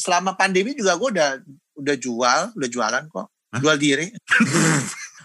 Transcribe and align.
selama 0.00 0.32
pandemi 0.32 0.72
juga 0.72 0.96
gue 0.96 1.08
udah 1.12 1.30
udah 1.76 1.96
jual, 2.00 2.40
udah 2.56 2.68
jualan 2.72 3.04
kok. 3.12 3.26
Hah? 3.28 3.60
Jual 3.60 3.76
diri. 3.76 4.08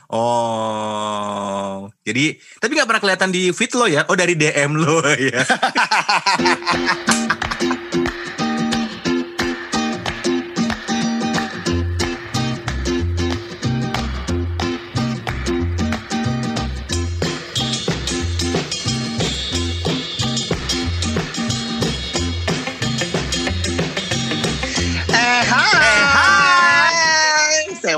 Oh, 0.05 1.89
jadi 2.05 2.37
tapi 2.61 2.77
nggak 2.77 2.85
pernah 2.85 3.01
kelihatan 3.01 3.33
di 3.33 3.49
feed 3.49 3.73
lo 3.73 3.89
ya? 3.89 4.05
Oh 4.05 4.13
dari 4.13 4.37
DM 4.37 4.77
lo 4.77 5.01
ya? 5.01 5.41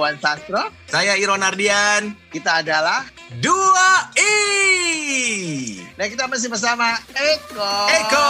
hai. 0.08 0.16
Saya 0.16 0.16
Wan 0.16 0.16
Sastro. 0.24 0.64
Saya 0.88 1.12
Iron 1.20 1.44
Ardian. 1.44 2.16
Kita 2.32 2.64
adalah 2.64 3.04
Dua 3.44 4.08
I. 4.16 5.84
dan 6.00 6.08
kita 6.08 6.30
masih 6.32 6.48
bersama 6.48 6.96
Eko. 7.12 7.74
Eko. 7.92 8.28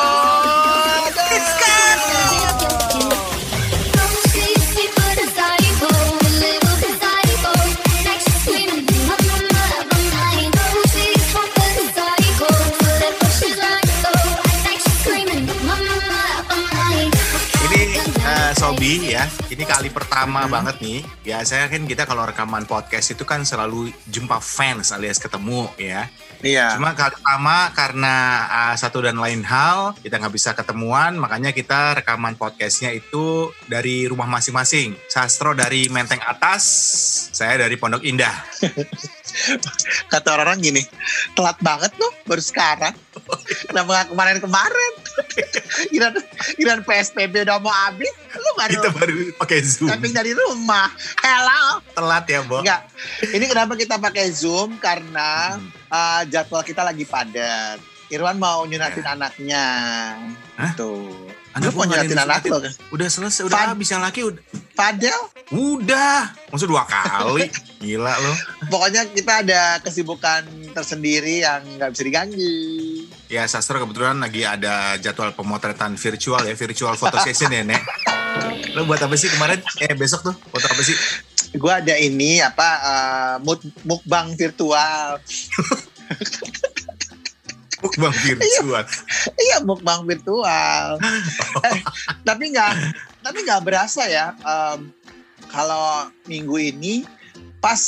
Ini 1.28 2.57
kali 19.68 19.92
pertama 19.92 20.48
banget 20.48 20.80
nih. 20.80 21.04
Biasanya 21.28 21.68
kan 21.68 21.84
kita 21.84 22.08
kalau 22.08 22.24
rekaman 22.24 22.64
podcast 22.64 23.12
itu 23.12 23.28
kan 23.28 23.44
selalu 23.44 23.92
jumpa 24.08 24.40
fans 24.40 24.96
alias 24.96 25.20
ketemu 25.20 25.68
ya. 25.76 26.08
Iya. 26.46 26.78
Cuma 26.78 26.94
kali 26.94 27.18
pertama 27.18 27.74
karena 27.74 28.16
uh, 28.46 28.76
satu 28.78 29.02
dan 29.02 29.18
lain 29.18 29.42
hal 29.42 29.98
kita 30.00 30.22
nggak 30.22 30.36
bisa 30.36 30.54
ketemuan, 30.54 31.18
makanya 31.18 31.50
kita 31.50 31.98
rekaman 31.98 32.38
podcastnya 32.38 32.94
itu 32.94 33.50
dari 33.66 34.06
rumah 34.06 34.30
masing-masing. 34.30 34.94
Sastro 35.10 35.58
dari 35.58 35.90
Menteng 35.90 36.22
Atas, 36.22 36.64
saya 37.34 37.58
dari 37.58 37.74
Pondok 37.78 38.06
Indah. 38.06 38.34
Kata 40.12 40.34
orang-orang 40.34 40.62
gini, 40.62 40.82
telat 41.38 41.58
banget 41.62 41.94
loh 42.02 42.10
baru 42.26 42.42
sekarang. 42.42 42.94
Kenapa 43.70 43.90
nggak 43.90 44.08
kemarin-kemarin? 44.14 44.92
Kira 45.90 46.10
kira 46.58 46.74
PSBB 46.82 47.46
udah 47.46 47.58
mau 47.62 47.74
habis, 47.74 48.14
lu 48.34 48.52
baru 48.58 48.74
Kita 48.78 48.90
baru 48.94 49.14
pakai 49.38 49.60
Zoom. 49.62 49.90
tapping 49.90 50.14
dari 50.14 50.32
rumah. 50.34 50.90
Hello. 51.22 51.82
Telat 51.94 52.26
ya, 52.30 52.42
Bo. 52.46 52.62
Enggak. 52.62 52.90
Ini 53.26 53.46
kenapa 53.46 53.74
kita 53.78 53.98
pakai 53.98 54.30
Zoom? 54.30 54.78
Karena 54.78 55.58
Hmm. 55.58 55.70
Uh, 55.92 56.22
jadwal 56.28 56.64
kita 56.64 56.84
lagi 56.84 57.04
padat. 57.04 57.80
Irwan 58.08 58.40
mau 58.40 58.64
nyunatin 58.64 59.04
anaknya. 59.04 59.64
Hah? 60.56 60.72
Tuh. 60.80 61.28
Lu 61.58 61.70
mau 61.74 61.90
nyunatin 61.90 62.20
anak 62.22 62.46
lo 62.48 62.62
kan? 62.62 62.74
Udah 62.94 63.08
selesai, 63.10 63.50
udah 63.50 63.58
Pan- 63.58 63.70
habis 63.74 63.90
yang 63.90 64.00
laki 64.00 64.22
udah. 64.24 64.44
Padel? 64.78 65.20
Udah, 65.50 66.30
maksud 66.54 66.70
dua 66.70 66.86
kali. 66.86 67.50
Gila 67.82 68.14
lo. 68.14 68.34
Pokoknya 68.70 69.10
kita 69.10 69.42
ada 69.42 69.82
kesibukan 69.82 70.46
tersendiri 70.78 71.42
yang 71.42 71.66
nggak 71.82 71.98
bisa 71.98 72.04
diganggu. 72.06 72.58
Ya, 73.28 73.44
Sastro 73.50 73.82
kebetulan 73.82 74.22
lagi 74.22 74.46
ada 74.46 74.96
jadwal 75.02 75.34
pemotretan 75.34 75.98
virtual 75.98 76.46
ya, 76.46 76.54
virtual 76.54 76.94
photo 76.94 77.18
session 77.26 77.50
ya, 77.50 77.66
Nek. 77.66 77.82
Lo 78.78 78.86
buat 78.86 79.02
apa 79.02 79.18
sih 79.18 79.34
kemarin? 79.34 79.58
Eh, 79.82 79.98
besok 79.98 80.30
tuh 80.30 80.36
foto 80.38 80.70
apa 80.70 80.82
sih? 80.86 80.94
Gue 81.56 81.72
ada 81.72 81.96
ini 81.96 82.44
apa 82.44 82.70
uh, 82.84 83.36
muk- 83.44 83.78
mukbang 83.88 84.36
virtual. 84.36 85.20
Mukbang 87.78 88.10
virtual. 88.10 88.84
iya 89.38 89.58
mukbang 89.62 90.02
virtual. 90.04 90.98
Eh, 91.68 91.82
tapi 92.26 92.54
nggak 92.54 92.74
tapi 93.22 93.46
nggak 93.46 93.64
berasa 93.66 94.06
ya. 94.10 94.34
em, 94.42 94.90
kalau 95.48 96.10
minggu 96.28 96.58
ini 96.74 97.06
pas 97.62 97.80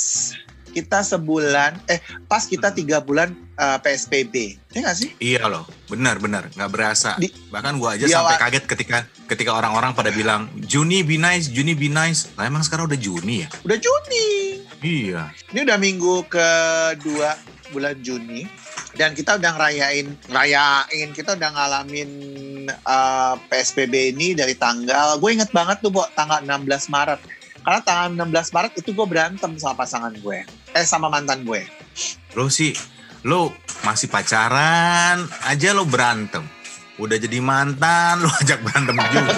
kita 0.70 1.02
sebulan 1.02 1.78
eh 1.86 1.98
pas 2.26 2.42
kita 2.42 2.70
tiga 2.70 3.00
bulan 3.00 3.32
eh, 3.54 3.78
PSBB, 3.78 4.34
ya 4.70 4.80
nggak 4.82 4.96
sih? 4.96 5.10
Iya 5.18 5.46
loh, 5.46 5.68
benar-benar 5.86 6.50
nggak 6.50 6.70
berasa. 6.70 7.14
Di- 7.16 7.34
Bahkan 7.50 7.76
gua 7.76 7.94
aja 7.94 8.06
sampai 8.06 8.36
awal- 8.36 8.42
kaget 8.42 8.64
ketika 8.66 8.98
ketika 9.26 9.52
orang-orang 9.52 9.92
pada 9.92 10.10
bilang 10.10 10.48
Juni 10.60 11.02
be 11.02 11.16
nice, 11.16 11.48
Juni 11.48 11.74
be 11.74 11.88
nice. 11.88 12.32
Lah 12.34 12.46
emang 12.46 12.62
sekarang 12.62 12.86
udah 12.86 12.98
Juni 12.98 13.44
ya? 13.44 13.50
Udah 13.62 13.78
Juni. 13.78 14.28
Iya. 14.80 15.34
Ini 15.50 15.60
udah 15.62 15.78
minggu 15.78 16.24
kedua 16.26 17.36
bulan 17.70 17.94
Juni 18.00 18.50
dan 18.92 19.14
kita 19.14 19.38
udah 19.38 19.54
ngerayain 19.54 20.10
ngerayain 20.26 21.10
kita 21.14 21.38
udah 21.38 21.50
ngalamin 21.52 22.10
uh, 22.82 23.38
PSBB 23.46 23.94
ini 24.12 24.34
dari 24.34 24.58
tanggal 24.58 25.16
gue 25.16 25.30
inget 25.30 25.52
banget 25.52 25.78
tuh 25.80 25.94
Bo, 25.94 26.02
tanggal 26.12 26.42
16 26.42 26.66
Maret 26.90 27.22
karena 27.62 27.80
tanggal 27.80 28.08
16 28.26 28.26
Maret 28.50 28.74
itu 28.74 28.90
gue 28.90 29.06
berantem 29.06 29.52
sama 29.56 29.78
pasangan 29.78 30.10
gue 30.12 30.42
eh 30.80 30.86
sama 30.86 31.08
mantan 31.08 31.44
gue 31.44 31.68
Lo 32.32 32.48
sih, 32.48 32.72
lo 33.24 33.52
masih 33.82 34.08
pacaran 34.08 35.20
aja 35.44 35.70
lo 35.72 35.84
berantem. 35.84 36.46
Udah 36.96 37.18
jadi 37.18 37.40
mantan, 37.40 38.22
lo 38.22 38.30
ajak 38.40 38.62
berantem 38.62 38.96
juga. 39.10 39.34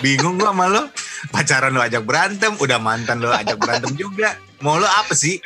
Bingung 0.00 0.36
gua 0.36 0.50
sama 0.50 0.66
lo. 0.66 0.82
Pacaran 1.26 1.70
lo 1.70 1.80
ajak 1.80 2.02
berantem, 2.02 2.52
udah 2.54 2.78
mantan 2.78 3.18
lo 3.18 3.30
ajak 3.30 3.56
berantem 3.56 3.94
juga. 3.94 4.34
Mau 4.60 4.76
lo 4.76 4.86
apa 4.86 5.12
sih? 5.12 5.38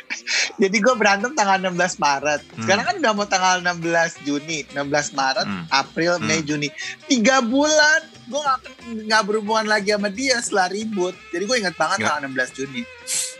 jadi 0.55 0.75
gue 0.75 0.95
berantem 0.95 1.31
tanggal 1.33 1.59
16 1.59 1.75
Maret 1.97 2.41
Hmm. 2.45 2.63
sekarang 2.63 2.85
kan 2.85 2.95
udah 2.97 3.13
mau 3.13 3.25
tanggal 3.25 3.55
16 3.59 3.83
Juni 4.21 4.63
16 4.69 4.85
Maret 5.11 5.43
Hmm. 5.43 5.65
April 5.69 6.19
Mei 6.19 6.39
Hmm. 6.39 6.47
Juni 6.47 6.67
tiga 7.05 7.41
bulan 7.41 7.99
gue 8.23 8.37
nggak 8.37 8.59
nggak 9.07 9.21
berhubungan 9.23 9.65
lagi 9.65 9.89
sama 9.89 10.07
dia 10.07 10.37
setelah 10.37 10.67
ribut 10.67 11.17
jadi 11.29 11.43
gue 11.43 11.57
inget 11.57 11.75
banget 11.75 11.97
Nggak. 11.97 12.09
tanggal 12.13 12.29
16 12.45 12.53
Juni 12.53 12.81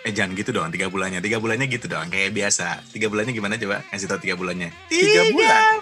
Eh 0.08 0.16
jangan 0.16 0.32
gitu 0.32 0.56
dong, 0.56 0.72
tiga 0.72 0.88
bulannya. 0.88 1.20
Tiga 1.20 1.44
bulannya 1.44 1.68
gitu 1.68 1.92
dong, 1.92 2.08
kayak 2.08 2.32
biasa. 2.32 2.80
Tiga 2.88 3.12
bulannya 3.12 3.36
gimana 3.36 3.60
coba? 3.60 3.84
Kasih 3.92 4.08
tau 4.08 4.16
tiga 4.16 4.40
bulannya. 4.40 4.72
Tiga 4.88 5.28
bulan? 5.36 5.74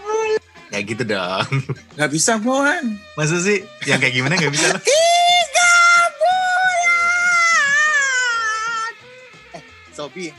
Kayak 0.73 0.85
gitu 0.89 1.03
dong. 1.05 1.47
nggak 1.95 2.11
bisa 2.11 2.41
Bon 2.41 2.97
Masa 3.13 3.37
sih? 3.37 3.61
Yang 3.85 3.99
kayak 4.01 4.15
gimana 4.17 4.33
gak 4.41 4.49
bisa? 4.49 4.73
Tiga 4.89 5.73
bulan. 6.17 6.51
Eh, 9.53 9.63
Sobi, 9.93 10.33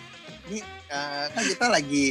ini 0.51 0.59
eh, 0.91 1.25
kan 1.31 1.43
kita 1.47 1.67
lagi 1.71 2.07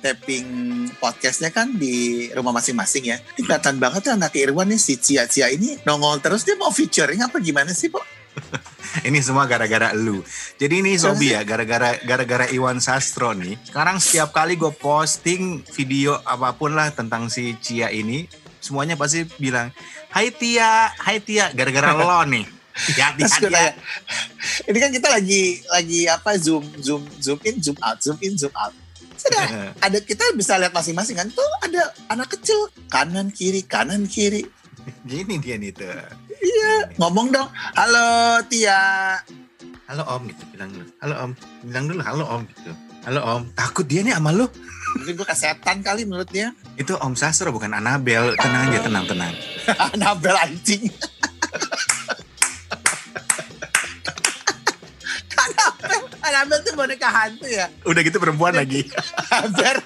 tapping 0.00 0.48
podcastnya 0.96 1.52
kan 1.52 1.76
di 1.76 2.32
rumah 2.32 2.56
masing-masing 2.56 3.12
ya. 3.12 3.20
Ini 3.36 3.44
kelihatan 3.44 3.76
banget 3.76 4.08
ya 4.08 4.16
anak 4.16 4.32
Irwan 4.40 4.72
nih 4.72 4.80
si 4.80 4.96
Cia 4.96 5.28
Cia 5.28 5.52
ini 5.52 5.76
nongol 5.84 6.24
terus 6.24 6.48
dia 6.48 6.56
mau 6.56 6.72
featuring 6.72 7.20
apa 7.20 7.36
gimana 7.44 7.76
sih, 7.76 7.92
Bo? 7.92 8.00
Ini 9.08 9.18
semua 9.22 9.46
gara-gara 9.46 9.94
lu. 9.94 10.18
Jadi 10.58 10.82
ini 10.82 10.98
Sobi 10.98 11.30
ya, 11.30 11.46
gara-gara 11.46 11.94
gara-gara 12.02 12.50
Iwan 12.50 12.82
Sastro 12.82 13.30
nih. 13.38 13.54
Sekarang 13.62 14.02
setiap 14.02 14.34
kali 14.34 14.58
gue 14.58 14.72
posting 14.74 15.62
video 15.78 16.18
apa 16.26 16.50
pun 16.58 16.74
lah 16.74 16.90
tentang 16.90 17.30
si 17.30 17.54
Cia 17.62 17.86
ini, 17.94 18.26
semuanya 18.58 18.98
pasti 18.98 19.22
bilang, 19.38 19.70
Hai 20.10 20.34
Tia, 20.34 20.90
Hai 20.98 21.22
Tia, 21.22 21.54
gara-gara 21.54 21.94
lo 21.94 22.26
nih. 22.34 22.42
Terus 22.80 23.34
gue 23.38 23.50
ya. 23.52 23.74
ini 24.66 24.78
kan 24.78 24.90
kita 24.90 25.08
lagi 25.12 25.42
lagi 25.68 26.00
apa 26.08 26.38
zoom 26.40 26.64
zoom 26.80 27.02
zoom 27.20 27.38
in 27.44 27.60
zoom 27.60 27.76
out 27.84 27.98
zoom 28.02 28.18
in 28.24 28.34
zoom 28.34 28.54
out. 28.56 28.72
Sudah 29.20 29.46
ada 29.84 29.98
kita 30.00 30.34
bisa 30.34 30.56
lihat 30.56 30.72
masing-masing 30.72 31.14
kan 31.18 31.28
tuh 31.28 31.50
ada 31.62 31.92
anak 32.08 32.32
kecil 32.34 32.72
kanan 32.88 33.28
kiri 33.30 33.62
kanan 33.62 34.08
kiri 34.08 34.48
Gini 35.04 35.36
dia 35.36 35.56
nih 35.60 35.72
tuh. 35.76 35.92
Iya. 36.40 36.88
ngomong 36.96 37.28
dong 37.30 37.48
halo 37.74 38.08
Tia 38.48 38.80
Halo 39.84 40.06
Om 40.06 40.30
gitu, 40.30 40.46
bilang 40.54 40.70
dulu. 40.70 40.86
Halo 41.02 41.14
Om, 41.18 41.30
bilang 41.66 41.84
dulu 41.90 41.98
halo 41.98 42.22
Om 42.22 42.42
gitu. 42.46 42.70
Halo 43.02 43.20
Om, 43.26 43.42
takut 43.58 43.82
dia 43.82 44.06
nih 44.06 44.14
sama 44.14 44.30
lu. 44.30 44.46
mungkin 44.94 45.18
gue 45.18 45.26
kesetan 45.26 45.82
kali 45.82 46.06
menurut 46.06 46.30
dia 46.30 46.54
Itu 46.74 46.94
Om 46.94 47.18
Sastro 47.18 47.50
bukan 47.50 47.74
Anabel. 47.74 48.38
Tenang 48.38 48.70
aja, 48.70 48.86
tenang, 48.86 49.04
tenang. 49.10 49.34
Anabel 49.90 50.34
anjing 50.38 50.86
Anabel 55.34 56.00
Anabel 56.22 56.58
tuh 56.62 56.72
boneka 56.74 57.08
hantu 57.10 57.46
ya 57.50 57.66
Udah 57.82 58.00
gitu 58.06 58.22
perempuan 58.22 58.54
lagi. 58.54 58.86
Anabel 59.34 59.82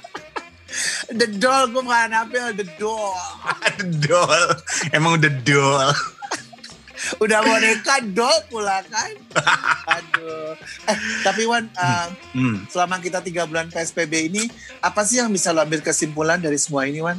The 1.17 1.27
doll 1.39 1.73
gue 1.73 1.81
bukan 1.81 2.13
Anabel 2.13 2.53
The 2.53 2.67
doll 2.77 3.17
Dol. 4.05 4.43
Emang 4.93 5.17
udah 5.19 5.33
dol. 5.43 5.89
Udah 7.23 7.41
boneka 7.45 8.01
doll 8.13 8.39
pula 8.49 8.81
kan? 8.87 9.11
Aduh. 9.99 10.57
Eh 10.89 10.97
tapi 11.25 11.45
Wan 11.49 11.69
uh, 11.77 12.09
Hmm. 12.35 12.67
Selama 12.67 12.99
kita 12.99 13.23
tiga 13.23 13.47
bulan 13.47 13.71
PSBB 13.71 14.27
ini 14.27 14.51
Apa 14.83 15.07
sih 15.07 15.23
yang 15.23 15.31
bisa 15.31 15.55
lo 15.55 15.63
ambil 15.63 15.81
kesimpulan 15.81 16.43
dari 16.43 16.59
semua 16.59 16.85
ini 16.85 16.99
Wan? 16.99 17.19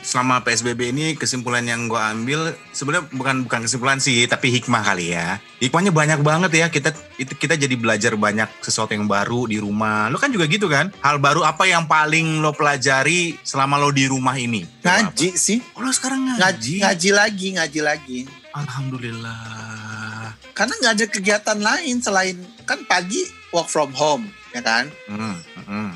selama 0.00 0.40
PSBB 0.40 0.96
ini 0.96 1.12
kesimpulan 1.12 1.64
yang 1.64 1.84
gue 1.84 2.00
ambil 2.00 2.56
sebenarnya 2.72 3.04
bukan 3.12 3.36
bukan 3.44 3.60
kesimpulan 3.68 4.00
sih 4.00 4.24
tapi 4.24 4.48
hikmah 4.48 4.80
kali 4.80 5.12
ya. 5.12 5.38
Hikmahnya 5.60 5.92
banyak 5.92 6.20
banget 6.24 6.50
ya. 6.56 6.66
Kita 6.72 6.90
kita 7.20 7.54
jadi 7.56 7.76
belajar 7.76 8.16
banyak 8.16 8.48
sesuatu 8.64 8.96
yang 8.96 9.04
baru 9.04 9.44
di 9.44 9.60
rumah. 9.60 10.08
Lo 10.08 10.16
kan 10.16 10.32
juga 10.32 10.48
gitu 10.48 10.72
kan? 10.72 10.88
Hal 11.04 11.20
baru 11.20 11.44
apa 11.44 11.68
yang 11.68 11.84
paling 11.84 12.40
lo 12.40 12.56
pelajari 12.56 13.36
selama 13.44 13.76
lo 13.76 13.92
di 13.92 14.08
rumah 14.08 14.34
ini? 14.40 14.64
Ngaji 14.80 15.36
sih. 15.36 15.60
Oh, 15.76 15.84
lo 15.84 15.92
sekarang 15.92 16.40
ngaji, 16.40 16.80
ngaji 16.80 17.10
lagi 17.12 17.46
ngaji 17.60 17.80
lagi 17.84 18.20
alhamdulillah. 18.54 20.34
Karena 20.54 20.74
nggak 20.80 20.94
ada 20.96 21.06
kegiatan 21.06 21.58
lain 21.58 21.96
selain 22.02 22.36
kan 22.66 22.82
pagi 22.86 23.22
work 23.54 23.70
from 23.70 23.94
home 23.94 24.30
ya 24.54 24.62
kan? 24.62 24.90
Hmm, 25.06 25.38
hmm. 25.66 25.90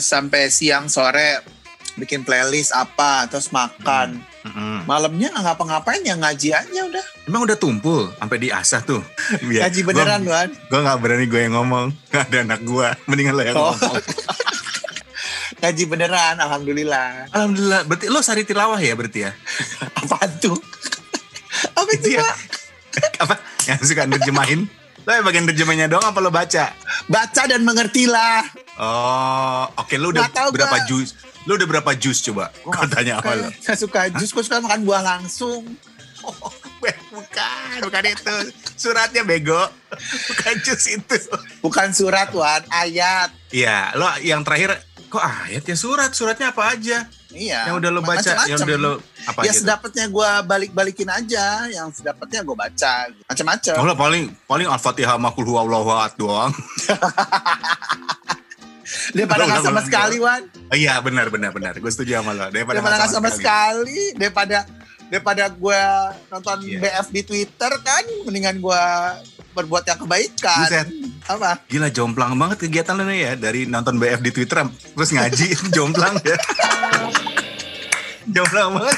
sampai 0.00 0.50
siang 0.50 0.90
sore 0.90 1.44
bikin 1.94 2.26
playlist 2.26 2.74
apa 2.74 3.30
terus 3.30 3.54
makan. 3.54 4.18
Mm 4.44 4.52
-hmm. 4.52 4.78
malamnya 4.84 5.32
nggak 5.32 5.44
ngapa-ngapain 5.56 6.04
ya 6.04 6.20
ngaji 6.20 6.48
aja 6.52 6.80
udah. 6.84 7.04
Emang 7.24 7.48
udah 7.48 7.56
tumpul 7.56 8.12
sampai 8.20 8.38
diasah 8.44 8.84
tuh? 8.84 9.00
Biar. 9.40 9.62
ngaji 9.64 9.80
beneran 9.88 10.22
Wan. 10.28 10.50
gue 10.52 10.80
nggak 10.84 10.98
berani 11.00 11.24
gue 11.24 11.40
yang 11.40 11.54
ngomong. 11.56 11.86
Nggak 12.12 12.24
ada 12.28 12.38
anak 12.44 12.60
gue 12.60 12.86
mendingan 13.08 13.34
lo 13.34 13.42
yang 13.42 13.56
oh. 13.56 13.72
ngomong. 13.72 14.04
Ngaji 15.64 15.84
beneran 15.88 16.36
alhamdulillah. 16.44 17.32
Alhamdulillah. 17.32 17.88
Berarti 17.88 18.12
lo 18.12 18.20
sari 18.20 18.44
tilawah 18.44 18.76
ya 18.76 18.92
berarti 18.92 19.24
ya? 19.24 19.32
Apa 19.96 20.28
tuh 20.36 20.60
apa 21.84 21.92
itu 21.94 22.08
ya? 22.16 22.24
apa 23.22 23.34
yang 23.68 23.78
suka 23.84 24.02
nerjemahin 24.08 24.60
lo 25.04 25.10
yang 25.12 25.26
bagian 25.28 25.44
terjemahnya 25.44 25.86
doang 25.92 26.08
apa 26.08 26.18
lo 26.24 26.32
baca 26.32 26.72
baca 27.12 27.42
dan 27.44 27.60
mengertilah 27.60 28.40
oh 28.80 29.68
oke 29.76 29.84
okay, 29.84 29.96
lo 30.00 30.10
udah 30.10 30.24
berapa 30.48 30.88
jus 30.88 31.12
Lu 31.44 31.60
udah 31.60 31.68
berapa 31.68 31.90
jus 31.96 32.24
coba? 32.24 32.48
Gue 32.64 32.88
tanya 32.88 33.20
apa 33.20 33.36
lo? 33.36 33.48
Saya 33.60 33.76
suka 33.76 34.08
jus, 34.16 34.32
gue 34.32 34.44
suka 34.44 34.64
makan 34.64 34.84
buah 34.84 35.02
langsung. 35.04 35.64
Oh, 36.24 36.48
bukan, 37.12 37.84
bukan 37.84 38.04
itu. 38.08 38.36
Suratnya 38.80 39.28
bego. 39.28 39.60
Bukan 40.32 40.54
jus 40.64 40.88
itu. 40.88 41.16
Bukan 41.60 41.92
surat, 41.92 42.32
Wan. 42.32 42.64
Ayat. 42.72 43.28
Iya, 43.52 43.92
lo 43.92 44.08
yang 44.24 44.40
terakhir, 44.40 44.80
kok 45.12 45.20
ayat 45.20 45.68
ya 45.68 45.76
surat? 45.76 46.16
Suratnya 46.16 46.56
apa 46.56 46.72
aja? 46.72 47.04
Iya. 47.34 47.60
Yang 47.68 47.76
udah 47.82 47.90
lo 47.90 48.00
baca, 48.00 48.18
Macem 48.22 48.34
-macem. 48.38 48.48
yang 48.54 48.60
udah 48.62 48.78
lo 48.78 48.92
apa 49.26 49.38
Ya 49.42 49.52
sedapatnya 49.52 50.06
gue 50.06 50.30
balik-balikin 50.46 51.08
aja, 51.10 51.66
yang 51.66 51.90
sedapatnya 51.90 52.40
gue 52.46 52.56
baca. 52.56 52.92
Macam-macam. 53.26 53.74
Oh, 53.82 53.96
paling 53.98 54.24
paling 54.46 54.66
Al-Fatihah 54.70 55.18
makul 55.18 55.44
huwa 55.50 56.06
doang. 56.14 56.54
daripada 59.12 59.42
nggak 59.48 59.64
sama 59.64 59.80
sekali 59.82 60.16
Wan 60.22 60.42
oh, 60.48 60.76
iya 60.76 61.00
benar 61.02 61.28
benar 61.32 61.50
benar 61.50 61.74
gue 61.76 61.90
setuju 61.90 62.20
sama 62.20 62.36
lo 62.36 62.46
daripada 62.52 62.78
nggak 62.80 63.10
sama, 63.10 63.10
sama 63.10 63.30
sekali. 63.32 64.12
sekali 64.12 64.20
daripada 64.20 64.58
daripada 65.08 65.44
gue 65.52 65.82
nonton 66.32 66.58
yeah. 66.64 66.80
BF 66.80 67.06
di 67.12 67.22
Twitter 67.22 67.72
kan 67.84 68.04
mendingan 68.24 68.56
gue 68.60 68.84
berbuat 69.54 69.84
yang 69.86 69.98
kebaikan. 70.02 70.58
Buset. 70.66 70.86
apa? 71.24 71.56
Gila 71.70 71.88
jomplang 71.88 72.36
banget 72.36 72.68
kegiatan 72.68 72.98
lo 72.98 73.08
nih 73.08 73.18
ya 73.24 73.32
dari 73.38 73.64
nonton 73.64 73.96
BF 73.96 74.20
di 74.20 74.30
Twitter 74.34 74.60
terus 74.68 75.10
ngaji 75.14 75.46
jomplang 75.74 76.18
ya. 76.20 76.36
Jomplang 78.34 78.72
banget 78.72 78.96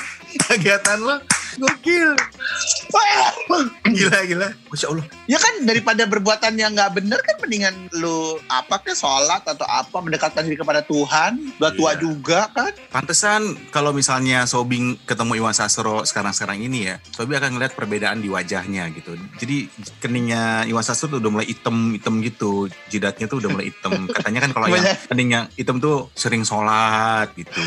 kegiatan 0.49 0.99
lo 1.03 1.19
Gokil. 1.57 2.13
Gila 3.97 4.21
gila. 4.29 4.49
Masya 4.73 4.87
Allah. 4.93 5.07
Ya 5.27 5.39
kan 5.41 5.65
daripada 5.65 6.03
berbuatan 6.05 6.55
yang 6.59 6.75
nggak 6.77 7.01
bener 7.01 7.19
kan 7.23 7.37
mendingan 7.41 7.75
lu 7.97 8.37
apa 8.51 8.83
ke 8.83 8.93
sholat 8.93 9.43
atau 9.47 9.65
apa 9.67 9.97
mendekatkan 10.03 10.45
diri 10.45 10.59
kepada 10.59 10.85
Tuhan. 10.85 11.57
Udah 11.59 11.73
tua 11.73 11.93
yeah. 11.95 12.01
juga 12.01 12.41
kan. 12.53 12.73
Pantesan 12.93 13.57
kalau 13.73 13.91
misalnya 13.97 14.45
Sobing 14.45 15.01
ketemu 15.09 15.43
Iwan 15.43 15.57
Sastro 15.57 16.05
sekarang-sekarang 16.05 16.61
ini 16.61 16.93
ya, 16.93 16.97
Sobing 17.15 17.39
akan 17.39 17.57
ngeliat 17.59 17.73
perbedaan 17.73 18.21
di 18.21 18.29
wajahnya 18.29 18.91
gitu. 18.93 19.17
Jadi 19.41 19.71
keningnya 20.01 20.67
Iwan 20.69 20.85
Sastro 20.85 21.17
tuh 21.17 21.19
udah 21.23 21.33
mulai 21.33 21.47
hitam-hitam 21.49 22.21
gitu. 22.21 22.69
Jidatnya 22.93 23.27
tuh 23.31 23.41
udah 23.41 23.51
mulai 23.53 23.73
hitam. 23.73 23.93
Katanya 24.17 24.41
kan 24.45 24.51
kalau 24.53 24.67
yang 24.71 24.85
keningnya 25.09 25.41
hitam 25.57 25.81
tuh 25.81 26.11
sering 26.13 26.45
sholat 26.45 27.33
gitu. 27.39 27.61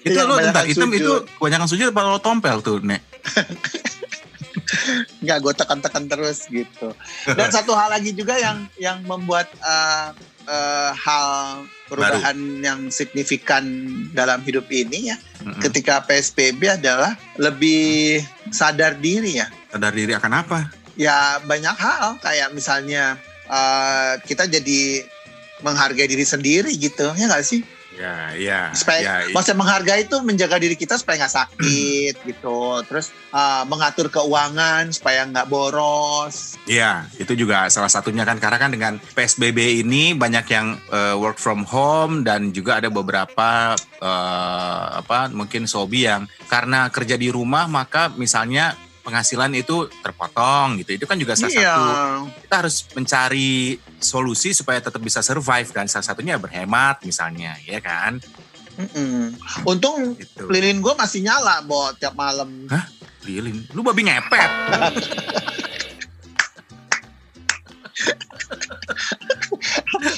Itu 0.00 0.16
iya, 0.16 0.24
lo 0.24 0.40
tentang 0.40 0.64
hitam 0.64 0.90
itu 0.96 1.12
kebanyakan 1.36 1.68
sujud 1.68 1.92
lo 1.92 2.18
tompel 2.24 2.64
tuh, 2.64 2.80
Nek? 2.80 3.19
Enggak, 5.22 5.38
gue 5.42 5.52
tekan-tekan 5.54 6.04
terus 6.06 6.46
gitu. 6.48 6.94
Dan 7.26 7.48
satu 7.56 7.74
hal 7.74 7.90
lagi 7.90 8.14
juga 8.14 8.38
yang 8.38 8.66
yang 8.78 8.98
membuat 9.04 9.50
uh, 9.62 10.14
uh, 10.46 10.92
hal 10.94 11.26
perubahan 11.90 12.38
Baru. 12.38 12.64
yang 12.64 12.80
signifikan 12.88 13.66
dalam 14.14 14.40
hidup 14.46 14.70
ini 14.70 15.10
ya, 15.10 15.16
mm-hmm. 15.18 15.60
ketika 15.62 16.06
PSBB 16.06 16.80
adalah 16.80 17.18
lebih 17.36 18.22
sadar 18.54 18.96
diri 18.98 19.42
ya. 19.42 19.50
Sadar 19.70 19.92
diri 19.94 20.14
akan 20.14 20.32
apa? 20.32 20.58
Ya 20.94 21.40
banyak 21.42 21.76
hal, 21.76 22.18
kayak 22.22 22.54
misalnya 22.54 23.18
uh, 23.50 24.18
kita 24.22 24.46
jadi 24.46 25.06
menghargai 25.60 26.08
diri 26.08 26.24
sendiri 26.24 26.72
gitu, 26.78 27.10
ya 27.18 27.24
nggak 27.26 27.44
sih? 27.44 27.60
Ya, 28.00 28.32
ya. 28.32 28.60
Supaya, 28.72 29.00
ya, 29.04 29.14
ya. 29.28 29.32
maksudnya 29.36 29.60
menghargai 29.60 30.08
itu 30.08 30.16
menjaga 30.24 30.56
diri 30.56 30.72
kita 30.72 30.96
supaya 30.96 31.20
nggak 31.20 31.34
sakit 31.36 32.14
gitu. 32.32 32.80
Terus 32.88 33.12
uh, 33.36 33.68
mengatur 33.68 34.08
keuangan 34.08 34.88
supaya 34.88 35.28
nggak 35.28 35.52
boros. 35.52 36.56
Iya, 36.64 37.04
itu 37.20 37.36
juga 37.36 37.68
salah 37.68 37.92
satunya 37.92 38.24
kan 38.24 38.40
karena 38.40 38.56
kan 38.56 38.72
dengan 38.72 38.96
PSBB 39.12 39.84
ini 39.84 40.16
banyak 40.16 40.46
yang 40.48 40.80
uh, 40.88 41.20
work 41.20 41.36
from 41.36 41.68
home 41.68 42.24
dan 42.24 42.56
juga 42.56 42.80
ada 42.80 42.88
beberapa 42.88 43.76
uh, 44.00 44.84
apa 45.04 45.28
mungkin 45.28 45.68
sobi 45.68 46.08
yang 46.08 46.24
karena 46.48 46.88
kerja 46.88 47.20
di 47.20 47.28
rumah 47.28 47.68
maka 47.68 48.08
misalnya 48.16 48.72
penghasilan 49.10 49.50
itu 49.58 49.90
terpotong 49.98 50.78
gitu. 50.78 51.02
Itu 51.02 51.10
kan 51.10 51.18
juga 51.18 51.34
salah 51.34 51.50
iya. 51.50 51.74
satu 51.74 52.30
kita 52.46 52.54
harus 52.62 52.86
mencari 52.94 53.74
solusi 53.98 54.54
supaya 54.54 54.78
tetap 54.78 55.02
bisa 55.02 55.18
survive 55.18 55.66
dan 55.74 55.90
salah 55.90 56.06
satunya 56.06 56.38
berhemat 56.38 57.02
misalnya, 57.02 57.58
ya 57.66 57.82
kan? 57.82 58.22
Mm-mm. 58.78 59.34
Untung 59.66 60.14
gitu. 60.14 60.46
lilin 60.46 60.78
gue 60.78 60.94
masih 60.94 61.26
nyala, 61.26 61.58
Bo, 61.66 61.90
tiap 61.98 62.14
malam. 62.14 62.70
Hah? 62.70 62.86
Lilin? 63.26 63.66
Lu 63.74 63.82
babi 63.82 64.06
ngepet? 64.06 64.50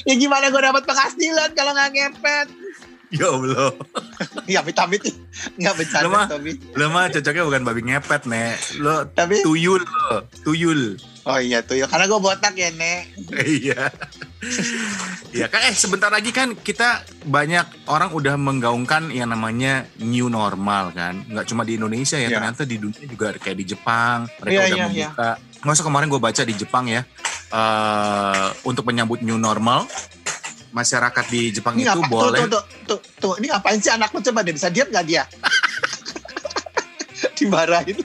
ya 0.06 0.14
gimana 0.14 0.52
gue 0.52 0.62
dapat 0.62 0.84
penghasilan 0.86 1.50
kalau 1.56 1.72
nggak 1.74 1.90
ngepet? 1.96 2.48
Ya 3.12 3.28
Allah. 3.28 3.76
Ya 4.48 4.64
amit-amit 4.64 5.04
Nggak 5.60 5.74
bercanda, 5.76 6.04
lu 6.04 6.10
mah, 6.10 6.26
Tommy. 6.32 6.52
Lu 6.72 6.86
mah 6.88 7.04
cocoknya 7.12 7.42
bukan 7.44 7.62
babi 7.62 7.80
ngepet, 7.84 8.22
Nek. 8.24 8.56
Lo 8.80 9.04
Tapi, 9.04 9.44
tuyul 9.44 9.84
lo. 9.84 10.24
Tuyul. 10.42 10.96
Oh 11.28 11.38
iya 11.38 11.60
tuyul. 11.62 11.86
Karena 11.86 12.08
gue 12.08 12.20
botak 12.20 12.56
ya, 12.56 12.72
Nek. 12.72 13.02
iya. 13.62 13.92
Iya 15.30 15.46
kan 15.46 15.62
eh 15.70 15.74
sebentar 15.76 16.10
lagi 16.10 16.34
kan 16.34 16.58
kita 16.58 17.06
banyak 17.24 17.86
orang 17.86 18.10
udah 18.10 18.34
menggaungkan 18.34 19.12
yang 19.14 19.30
namanya 19.30 19.86
new 20.02 20.26
normal 20.26 20.90
kan. 20.90 21.22
Nggak 21.28 21.46
cuma 21.46 21.62
di 21.62 21.78
Indonesia 21.78 22.18
ya, 22.18 22.26
ya. 22.26 22.40
ternyata 22.40 22.66
di 22.66 22.76
dunia 22.80 23.06
juga 23.06 23.36
kayak 23.38 23.56
di 23.60 23.66
Jepang 23.70 24.26
mereka 24.42 24.52
ya, 24.52 24.60
udah 24.66 24.76
ya, 24.76 24.86
membuka. 24.88 25.30
Ya. 25.38 25.60
Nggak 25.62 25.74
usah 25.78 25.86
kemarin 25.86 26.06
gue 26.10 26.20
baca 26.20 26.42
di 26.42 26.54
Jepang 26.56 26.84
ya. 26.90 27.02
Uh, 27.52 28.48
untuk 28.64 28.88
menyambut 28.88 29.20
new 29.20 29.36
normal 29.36 29.84
masyarakat 30.72 31.24
di 31.28 31.52
Jepang 31.52 31.76
ini 31.76 31.84
itu 31.84 32.00
apa, 32.00 32.08
boleh. 32.08 32.40
Tuh, 32.44 32.48
tuh, 32.48 32.64
tuh, 32.88 32.98
tuh, 33.20 33.32
ini 33.38 33.52
ngapain 33.52 33.78
sih 33.78 33.92
anakku 33.92 34.18
coba 34.24 34.40
deh 34.42 34.56
bisa 34.56 34.72
diam 34.72 34.88
nggak 34.88 35.06
dia? 35.06 35.24
Dimarahin. 37.38 38.00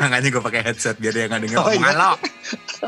Makanya 0.00 0.28
gue 0.32 0.42
pakai 0.42 0.60
headset 0.64 0.96
biar 0.96 1.12
dia 1.12 1.24
nggak 1.28 1.40
dengar 1.44 1.58
oh, 1.60 1.72
iya. 1.72 2.16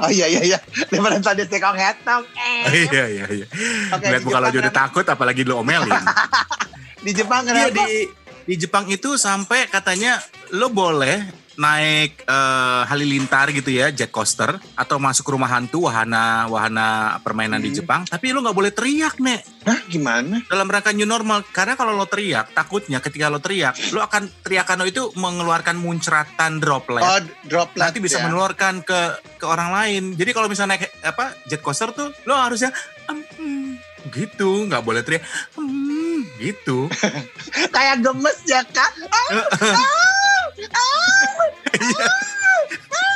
Oh 0.00 0.10
iya 0.10 0.26
iya 0.32 0.42
iya. 0.54 0.58
Daripada 0.88 1.18
tadi 1.20 1.44
tekong 1.44 1.76
headset. 1.76 2.24
Eh. 2.24 2.64
Oh, 2.64 2.72
iya 2.72 3.04
iya 3.06 3.24
iya. 3.28 3.46
Okay, 3.94 4.08
Lihat 4.16 4.22
muka 4.24 4.38
lo 4.40 4.48
udah 4.48 4.74
takut 4.74 5.04
apalagi 5.04 5.44
lo 5.44 5.60
omelin. 5.60 5.90
di 7.06 7.12
Jepang 7.12 7.44
kenapa? 7.44 7.68
Iya, 7.68 7.68
di, 7.74 8.08
di 8.48 8.54
Jepang 8.56 8.88
itu 8.88 9.20
sampai 9.20 9.68
katanya 9.68 10.18
lo 10.56 10.72
boleh 10.72 11.39
naik 11.58 12.24
uh, 12.28 12.86
halilintar 12.86 13.50
gitu 13.50 13.70
ya, 13.74 13.90
jet 13.90 14.12
coaster 14.14 14.54
atau 14.78 14.96
masuk 15.02 15.26
rumah 15.34 15.50
hantu 15.50 15.90
wahana 15.90 16.46
wahana 16.46 17.18
permainan 17.20 17.58
hmm. 17.58 17.66
di 17.66 17.70
Jepang, 17.82 18.06
tapi 18.06 18.30
lo 18.30 18.44
nggak 18.44 18.56
boleh 18.56 18.72
teriak, 18.72 19.18
Nek. 19.18 19.40
Hah, 19.66 19.80
gimana? 19.90 20.40
Dalam 20.46 20.70
rangka 20.70 20.94
new 20.94 21.04
normal. 21.04 21.44
Karena 21.50 21.74
kalau 21.74 21.92
lo 21.92 22.06
teriak, 22.06 22.54
takutnya 22.54 23.02
ketika 23.02 23.28
lo 23.28 23.42
teriak, 23.42 23.76
lo 23.92 24.00
akan 24.00 24.30
teriakan 24.44 24.76
lo 24.80 24.86
itu 24.86 25.02
mengeluarkan 25.18 25.76
muncratan 25.76 26.62
droplet. 26.62 27.02
Oh, 27.02 27.20
droplet. 27.44 27.90
Nanti 27.90 27.98
bisa 27.98 28.22
ya. 28.22 28.30
menularkan 28.30 28.86
ke 28.86 29.00
ke 29.36 29.44
orang 29.44 29.74
lain. 29.74 30.02
Jadi 30.16 30.30
kalau 30.32 30.48
misalnya 30.48 30.78
naik 30.80 30.92
apa 31.02 31.34
jet 31.48 31.60
coaster 31.60 31.92
tuh, 31.92 32.08
lo 32.24 32.38
harusnya 32.38 32.72
um, 33.10 33.76
gitu, 34.08 34.64
nggak 34.64 34.84
boleh 34.84 35.04
teriak. 35.04 35.24
Um, 35.60 36.24
gitu. 36.40 36.88
Kayak 37.74 38.00
gemes 38.00 38.38
ya, 38.48 38.64
Kak. 38.64 38.90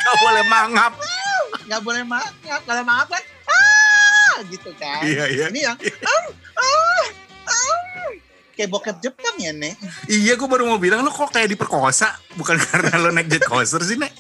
Gak 0.05 0.17
boleh 0.21 0.45
mangap. 0.47 0.93
Gak 1.65 1.81
boleh 1.81 2.05
mangap. 2.05 2.61
Kalau 2.65 2.83
mangap 2.85 3.09
kan, 3.09 3.23
ah, 3.49 4.35
gitu 4.49 4.71
kan. 4.77 5.01
Iya, 5.05 5.25
iya. 5.33 5.47
Ini 5.49 5.61
yang, 5.73 5.77
ah, 5.81 6.23
ah, 6.61 7.05
ah. 7.49 8.13
kayak 8.55 8.71
bokep 8.71 8.97
Jepang 9.01 9.37
ya, 9.41 9.53
Nek. 9.57 9.75
Iya, 10.07 10.37
gue 10.37 10.49
baru 10.49 10.69
mau 10.69 10.79
bilang 10.79 11.03
lo 11.03 11.11
kok 11.11 11.33
kayak 11.33 11.57
diperkosa, 11.57 12.13
bukan 12.37 12.61
karena 12.61 13.01
lo 13.01 13.09
naik 13.11 13.33
jet 13.33 13.45
coaster 13.49 13.81
sih, 13.83 13.97
Nek. 13.97 14.13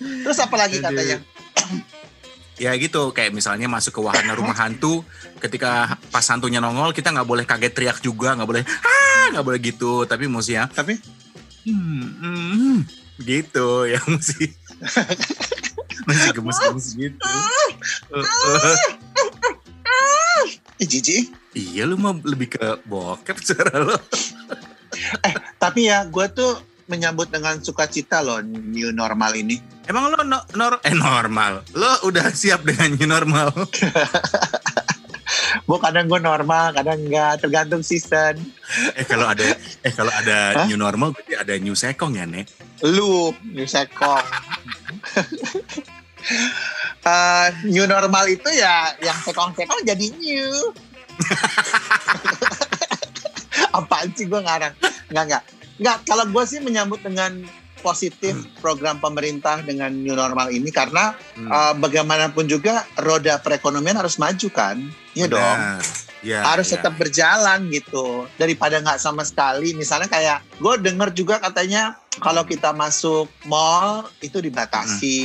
Terus 0.00 0.38
apa 0.38 0.56
lagi 0.56 0.80
katanya? 0.80 1.18
Ya 2.60 2.76
gitu, 2.76 3.16
kayak 3.16 3.32
misalnya 3.32 3.72
masuk 3.72 3.96
ke 3.96 4.00
wahana 4.04 4.36
rumah 4.36 4.52
hantu, 4.52 5.00
ketika 5.40 5.96
pas 6.12 6.20
hantunya 6.28 6.60
nongol, 6.60 6.92
kita 6.92 7.08
nggak 7.08 7.24
boleh 7.24 7.48
kaget 7.48 7.72
teriak 7.72 8.04
juga, 8.04 8.36
nggak 8.36 8.44
boleh, 8.44 8.60
ah, 8.68 9.09
nggak 9.32 9.46
boleh 9.46 9.60
gitu. 9.62 10.04
Tapi 10.04 10.24
mesti 10.26 10.58
ya, 10.58 10.64
Tapi 10.66 10.94
hmm, 11.66 12.04
hmm, 12.20 12.76
gitu 13.20 13.84
ya 13.86 14.00
mesti, 14.12 14.48
mesti 16.08 16.28
gemes-gemes 16.32 16.86
gitu. 16.96 17.30
Eh, 18.14 18.24
eh. 18.24 18.78
eh, 20.80 20.86
jijik. 20.86 21.30
Iya 21.52 21.84
lu 21.90 21.98
mah 21.98 22.14
lebih 22.22 22.54
ke 22.54 22.78
bokep 22.86 23.36
suara 23.42 23.82
lo. 23.82 23.96
Tapi 25.58 25.90
ya, 25.90 26.06
gue 26.06 26.26
tuh 26.32 26.70
menyambut 26.90 27.30
dengan 27.30 27.62
sukacita 27.62 28.18
loh 28.18 28.42
new 28.42 28.90
normal 28.90 29.38
ini. 29.38 29.62
Emang 29.86 30.10
lo 30.10 30.22
no- 30.26 30.46
nor 30.58 30.82
eh 30.82 30.94
normal? 30.94 31.62
Lo 31.74 31.90
udah 32.06 32.30
siap 32.34 32.66
dengan 32.66 32.94
new 32.98 33.06
normal? 33.06 33.54
Gue 35.70 35.78
kadang 35.78 36.10
gue 36.10 36.18
normal, 36.18 36.74
kadang 36.74 36.98
enggak, 36.98 37.46
tergantung 37.46 37.86
season. 37.86 38.42
eh 38.98 39.06
kalau 39.06 39.30
ada 39.30 39.54
eh 39.86 39.92
kalau 39.94 40.10
ada 40.10 40.58
Hah? 40.58 40.66
new 40.66 40.74
normal 40.74 41.14
berarti 41.14 41.38
ada 41.38 41.54
new 41.62 41.78
sekong 41.78 42.18
ya, 42.18 42.26
Nek? 42.26 42.50
Lu, 42.82 43.30
new 43.54 43.70
sekong. 43.70 44.26
Eh, 47.00 47.48
new 47.64 47.88
normal 47.88 48.28
itu 48.28 48.52
ya 48.52 48.92
yang 49.00 49.16
sekong-sekong 49.24 49.88
jadi 49.88 50.12
new. 50.20 50.52
Apaan 53.76 54.12
sih 54.12 54.28
gue 54.28 54.36
ngarang? 54.36 54.76
Enggak, 55.08 55.24
enggak. 55.24 55.42
Enggak, 55.80 55.96
kalau 56.04 56.28
gue 56.28 56.44
sih 56.44 56.60
menyambut 56.60 57.00
dengan 57.00 57.40
positif 57.80 58.32
program 58.60 59.00
pemerintah 59.00 59.60
dengan 59.60 59.90
new 59.90 60.14
normal 60.14 60.52
ini 60.52 60.68
karena 60.68 61.12
Hmm. 61.36 61.48
eh, 61.48 61.74
bagaimanapun 61.76 62.46
juga 62.46 62.84
roda 62.96 63.40
perekonomian 63.40 64.00
harus 64.00 64.16
maju 64.16 64.48
kan? 64.52 64.76
Iya 65.12 65.26
dong. 65.26 65.58
Benar. 65.58 66.08
Ya, 66.20 66.44
harus 66.44 66.68
ya. 66.68 66.76
tetap 66.76 67.00
berjalan 67.00 67.72
gitu 67.72 68.28
daripada 68.36 68.76
nggak 68.76 69.00
sama 69.00 69.24
sekali 69.24 69.72
misalnya 69.72 70.04
kayak 70.04 70.44
gue 70.60 70.74
denger 70.84 71.16
juga 71.16 71.40
katanya 71.40 71.96
kalau 72.18 72.42
kita 72.42 72.74
masuk 72.74 73.30
mall 73.46 74.02
itu 74.18 74.42
dibatasi 74.42 75.18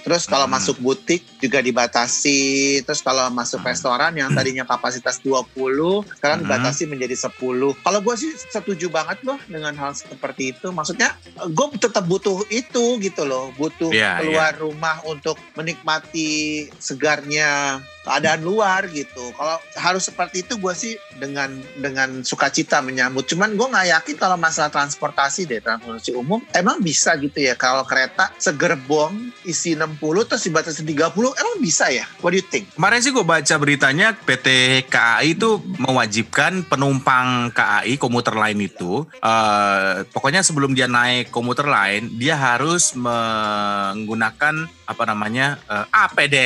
terus 0.00 0.24
kalau 0.24 0.48
Hmm. 0.48 0.56
masuk 0.56 0.80
butik 0.80 1.20
juga 1.36 1.60
dibatasi 1.60 2.40
terus 2.88 3.04
kalau 3.04 3.28
masuk 3.28 3.60
Hmm. 3.60 3.68
restoran 3.68 4.16
yang 4.16 4.32
tadinya 4.32 4.64
kapasitas 4.64 5.20
20 5.20 6.00
sekarang 6.16 6.40
Hmm. 6.40 6.48
dibatasi 6.48 6.88
menjadi 6.88 7.28
10 7.28 7.76
kalau 7.84 8.00
gue 8.00 8.16
sih 8.16 8.32
setuju 8.48 8.88
banget 8.88 9.20
loh 9.28 9.36
dengan 9.44 9.76
hal 9.76 9.92
seperti 9.92 10.56
itu 10.56 10.72
maksudnya 10.72 11.12
gue 11.36 11.66
tetap 11.76 12.08
butuh 12.08 12.48
itu 12.48 12.96
gitu 12.96 13.28
loh 13.28 13.52
butuh 13.52 13.92
Iya, 13.92 14.24
keluar 14.24 14.56
rumah 14.56 15.04
untuk 15.04 15.36
menikmati 15.52 16.64
segarnya 16.80 17.76
keadaan 18.02 18.42
luar 18.42 18.90
gitu. 18.90 19.30
Kalau 19.30 19.62
harus 19.78 20.10
seperti 20.10 20.42
itu 20.42 20.58
gue 20.58 20.74
sih 20.74 20.98
dengan 21.22 21.54
dengan 21.78 22.26
sukacita 22.26 22.82
menyambut. 22.82 23.30
Cuman 23.30 23.54
gue 23.54 23.62
nggak 23.62 23.88
yakin 23.94 24.16
kalau 24.18 24.34
masalah 24.34 24.74
transportasi 24.74 25.46
deh 25.46 25.62
transportasi 25.62 26.10
umum 26.22 26.40
emang 26.54 26.78
bisa 26.80 27.12
gitu 27.18 27.36
ya 27.36 27.58
kalau 27.58 27.82
kereta 27.84 28.30
segerbong 28.38 29.34
isi 29.44 29.74
60 29.74 29.98
terus 30.30 30.42
dibatasi 30.46 30.86
30 30.86 31.12
emang 31.12 31.58
bisa 31.58 31.90
ya? 31.90 32.06
What 32.22 32.32
do 32.32 32.40
you 32.40 32.46
think? 32.46 32.72
Kemarin 32.78 33.02
sih 33.02 33.10
gue 33.10 33.26
baca 33.26 33.54
beritanya 33.58 34.14
PT 34.14 34.48
KAI 34.86 35.34
itu 35.34 35.58
mewajibkan 35.82 36.64
penumpang 36.64 37.50
KAI 37.52 37.98
komuter 37.98 38.38
lain 38.38 38.62
itu 38.62 39.04
eh, 39.18 40.06
pokoknya 40.08 40.46
sebelum 40.46 40.72
dia 40.72 40.86
naik 40.86 41.34
komuter 41.34 41.66
lain 41.66 42.14
dia 42.16 42.38
harus 42.38 42.94
menggunakan 42.94 44.70
apa 44.86 45.02
namanya 45.04 45.58
eh, 45.66 45.86
APD 45.90 46.36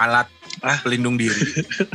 alat 0.00 0.40
Ah. 0.60 0.76
pelindung 0.82 1.16
diri. 1.16 1.40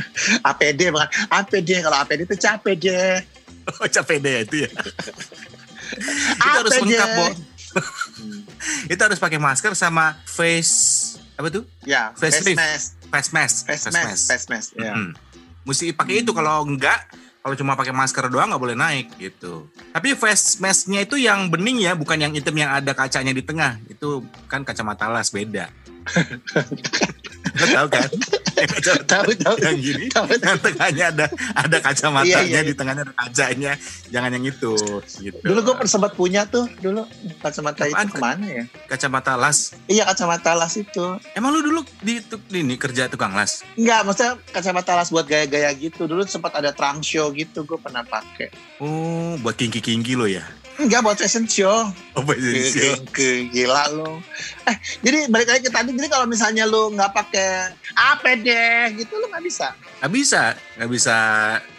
APD 0.48 0.90
bukan 0.90 1.06
APD 1.30 1.84
kalau 1.84 1.98
APD 2.02 2.20
itu 2.26 2.36
capek 2.40 2.74
deh. 2.74 3.16
Oh, 3.66 3.90
capek 3.90 4.22
deh 4.22 4.46
itu 4.46 4.56
ya. 4.62 4.70
itu 6.38 6.56
harus 6.62 6.72
lengkap, 6.82 7.08
Bo. 7.14 7.26
Hmm. 7.26 8.40
Itu 8.88 9.00
harus 9.00 9.20
pakai 9.20 9.36
masker 9.36 9.72
sama 9.76 10.16
face 10.24 11.16
apa 11.36 11.52
tuh? 11.52 11.64
Ya, 11.84 12.16
Face 12.16 12.40
face 12.40 12.56
mask, 12.56 12.86
Face 13.12 13.30
mask. 13.30 13.56
face 13.68 13.86
mask, 13.92 14.22
face 14.24 14.46
mask. 14.48 14.68
Ya. 14.80 14.96
Mm. 14.96 15.12
Mesti 15.68 15.92
pakai 15.92 16.24
itu 16.24 16.32
kalau 16.32 16.64
enggak 16.64 16.96
kalau 17.46 17.54
cuma 17.54 17.78
pakai 17.78 17.94
masker 17.94 18.26
doang 18.26 18.50
nggak 18.50 18.58
boleh 18.58 18.74
naik 18.74 19.06
gitu. 19.22 19.70
Tapi 19.94 20.18
face 20.18 20.58
mask-nya 20.58 21.06
itu 21.06 21.14
yang 21.14 21.46
bening 21.46 21.78
ya, 21.78 21.94
bukan 21.94 22.18
yang 22.18 22.34
hitam 22.34 22.56
yang 22.58 22.74
ada 22.74 22.90
kacanya 22.90 23.30
di 23.30 23.44
tengah. 23.44 23.78
Itu 23.86 24.26
kan 24.50 24.66
kacamata 24.66 25.06
las 25.06 25.30
beda. 25.30 25.70
Lo 27.62 27.66
tahu 27.70 27.86
kan? 27.86 28.08
Tahu 29.06 29.30
tahu. 29.36 29.56
yang 29.60 29.76
gini, 29.76 30.06
Tahu 30.08 30.26
tahu. 30.28 30.40
yang 30.42 30.58
tengahnya 30.58 31.04
ada 31.10 31.26
ada 31.52 31.76
kacamatanya, 31.78 32.24
Iya, 32.26 32.40
iya, 32.42 32.58
iya. 32.58 32.60
di 32.62 32.72
tengahnya 32.72 33.02
ada 33.04 33.14
kacanya. 33.14 33.72
Jangan 34.08 34.30
yang 34.32 34.44
itu 34.46 34.72
gitu. 35.18 35.38
Dulu 35.38 35.58
gue 35.62 35.74
sempat 35.84 36.12
punya 36.12 36.44
tuh 36.44 36.64
dulu 36.76 37.04
kacamata 37.38 37.84
Apaan? 37.84 38.06
itu 38.06 38.10
ke 38.10 38.18
mana 38.18 38.46
ya? 38.46 38.64
kacamata 38.86 39.32
las. 39.34 39.76
Iya 39.84 40.04
kacamata 40.06 40.52
las 40.52 40.74
itu. 40.74 41.20
Emang 41.32 41.50
lu 41.50 41.60
dulu 41.62 41.80
di 42.00 42.18
tu- 42.18 42.40
ini 42.50 42.74
kerja 42.74 43.06
tukang 43.06 43.32
las? 43.32 43.60
Enggak, 43.74 44.00
maksudnya 44.02 44.32
kacamata 44.50 44.92
las 44.94 45.08
buat 45.08 45.24
gaya-gaya 45.24 45.68
gitu. 45.72 46.04
Dulu 46.04 46.24
sempat 46.24 46.54
ada 46.54 46.70
trunk 46.70 47.02
show 47.02 47.28
gitu, 47.30 47.62
gue 47.62 47.76
pernah 47.76 48.02
pakai. 48.02 48.48
Oh, 48.78 49.36
buat 49.38 49.54
kinki-kinki 49.54 50.14
lo 50.14 50.24
ya? 50.24 50.44
Enggak, 50.76 51.00
buat 51.00 51.16
fashion 51.16 51.48
show. 51.48 51.88
Oh, 52.12 52.20
buat 52.20 52.36
Ke, 52.36 52.60
show. 52.68 52.94
ke- 53.08 53.48
gila 53.48 53.88
lo. 53.96 54.20
Eh, 54.68 54.76
jadi 55.00 55.24
balik 55.26 55.48
lagi 55.48 55.62
ke 55.64 55.72
tadi, 55.72 55.96
jadi 55.96 56.08
kalau 56.10 56.28
misalnya 56.28 56.68
lu 56.68 56.92
nggak 56.92 57.16
pakai 57.16 57.72
APD 57.96 58.48
gitu, 59.00 59.16
lu 59.16 59.26
nggak 59.32 59.40
bisa. 59.40 59.72
Nggak 60.04 60.12
bisa, 60.12 60.42
nggak 60.76 60.90
bisa 60.92 61.16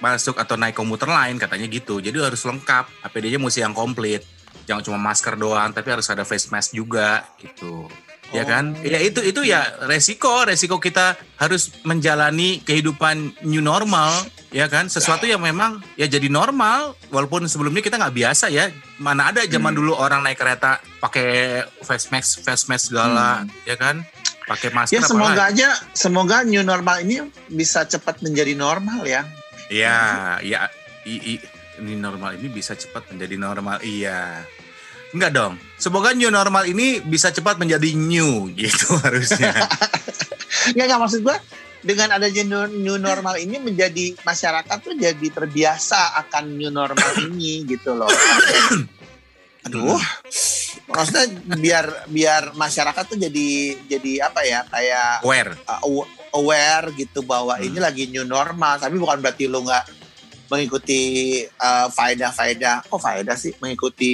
masuk 0.01 0.36
atau 0.36 0.58
naik 0.58 0.74
komuter 0.74 1.06
lain 1.06 1.38
katanya 1.38 1.70
gitu. 1.70 2.01
Jadi 2.01 2.18
harus 2.18 2.42
lengkap. 2.42 2.89
APD-nya 3.06 3.38
mesti 3.38 3.62
yang 3.62 3.77
komplit. 3.77 4.25
Jangan 4.66 4.84
cuma 4.84 5.00
masker 5.00 5.38
doang, 5.38 5.70
tapi 5.72 5.94
harus 5.94 6.10
ada 6.10 6.25
face 6.25 6.50
mask 6.50 6.74
juga 6.74 7.24
gitu. 7.38 7.86
Ya 8.29 8.43
kan? 8.43 8.75
Oh. 8.75 8.84
Ya 8.84 9.00
itu 9.00 9.19
itu 9.22 9.39
ya 9.41 9.63
resiko, 9.84 10.43
resiko 10.43 10.77
kita 10.77 11.15
harus 11.36 11.72
menjalani 11.81 12.60
kehidupan 12.60 13.15
new 13.41 13.60
normal, 13.60 14.12
ya 14.50 14.67
kan? 14.67 14.88
Sesuatu 14.88 15.24
yang 15.24 15.39
memang 15.39 15.79
ya 15.96 16.05
jadi 16.05 16.27
normal, 16.27 16.91
walaupun 17.07 17.48
sebelumnya 17.48 17.79
kita 17.79 17.96
nggak 17.96 18.12
biasa 18.13 18.50
ya. 18.50 18.67
Mana 18.98 19.31
ada 19.31 19.43
zaman 19.43 19.72
Hmm. 19.72 19.79
dulu 19.79 19.91
orang 19.93 20.22
naik 20.22 20.36
kereta 20.36 20.77
pakai 20.98 21.63
face 21.79 22.10
mask, 22.10 22.41
face 22.41 22.67
mask 22.67 22.91
segala, 22.91 23.48
ya 23.63 23.75
kan? 23.75 24.03
Pakai 24.43 24.72
masker 24.72 24.91
Ya 24.93 25.00
apalagi. 25.00 25.12
semoga 25.12 25.43
aja, 25.46 25.69
semoga 25.93 26.38
new 26.41 26.63
normal 26.63 27.03
ini 27.03 27.19
bisa 27.48 27.84
cepat 27.84 28.19
menjadi 28.19 28.55
normal 28.55 29.03
ya. 29.03 29.24
Ya, 29.67 30.00
ya, 30.39 30.72
i, 31.03 31.36
i- 31.36 31.43
ini 31.77 31.93
normal 31.93 32.36
ini 32.36 32.48
bisa 32.48 32.72
cepat 32.72 33.07
menjadi 33.07 33.36
normal. 33.36 33.79
Iya. 33.79 34.43
Enggak 35.10 35.32
dong. 35.32 35.54
Semoga 35.76 36.12
new 36.12 36.28
normal 36.28 36.66
ini 36.66 37.00
bisa 37.00 37.30
cepat 37.30 37.56
menjadi 37.56 37.94
new 37.94 38.50
gitu 38.52 38.96
harusnya. 39.06 39.54
Nggak, 40.72 40.86
nggak 40.86 41.00
maksud 41.00 41.22
gue 41.22 41.38
dengan 41.80 42.12
adanya 42.12 42.44
new, 42.68 42.98
normal 42.98 43.38
ini 43.38 43.56
menjadi 43.58 44.18
masyarakat 44.20 44.78
tuh 44.78 44.94
jadi 44.94 45.28
terbiasa 45.30 45.98
akan 46.20 46.44
new 46.54 46.68
normal 46.68 47.08
ini 47.26 47.64
gitu 47.66 47.94
loh. 47.94 48.10
Aduh, 49.64 50.00
maksudnya 50.88 51.28
biar 51.54 51.86
biar 52.08 52.44
masyarakat 52.54 53.04
tuh 53.06 53.20
jadi 53.20 53.48
jadi 53.86 54.12
apa 54.24 54.40
ya 54.42 54.64
kayak 54.64 55.20
Aware. 55.22 55.52
uh, 55.62 55.80
aw- 55.84 56.08
aware 56.34 56.96
gitu 56.96 57.20
bahwa 57.22 57.56
Hmm. 57.56 57.68
ini 57.68 57.78
lagi 57.78 58.08
new 58.08 58.24
normal 58.24 58.80
tapi 58.80 58.96
bukan 58.96 59.20
berarti 59.20 59.44
lu 59.46 59.60
nggak 59.62 59.84
mengikuti 60.48 61.00
uh, 61.54 61.88
faedah-faedah 61.88 62.84
kok 62.84 62.98
faedah 62.98 63.36
sih 63.36 63.51
mengikuti 63.58 64.13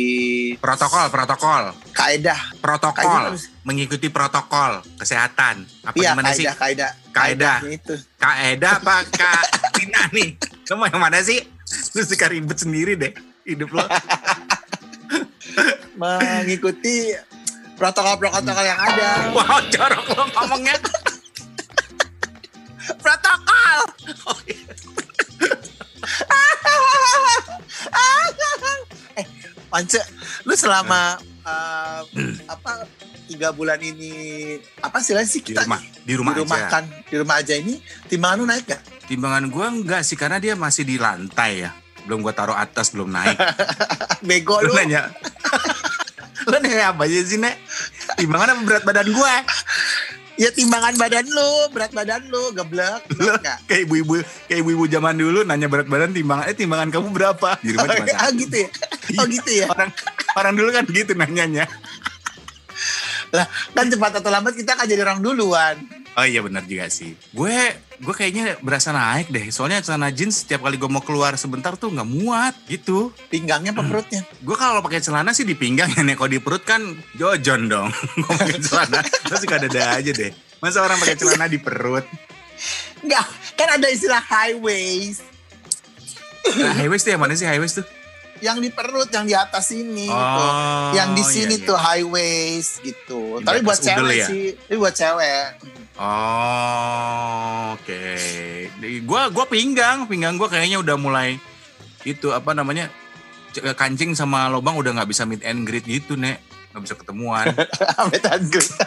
Protokol, 0.55 1.07
protokol. 1.07 1.63
kaedah 1.91 2.39
Protokol. 2.57 3.33
Kayaknya- 3.33 3.51
Mengikuti 3.63 4.07
protokol 4.07 4.83
kesehatan. 4.97 5.63
Apa 5.81 5.95
iya 5.95 6.11
gimana 6.11 6.31
sih? 6.31 6.43
kaedah 6.43 6.91
kaedah 7.11 7.57
Kaedah. 7.61 7.97
Kaedah 8.17 8.71
apa 8.77 8.95
Kak 9.07 9.43
Tina 9.71 10.09
nih? 10.09 10.35
Kamu 10.63 10.83
yang 10.85 10.99
mana 10.99 11.19
sih? 11.19 11.39
Lu 11.93 12.01
suka 12.01 12.27
ribet 12.27 12.57
sendiri 12.57 12.93
deh 12.93 13.13
hidup 13.43 13.71
lo. 13.71 13.85
mengikuti 15.95 17.13
protokol-protokol 17.75 18.41
yang 18.63 18.79
ada 18.79 19.29
Wow, 19.31 19.61
jorok 19.69 20.05
lo 20.09 20.23
ngomongnya. 20.33 20.75
Protokol. 22.97 23.77
Oh, 24.25 24.39
iya. 24.43 24.59
eh 29.15 29.25
Pance 29.73 29.97
lu 30.45 30.53
selama 30.53 31.17
uh, 31.41 32.05
apa 32.45 32.85
tiga 33.25 33.49
bulan 33.49 33.81
ini 33.81 34.13
apa 34.77 35.01
sih 35.01 35.17
sih 35.25 35.41
di 35.41 35.57
kita? 35.57 35.65
rumah 35.65 35.81
di 36.05 36.13
rumah, 36.13 36.33
di 36.37 36.45
rumah 36.45 36.59
aja. 36.61 36.69
kan 36.69 36.83
di 36.85 37.15
rumah 37.17 37.35
aja 37.41 37.53
ini 37.57 37.81
timbangan 38.05 38.37
lu 38.37 38.45
naik 38.45 38.69
gak? 38.69 38.81
timbangan 39.09 39.49
gua 39.49 39.73
enggak 39.73 40.05
sih 40.05 40.13
karena 40.13 40.37
dia 40.37 40.53
masih 40.53 40.85
di 40.85 41.01
lantai 41.01 41.65
ya. 41.65 41.73
Belum 42.05 42.21
gua 42.21 42.37
taruh 42.37 42.53
atas 42.53 42.93
belum 42.93 43.09
naik. 43.09 43.33
Bego 44.27 44.61
lu. 44.61 44.69
Lu. 44.69 44.77
nanya. 44.77 45.09
Lu 46.49 46.59
nanya 46.59 46.91
apa 46.91 47.07
aja 47.07 47.23
sih 47.23 47.39
nek 47.39 47.55
timbangan 48.19 48.53
apa 48.53 48.61
berat 48.67 48.83
badan 48.83 49.09
gua? 49.09 49.41
Ya 50.33 50.49
timbangan 50.49 50.97
badan 50.97 51.29
lu, 51.29 51.51
berat 51.69 51.93
badan 51.93 52.25
lu, 52.25 52.51
geblek. 52.57 53.05
Lu 53.21 53.37
kayak 53.69 53.85
ibu-ibu 53.85 54.25
kayak 54.49 54.59
ibu-ibu 54.65 54.89
zaman 54.89 55.13
dulu 55.13 55.45
nanya 55.45 55.69
berat 55.69 55.85
badan 55.85 56.09
timbangan 56.11 56.49
eh 56.49 56.57
timbangan 56.57 56.89
kamu 56.89 57.07
berapa? 57.13 57.49
Di 57.63 57.77
rumah 57.77 57.95
cuma 57.95 58.17
Ah 58.17 58.29
gitu 58.33 58.55
ya. 58.65 58.69
Oh 59.19 59.25
gitu 59.29 59.51
ya. 59.51 59.67
orang 59.69 59.89
orang 60.37 60.53
dulu 60.57 60.69
kan 60.73 60.83
gitu 60.89 61.13
nanyanya. 61.13 61.65
Lah, 63.33 63.49
kan 63.73 63.89
cepat 63.89 64.21
atau 64.21 64.29
lambat 64.29 64.53
kita 64.53 64.77
akan 64.77 64.85
jadi 64.85 65.01
orang 65.01 65.19
duluan. 65.25 65.75
oh 66.13 66.21
iya 66.21 66.45
benar 66.45 66.61
juga 66.69 66.85
sih. 66.93 67.17
Gue 67.33 67.73
gue 67.97 68.13
kayaknya 68.13 68.61
berasa 68.61 68.93
naik 68.93 69.33
deh. 69.33 69.49
Soalnya 69.49 69.81
celana 69.81 70.13
jeans 70.13 70.45
setiap 70.45 70.61
kali 70.61 70.77
gue 70.77 70.85
mau 70.85 71.01
keluar 71.01 71.33
sebentar 71.33 71.73
tuh 71.73 71.89
nggak 71.89 72.05
muat 72.05 72.53
gitu. 72.69 73.09
Pinggangnya 73.33 73.73
apa 73.73 73.81
perutnya? 73.81 74.21
gue 74.45 74.53
kalau 74.53 74.85
pakai 74.85 75.01
celana 75.01 75.33
sih 75.33 75.49
di 75.49 75.57
pinggang 75.57 75.89
ya 75.89 76.05
nek. 76.05 76.21
Kalau 76.21 76.29
di 76.29 76.37
perut 76.37 76.61
kan 76.61 76.85
jojon 77.17 77.65
dong. 77.65 77.89
Gue 78.21 78.33
pakai 78.37 78.61
celana. 78.61 79.01
Terus 79.01 79.39
suka 79.41 79.57
dada 79.57 79.81
aja 79.97 80.11
deh. 80.13 80.29
Masa 80.61 80.85
orang 80.85 81.01
pakai 81.01 81.17
celana 81.17 81.49
di 81.49 81.57
perut? 81.57 82.05
Enggak, 83.01 83.25
kan 83.57 83.81
ada 83.81 83.87
istilah 83.89 84.21
high 84.21 84.55
waist. 84.61 85.25
nah, 86.53 86.77
high 86.77 86.87
waist 86.87 87.09
tuh 87.09 87.17
yang 87.17 87.23
mana 87.25 87.33
sih? 87.33 87.49
High 87.49 87.57
waist 87.57 87.81
tuh 87.81 87.87
Yang 88.43 88.57
di 88.59 88.69
perut, 88.69 89.07
yang 89.07 89.23
di 89.23 89.31
atas 89.31 89.71
ini. 89.71 90.03
gitu. 90.03 90.11
oh 90.11 90.91
Yang 90.91 91.09
di 91.15 91.23
sini 91.23 91.55
iya, 91.55 91.57
iya. 91.57 91.65
tuh 91.65 91.77
high 91.79 92.03
waist 92.03 92.83
gitu. 92.83 93.39
Di 93.39 93.45
Tapi 93.47 93.59
buat 93.63 93.79
cewek 93.79 94.13
ya? 94.13 94.27
sih. 94.27 94.45
Tapi 94.59 94.75
buat 94.75 94.91
cewek. 94.91 95.45
Oh, 95.95 97.73
oke. 97.73 98.03
Di- 98.77 98.99
Gua 99.01 99.29
gua 99.29 99.45
pinggang, 99.45 100.03
pinggang 100.03 100.35
gua 100.35 100.51
kayaknya 100.51 100.77
udah 100.77 100.95
mulai 100.95 101.39
itu 102.03 102.29
apa 102.29 102.51
namanya? 102.51 102.91
kancing 103.53 104.11
sama 104.11 104.49
lobang 104.49 104.73
udah 104.73 104.91
nggak 104.91 105.07
bisa 105.07 105.23
meet 105.23 105.45
and 105.45 105.63
greet 105.63 105.85
gitu, 105.85 106.17
Nek. 106.17 106.41
nggak 106.73 106.81
bisa 106.83 106.95
ketemuan. 106.97 107.45
Sampai 107.95 108.19
tanggung. 108.19 108.69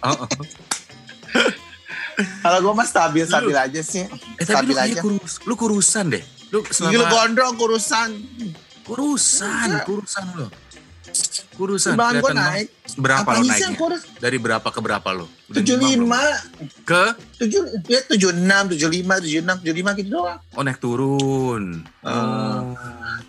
Oh, 0.00 0.12
oh. 0.20 0.28
Kalau 2.38 2.58
gue 2.60 2.72
mah 2.72 2.84
stabil-stabil 2.84 3.56
aja 3.56 3.80
sih. 3.80 4.04
Eh 4.36 4.44
tapi 4.44 4.68
lu 4.68 4.72
Stabil 4.72 4.74
kayaknya 4.76 4.94
aja. 4.94 5.02
kurus, 5.02 5.32
lu 5.42 5.54
kurusan 5.56 6.04
deh. 6.12 6.20
Lu 6.52 6.60
Gila 6.60 6.70
selama 6.70 7.04
gondrong 7.08 7.54
kurusan. 7.56 8.08
Kurusan, 8.84 9.68
Enggak. 9.68 9.84
kurusan 9.88 10.24
lu. 10.36 10.46
Kurusan. 11.54 11.94
Timbangan 11.94 12.14
gue 12.18 12.32
naik. 12.34 12.66
Berapa 12.98 13.28
Apanya 13.30 13.38
lo 13.38 13.46
naiknya? 13.46 13.78
kurus? 13.78 14.02
Dari 14.18 14.36
berapa 14.42 14.68
ke 14.68 14.80
berapa 14.82 15.08
lo? 15.14 15.26
75. 15.54 16.02
belum? 16.02 16.10
Ke? 16.82 17.04
7, 17.38 17.86
ya 17.86 18.00
76, 18.10 18.74
75, 18.74 19.22
76, 19.22 19.62
75 19.62 20.00
gitu 20.02 20.10
doang. 20.10 20.38
Oh 20.58 20.62
naik 20.66 20.78
turun. 20.82 21.86
Oh. 22.02 22.74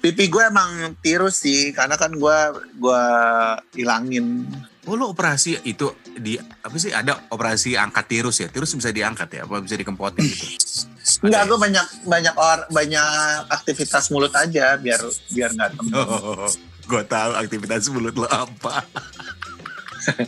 Pipi 0.01 0.25
gue 0.29 0.43
emang 0.45 0.97
tirus 1.01 1.45
sih, 1.45 1.69
karena 1.73 1.97
kan 1.97 2.13
gue 2.13 2.37
gua 2.77 3.01
hilangin. 3.77 4.45
Oh 4.85 4.93
lo 4.93 5.09
operasi 5.09 5.65
itu 5.65 5.97
di 6.13 6.37
apa 6.37 6.77
sih 6.77 6.93
ada 6.93 7.29
operasi 7.33 7.73
angkat 7.77 8.05
tirus 8.05 8.41
ya? 8.41 8.49
Tirus 8.49 8.73
bisa 8.77 8.93
diangkat 8.93 9.29
ya? 9.29 9.41
Apa 9.45 9.61
bisa 9.61 9.77
dikempotin 9.77 10.25
gitu? 10.25 10.45
Enggak, 11.23 11.43
gue 11.47 11.57
banyak 11.57 11.85
banyak 12.03 12.35
or, 12.35 12.59
banyak 12.67 13.07
aktivitas 13.47 14.11
mulut 14.11 14.33
aja 14.35 14.75
biar 14.75 14.99
biar 15.31 15.49
nggak. 15.53 15.71
Oh, 15.95 16.49
gue 16.85 17.01
tahu 17.07 17.31
aktivitas 17.39 17.87
mulut 17.93 18.15
lo 18.15 18.27
apa. 18.27 18.83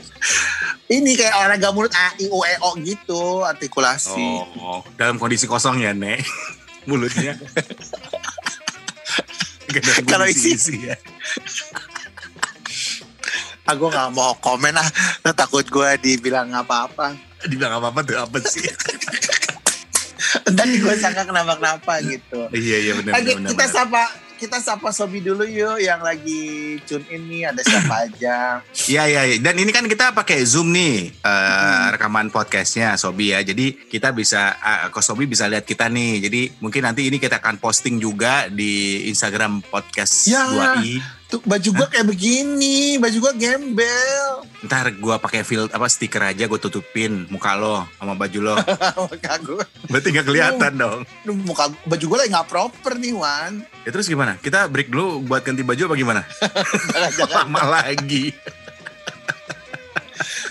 Ini 0.87 1.11
kayak 1.19 1.35
olahraga 1.35 1.69
mulut 1.75 1.91
A, 1.91 2.15
I, 2.15 2.31
U, 2.31 2.39
E, 2.47 2.55
O 2.63 2.73
gitu, 2.79 3.43
artikulasi. 3.43 4.23
Oh, 4.57 4.79
dalam 4.95 5.19
kondisi 5.19 5.43
kosong 5.43 5.83
ya, 5.83 5.91
Nek. 5.91 6.23
Mulutnya. 6.89 7.35
Gak 9.67 10.07
Kalau 10.07 10.23
isi- 10.23 10.55
isi 10.55 10.87
ya. 10.87 10.95
Ah, 13.67 13.75
gue 13.75 13.89
nggak 13.91 14.15
mau 14.15 14.31
komen 14.39 14.79
ah, 14.79 14.87
takut 15.35 15.67
gue 15.67 15.89
dibilang 15.99 16.47
apa-apa. 16.55 17.19
Dibilang 17.43 17.75
apa-apa 17.75 17.99
tuh 18.07 18.15
apa 18.15 18.39
sih? 18.47 18.63
Tadi 20.43 20.75
gue 20.77 20.95
sangka 20.95 21.23
kenapa-kenapa 21.23 21.93
gitu. 22.03 22.49
iya, 22.51 22.77
iya 22.81 22.93
benar 22.93 23.11
Oke, 23.15 23.33
benar. 23.33 23.49
kita 23.49 23.63
benar. 23.63 23.75
sapa 23.75 24.03
kita 24.37 24.61
sapa 24.61 24.89
Sobi 24.91 25.17
dulu 25.19 25.41
yuk 25.43 25.77
yang 25.77 25.97
lagi 25.97 26.37
tune 26.85 27.01
in 27.09 27.25
nih 27.25 27.49
ada 27.49 27.57
siapa 27.59 27.95
aja. 28.05 28.61
Iya, 28.85 29.03
iya, 29.07 29.21
iya. 29.25 29.37
Dan 29.39 29.57
ini 29.57 29.71
kan 29.71 29.81
kita 29.83 30.13
pakai 30.13 30.41
Zoom 30.43 30.69
nih 30.69 31.09
eh, 31.09 31.33
Hmm. 31.57 31.89
rekaman 31.89 32.29
podcastnya 32.29 32.93
Sobi 32.95 33.33
ya. 33.33 33.41
Jadi 33.41 33.73
kita 33.83 34.11
bisa, 34.11 34.53
uh, 34.53 34.87
Ko 34.87 35.01
Sobi 35.01 35.25
bisa 35.25 35.45
lihat 35.45 35.65
kita 35.65 35.89
nih. 35.89 36.21
Jadi 36.21 36.41
mungkin 36.59 36.85
nanti 36.85 37.05
ini 37.05 37.17
kita 37.17 37.37
akan 37.37 37.57
posting 37.57 37.97
juga 37.97 38.45
di 38.47 39.05
Instagram 39.07 39.65
podcast 39.65 40.29
Ya. 40.29 40.45
2i. 40.77 41.16
Tuh 41.27 41.43
baju 41.43 41.69
gue 41.75 41.87
kayak 41.91 42.07
begini, 42.07 42.95
baju 43.03 43.17
gue 43.19 43.33
gembel. 43.35 44.47
Ntar 44.63 44.95
gua 44.95 45.19
pakai 45.19 45.43
filter 45.43 45.75
apa 45.75 45.91
stiker 45.91 46.23
aja 46.23 46.47
gue 46.47 46.55
tutupin 46.55 47.27
muka 47.27 47.51
lo 47.59 47.83
sama 47.99 48.15
baju 48.15 48.39
lo. 48.39 48.55
Muka 49.11 49.33
gue, 49.43 49.63
Berarti 49.91 50.07
nggak 50.15 50.23
kelihatan 50.23 50.73
dong. 50.79 50.99
Muka 51.43 51.67
baju 51.83 52.05
gue 52.07 52.17
lagi 52.23 52.31
nggak 52.31 52.47
proper 52.47 52.95
nih 52.95 53.11
Wan. 53.11 53.59
Ya 53.83 53.91
terus 53.91 54.07
gimana? 54.07 54.39
Kita 54.39 54.71
break 54.71 54.87
dulu 54.87 55.27
buat 55.27 55.43
ganti 55.43 55.67
baju 55.67 55.91
apa 55.91 55.95
gimana? 55.99 56.21
Lama 57.35 57.61
lagi. 57.75 58.31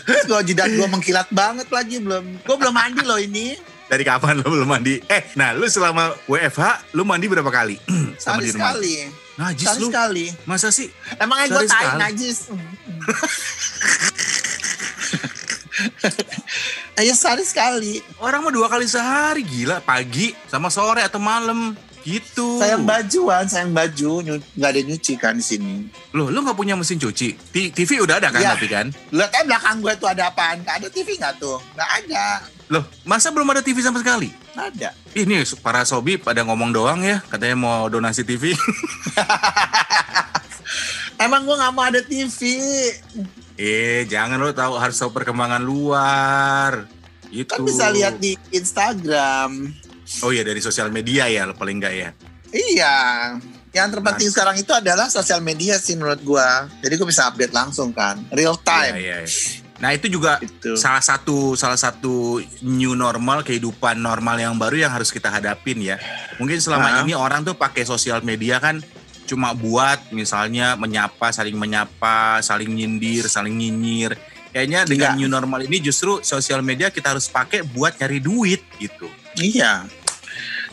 terus 0.07 0.23
gue 0.29 0.53
jidat 0.53 0.71
gue 0.71 0.89
mengkilat 0.93 1.33
banget 1.33 1.73
lagi 1.73 2.05
belum. 2.05 2.45
Gue 2.45 2.57
belum 2.61 2.75
mandi 2.77 3.01
loh 3.01 3.17
ini. 3.17 3.57
Dari 3.87 4.03
kapan 4.03 4.43
lo 4.43 4.51
belum 4.51 4.67
mandi? 4.67 4.99
Eh, 5.07 5.31
nah 5.35 5.55
lu 5.55 5.67
selama 5.67 6.11
WFH 6.27 6.91
lu 6.93 7.07
mandi 7.07 7.31
berapa 7.31 7.47
kali? 7.47 7.79
Sama 8.19 8.39
Sekali 8.39 8.43
di 8.43 8.51
rumah. 8.51 8.73
sekali. 8.73 8.95
Najis 9.37 9.67
Sekali 9.69 9.79
lu. 9.79 9.87
sekali. 9.87 10.27
Masa 10.43 10.69
sih? 10.73 10.89
Emangnya 11.17 11.47
gue 11.53 11.69
tai 11.69 11.87
najis. 12.01 12.39
Ayo 16.97 17.13
sekali 17.13 17.45
sekali. 17.45 17.93
Orang 18.17 18.41
mah 18.41 18.53
dua 18.53 18.67
kali 18.67 18.89
sehari 18.89 19.45
gila, 19.45 19.85
pagi 19.85 20.33
sama 20.49 20.73
sore 20.73 21.05
atau 21.05 21.21
malam 21.21 21.77
gitu. 22.07 22.57
Sayang 22.57 22.87
baju 22.87 23.21
Wan, 23.27 23.45
sayang 23.45 23.75
baju. 23.75 24.23
Nyu- 24.23 24.47
Nggak 24.55 24.71
ada 24.71 24.81
nyuci 24.81 25.13
kan 25.15 25.35
di 25.35 25.43
sini. 25.43 25.91
Loh, 26.11 26.31
lu 26.31 26.39
nggak 26.39 26.55
punya 26.55 26.73
mesin 26.73 26.97
cuci? 26.97 27.35
T- 27.35 27.75
TV 27.75 27.99
udah 27.99 28.17
ada 28.17 28.31
kan 28.31 28.39
Iya. 28.39 28.55
tapi 28.55 28.67
kan? 28.67 28.87
Lihat 29.11 29.29
aja 29.29 29.43
belakang 29.45 29.77
gue 29.83 29.93
tuh 29.97 30.07
ada 30.07 30.31
apaan? 30.31 30.63
Nggak 30.63 30.77
ada 30.79 30.89
TV 30.89 31.19
nggak 31.19 31.35
tuh? 31.37 31.59
Nggak 31.75 31.91
ada. 32.01 32.25
Loh, 32.67 32.83
masa 33.03 33.31
belum 33.31 33.47
ada 33.49 33.61
TV 33.61 33.79
sama 33.79 33.99
sekali? 33.99 34.31
Nggak 34.55 34.67
ada. 34.73 34.89
Ini 35.13 35.35
para 35.59 35.83
sobi 35.83 36.15
pada 36.17 36.43
ngomong 36.43 36.71
doang 36.71 37.03
ya, 37.03 37.19
katanya 37.27 37.55
mau 37.55 37.87
donasi 37.87 38.23
TV. 38.23 38.55
Emang 41.17 41.43
gue 41.43 41.55
nggak 41.55 41.73
mau 41.73 41.85
ada 41.85 42.01
TV. 42.01 42.39
eh, 43.57 44.05
jangan 44.05 44.37
lo 44.37 44.53
tahu 44.53 44.77
harus 44.77 44.95
tahu 44.95 45.11
perkembangan 45.11 45.61
luar. 45.61 46.85
Gitu. 47.27 47.49
Kan 47.49 47.65
bisa 47.65 47.89
lihat 47.89 48.17
di 48.17 48.37
Instagram. 48.51 49.73
Oh 50.23 50.31
iya 50.31 50.43
dari 50.43 50.59
sosial 50.59 50.89
media 50.89 51.27
ya 51.27 51.51
paling 51.51 51.77
enggak 51.77 51.95
ya. 51.95 52.09
Iya. 52.51 52.95
Yang 53.71 53.89
terpenting 53.93 54.29
Mas. 54.29 54.33
sekarang 54.33 54.57
itu 54.57 54.73
adalah 54.73 55.07
sosial 55.07 55.41
media 55.41 55.77
sih 55.77 55.95
menurut 55.95 56.23
gue. 56.23 56.49
Jadi 56.81 56.95
gue 56.95 57.07
bisa 57.07 57.29
update 57.29 57.53
langsung 57.53 57.93
kan. 57.93 58.17
Real 58.31 58.57
time. 58.57 58.97
Iya, 58.97 59.03
iya, 59.03 59.17
iya. 59.21 59.31
Nah 59.77 59.93
itu 59.93 60.09
juga 60.09 60.41
Gitu. 60.41 60.73
salah 60.73 61.05
satu 61.05 61.53
salah 61.53 61.77
satu 61.77 62.41
new 62.65 62.97
normal 62.97 63.45
kehidupan 63.45 64.01
normal 64.01 64.41
yang 64.41 64.57
baru 64.57 64.81
yang 64.81 64.93
harus 64.95 65.13
kita 65.13 65.29
hadapin 65.29 65.85
ya. 65.85 66.01
Mungkin 66.37 66.57
selama 66.57 66.89
Ah. 66.89 67.01
ini 67.05 67.13
orang 67.13 67.45
tuh 67.45 67.53
pakai 67.53 67.85
sosial 67.85 68.25
media 68.25 68.57
kan 68.57 68.81
cuma 69.27 69.53
buat 69.53 70.09
misalnya 70.09 70.79
menyapa, 70.79 71.29
saling 71.29 71.59
menyapa, 71.59 72.41
saling 72.41 72.73
nyindir, 72.73 73.29
saling 73.29 73.53
nyinyir. 73.53 74.17
Kayaknya 74.49 74.89
dengan 74.89 75.13
Enggak. 75.13 75.21
new 75.21 75.29
normal 75.29 75.61
ini 75.61 75.85
justru 75.85 76.25
sosial 76.25 76.65
media 76.65 76.89
kita 76.89 77.13
harus 77.13 77.29
pakai 77.29 77.61
buat 77.61 78.01
nyari 78.01 78.25
duit 78.25 78.65
gitu. 78.81 79.05
Iya. 79.37 79.85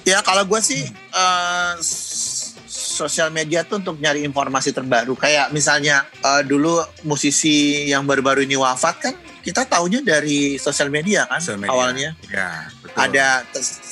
Ya 0.04 0.20
kalau 0.20 0.44
gue 0.44 0.60
sih 0.60 0.84
eh, 0.90 1.74
s- 1.80 2.52
sosial 2.68 3.30
media 3.30 3.64
tuh 3.64 3.80
untuk 3.80 3.98
nyari 3.98 4.22
informasi 4.22 4.70
terbaru. 4.70 5.16
Kayak 5.16 5.50
misalnya 5.50 6.04
eh, 6.20 6.44
dulu 6.44 6.78
musisi 7.04 7.88
yang 7.88 8.04
baru-baru 8.04 8.44
ini 8.44 8.56
wafat 8.56 8.96
kan 9.00 9.16
kita 9.44 9.68
taunya 9.68 10.00
dari 10.00 10.56
sosial 10.56 10.88
media 10.88 11.28
kan 11.28 11.40
Sosial 11.40 11.60
media. 11.60 11.72
awalnya. 11.72 12.10
Ya, 12.28 12.52
betul. 12.80 13.00
Ada 13.00 13.28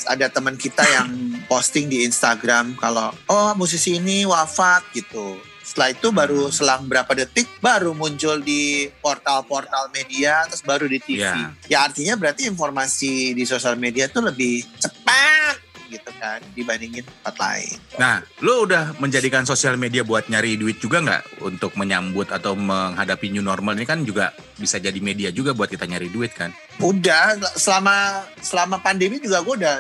ada 0.08 0.26
teman 0.28 0.56
kita 0.56 0.84
yang 0.86 1.08
posting 1.46 1.88
di 1.88 2.04
Instagram 2.04 2.76
kalau 2.76 3.12
oh 3.28 3.52
musisi 3.56 3.96
ini 3.96 4.24
wafat 4.24 4.84
gitu. 4.94 5.36
Setelah 5.72 5.96
itu 5.96 6.12
baru 6.12 6.52
selang 6.52 6.84
berapa 6.84 7.08
detik 7.16 7.48
baru 7.64 7.96
muncul 7.96 8.44
di 8.44 8.92
portal-portal 9.00 9.88
media 9.96 10.44
terus 10.52 10.68
baru 10.68 10.84
di 10.84 11.00
TV. 11.00 11.24
Ya. 11.24 11.56
Ya 11.72 11.88
artinya 11.88 12.20
berarti 12.20 12.44
informasi 12.52 13.32
di 13.32 13.48
sosial 13.48 13.80
media 13.80 14.12
tuh 14.12 14.28
lebih 14.28 14.68
cepat 14.84 15.64
gitu 15.88 16.12
kan 16.20 16.44
dibandingin 16.52 17.08
tempat 17.08 17.36
lain. 17.40 17.76
Nah, 17.96 18.20
lu 18.44 18.68
udah 18.68 19.00
menjadikan 19.00 19.48
sosial 19.48 19.80
media 19.80 20.04
buat 20.04 20.28
nyari 20.28 20.60
duit 20.60 20.84
juga 20.84 21.00
nggak 21.00 21.48
untuk 21.48 21.80
menyambut 21.80 22.36
atau 22.36 22.52
menghadapi 22.52 23.32
new 23.32 23.40
normal 23.40 23.72
ini 23.80 23.88
kan 23.88 24.04
juga 24.04 24.36
bisa 24.60 24.76
jadi 24.76 25.00
media 25.00 25.32
juga 25.32 25.56
buat 25.56 25.72
kita 25.72 25.88
nyari 25.88 26.12
duit 26.12 26.36
kan? 26.36 26.52
Udah 26.84 27.40
selama 27.56 28.28
selama 28.44 28.84
pandemi 28.84 29.24
juga 29.24 29.40
gue 29.40 29.56
udah 29.56 29.76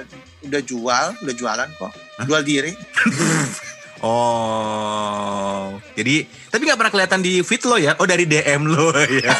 udah 0.47 0.61
jual, 0.63 1.05
udah 1.19 1.35
jualan 1.35 1.67
kok. 1.75 1.91
Hah? 1.91 2.25
Jual 2.31 2.43
diri. 2.47 2.71
Oh, 4.01 4.70
jadi 5.97 6.25
tapi 6.49 6.61
nggak 6.67 6.79
pernah 6.79 6.93
kelihatan 6.93 7.21
di 7.23 7.43
feed 7.43 7.63
lo 7.67 7.77
ya? 7.77 7.95
Oh 7.99 8.07
dari 8.07 8.25
DM 8.27 8.63
lo 8.67 8.91
ya? 9.21 9.33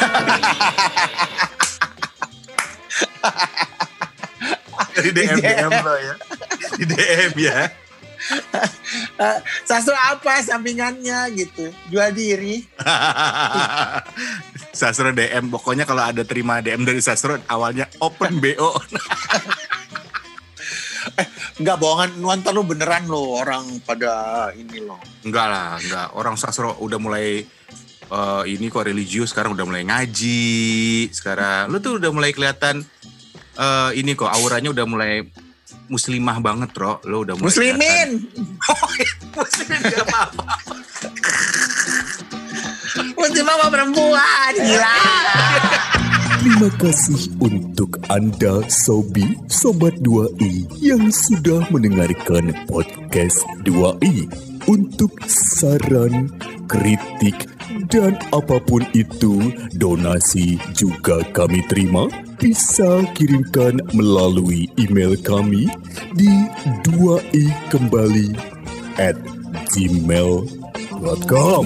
dari 4.92 5.10
DM 5.10 5.38
DM 5.40 5.72
lo 5.72 5.94
ya? 5.96 6.14
Di 6.76 6.84
DM 6.84 7.32
ya? 7.40 7.82
Sastro 9.68 9.96
apa 9.96 10.42
sampingannya 10.42 11.30
gitu? 11.34 11.74
Jual 11.90 12.14
diri. 12.14 12.62
Sastro 14.78 15.12
DM, 15.12 15.52
pokoknya 15.52 15.84
kalau 15.84 16.06
ada 16.06 16.22
terima 16.24 16.62
DM 16.62 16.86
dari 16.86 17.02
Sastro 17.02 17.38
awalnya 17.50 17.90
open 18.00 18.38
BO. 18.38 18.78
Enggak 21.62 21.78
bohongan, 21.78 22.18
nonton 22.18 22.58
lu 22.58 22.66
beneran 22.66 23.06
lo 23.06 23.38
orang 23.38 23.62
pada 23.86 24.50
ini 24.50 24.82
loh. 24.82 24.98
Enggak 25.22 25.46
lah, 25.46 25.78
enggak. 25.78 26.06
Orang 26.18 26.34
Sastro 26.34 26.74
udah 26.82 26.98
mulai 26.98 27.46
eh, 28.10 28.42
ini 28.50 28.66
kok 28.66 28.82
religius 28.82 29.30
sekarang 29.30 29.54
udah 29.54 29.62
mulai 29.62 29.86
ngaji. 29.86 31.06
Sekarang 31.14 31.70
lu 31.70 31.78
tuh 31.78 32.02
udah 32.02 32.10
mulai 32.10 32.34
kelihatan 32.34 32.82
eh, 33.54 33.90
ini 33.94 34.18
kok 34.18 34.26
auranya 34.26 34.74
udah 34.74 34.86
mulai 34.90 35.22
muslimah 35.86 36.42
banget, 36.42 36.74
Bro. 36.74 36.98
Lu 37.06 37.22
udah 37.22 37.38
mulai 37.38 37.46
Muslimin. 37.46 38.08
gak 39.86 40.02
apa-apa. 40.02 40.44
Muslimah 43.14 43.70
perempuan. 43.70 44.52
Gila. 44.58 44.98
Terima 46.42 46.68
kasih 46.74 47.22
untuk 47.38 47.81
Anda 48.12 48.60
Sobi 48.68 49.24
Sobat 49.48 49.96
2i 50.04 50.68
yang 50.84 51.08
sudah 51.08 51.64
mendengarkan 51.72 52.52
podcast 52.68 53.40
2i. 53.64 54.28
Untuk 54.68 55.16
saran, 55.24 56.28
kritik, 56.68 57.48
dan 57.88 58.20
apa 58.36 58.60
pun 58.68 58.84
itu, 58.92 59.56
donasi 59.80 60.60
juga 60.76 61.24
kami 61.32 61.64
terima. 61.72 62.04
Bisa 62.36 63.00
kirimkan 63.16 63.80
melalui 63.96 64.68
email 64.76 65.16
kami 65.24 65.72
di 66.12 66.28
2i 66.84 67.48
kembali 67.72 68.28
at 69.00 69.16
gmail.com. 69.72 71.64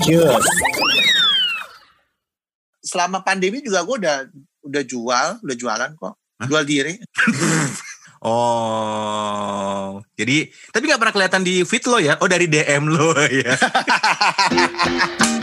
Selama 2.87 3.19
pandemi 3.27 3.59
juga 3.67 3.83
gue 3.83 3.97
udah 3.99 4.19
udah 4.63 4.83
jual, 4.87 5.29
udah 5.43 5.59
jualan 5.59 5.91
kok. 5.99 6.15
Hah? 6.37 6.47
Jual 6.49 6.65
diri. 6.69 6.95
Oh, 8.27 10.03
jadi 10.19 10.51
tapi 10.73 10.89
nggak 10.89 10.99
pernah 10.99 11.15
kelihatan 11.15 11.47
di 11.47 11.63
feed 11.63 11.85
lo 11.87 12.01
ya? 12.01 12.19
Oh 12.19 12.27
dari 12.27 12.51
DM 12.51 12.89
lo 12.91 13.13
ya? 13.13 13.55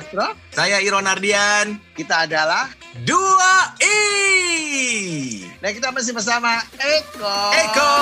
Sastro. 0.00 0.32
Saya 0.56 0.80
Iron 0.80 1.04
Ardian. 1.04 1.76
Kita 1.92 2.24
adalah 2.24 2.72
Dua 3.04 3.76
I. 3.84 5.44
dan 5.60 5.76
kita 5.76 5.92
masih 5.92 6.16
bersama 6.16 6.56
Eko. 6.80 7.36
Eko. 7.52 7.92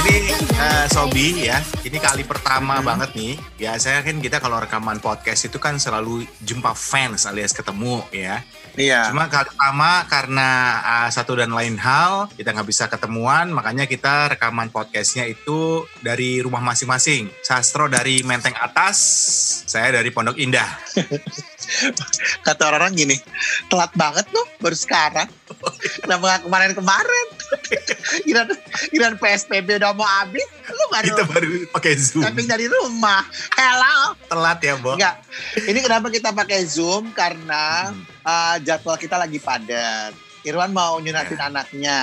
Ini 0.00 0.32
eh, 0.32 0.84
Sobi 0.88 1.44
ya, 1.44 1.60
kali 2.00 2.24
pertama 2.24 2.80
banget 2.80 3.12
nih. 3.12 3.36
Biasanya 3.60 4.00
kan 4.00 4.16
kita 4.24 4.40
kalau 4.40 4.56
rekaman 4.56 4.98
podcast 5.04 5.44
itu 5.44 5.60
kan 5.60 5.76
selalu 5.76 6.24
jumpa 6.40 6.72
fans 6.72 7.28
alias 7.28 7.52
ketemu 7.52 8.00
ya. 8.08 8.40
Iya. 8.74 9.12
Cuma 9.12 9.28
kali 9.28 9.52
pertama 9.52 10.08
karena 10.08 10.48
uh, 10.80 11.08
satu 11.12 11.36
dan 11.36 11.52
lain 11.52 11.76
hal 11.76 12.32
kita 12.32 12.56
nggak 12.56 12.68
bisa 12.68 12.88
ketemuan, 12.88 13.52
makanya 13.52 13.84
kita 13.84 14.32
rekaman 14.32 14.72
podcastnya 14.72 15.28
itu 15.28 15.84
dari 16.00 16.40
rumah 16.40 16.64
masing-masing. 16.64 17.28
Sastro 17.44 17.86
dari 17.92 18.24
Menteng 18.24 18.56
Atas, 18.56 18.96
saya 19.68 19.92
dari 19.92 20.08
Pondok 20.08 20.40
Indah. 20.40 20.80
Kata 22.46 22.62
orang-orang 22.66 22.94
gini, 22.96 23.16
telat 23.66 23.92
banget 23.94 24.26
tuh 24.28 24.44
baru 24.58 24.74
sekarang. 24.74 25.28
Kenapa 26.02 26.22
nggak 26.22 26.42
kemarin-kemarin? 26.46 27.26
Kira 28.22 28.42
kira 28.92 29.06
PSBB 29.14 29.78
udah 29.78 29.92
mau 29.92 30.06
habis, 30.06 30.46
lu 30.66 30.84
baru 30.88 31.06
Kita 31.08 31.24
baru 31.26 31.48
pakai 31.70 31.92
Zoom. 31.94 32.22
tapping 32.22 32.46
dari 32.46 32.66
rumah. 32.66 33.22
Hello. 33.52 34.14
Telat 34.26 34.58
ya, 34.60 34.74
Bo. 34.76 34.94
Enggak. 34.94 35.22
Ini 35.58 35.78
kenapa 35.78 36.06
kita 36.08 36.30
pakai 36.30 36.62
Zoom? 36.62 37.10
Karena 37.12 37.90
Hmm. 37.90 38.02
uh, 38.22 38.56
jadwal 38.60 38.96
kita 38.96 39.16
lagi 39.16 39.38
padat. 39.38 40.14
Irwan 40.40 40.72
mau 40.72 40.96
nyunatin 40.96 41.36
anaknya. 41.36 41.98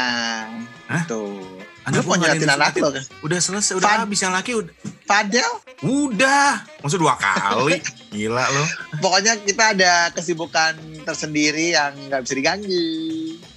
Hah? 0.85 1.03
Tuh. 1.05 1.56
Lu 1.87 2.03
mau 2.03 2.15
nyunatin 2.15 2.49
anak 2.49 2.75
lo 2.75 2.91
kan? 2.91 3.03
Udah 3.21 3.39
selesai, 3.39 3.73
udah 3.73 3.87
Fan- 3.87 4.01
habis 4.03 4.19
yang 4.19 4.31
laki 4.31 4.51
udah. 4.53 4.73
Fadel, 5.03 5.51
Udah, 5.79 6.67
maksud 6.81 6.99
dua 6.99 7.15
kali. 7.15 7.79
Gila 8.11 8.43
lo. 8.45 8.63
pokoknya 8.99 9.39
kita 9.39 9.71
ada 9.71 9.91
kesibukan 10.11 10.73
tersendiri 11.01 11.71
yang 11.71 11.95
nggak 12.07 12.21
bisa 12.21 12.33
diganggu. 12.33 12.87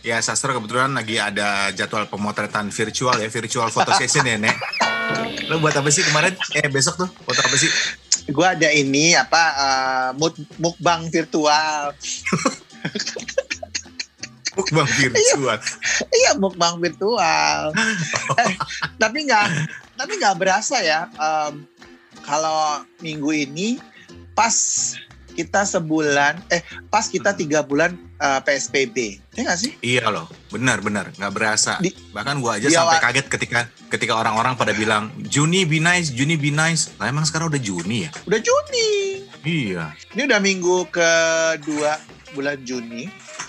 Ya, 0.00 0.20
Sastro 0.20 0.52
kebetulan 0.52 0.92
lagi 0.92 1.16
ada 1.16 1.68
jadwal 1.70 2.06
pemotretan 2.06 2.68
virtual 2.68 3.16
ya, 3.16 3.26
virtual 3.26 3.66
photo 3.68 3.90
session 3.94 4.22
ya, 4.22 4.36
Nek. 4.36 4.54
Lo 5.46 5.58
buat 5.58 5.74
apa 5.74 5.90
sih 5.90 6.00
kemarin? 6.02 6.38
Eh, 6.54 6.70
besok 6.70 6.94
tuh 6.96 7.08
foto 7.10 7.40
apa 7.40 7.56
sih? 7.56 7.66
Gue 8.30 8.46
ada 8.46 8.70
ini 8.70 9.12
apa 9.12 9.42
uh, 9.58 10.08
muk- 10.14 10.38
mukbang 10.56 11.10
virtual. 11.10 11.90
Mukbang 14.52 14.88
virtual. 14.88 15.58
Iya 16.10 16.30
mukbang 16.36 16.76
virtual. 16.76 17.70
Eh, 18.36 18.52
tapi 18.96 19.24
nggak 19.24 19.46
tapi 19.94 20.12
nggak 20.16 20.36
berasa 20.36 20.78
ya 20.78 21.06
em, 21.12 21.64
kalau 22.20 22.82
minggu 22.98 23.30
ini 23.32 23.78
pas 24.32 24.52
kita 25.30 25.62
sebulan 25.62 26.42
eh 26.48 26.60
pas 26.84 27.04
kita 27.04 27.32
tiga 27.32 27.62
bulan 27.62 27.94
eh, 28.16 28.40
PSBB 28.40 28.96
ya 29.30 29.46
nggak 29.46 29.58
sih 29.58 29.72
Iya 29.80 30.08
loh, 30.08 30.26
benar-benar 30.48 31.14
nggak 31.14 31.32
berasa. 31.32 31.78
Di- 31.78 31.94
Bahkan 32.10 32.34
gua 32.38 32.56
aja 32.56 32.66
di 32.66 32.74
sampai 32.74 32.98
awal- 32.98 33.04
kaget 33.06 33.26
ketika 33.28 33.58
ketika 33.88 34.14
orang-orang 34.14 34.54
pada 34.54 34.72
bilang 34.72 35.08
Juni 35.22 35.62
be 35.62 35.78
nice, 35.78 36.10
Juni 36.10 36.34
be 36.34 36.50
nice. 36.50 36.90
Lah 36.96 37.06
emang 37.06 37.22
sekarang 37.22 37.48
udah 37.48 37.58
Juni 37.58 38.04
ya? 38.04 38.10
udah 38.24 38.40
Juni 38.40 38.90
Iya. 39.40 39.94
ini 40.10 40.22
udah 40.22 40.36
minggu 40.38 40.76
kedua 40.90 41.96
bulan 42.30 42.60
Juni 42.60 43.08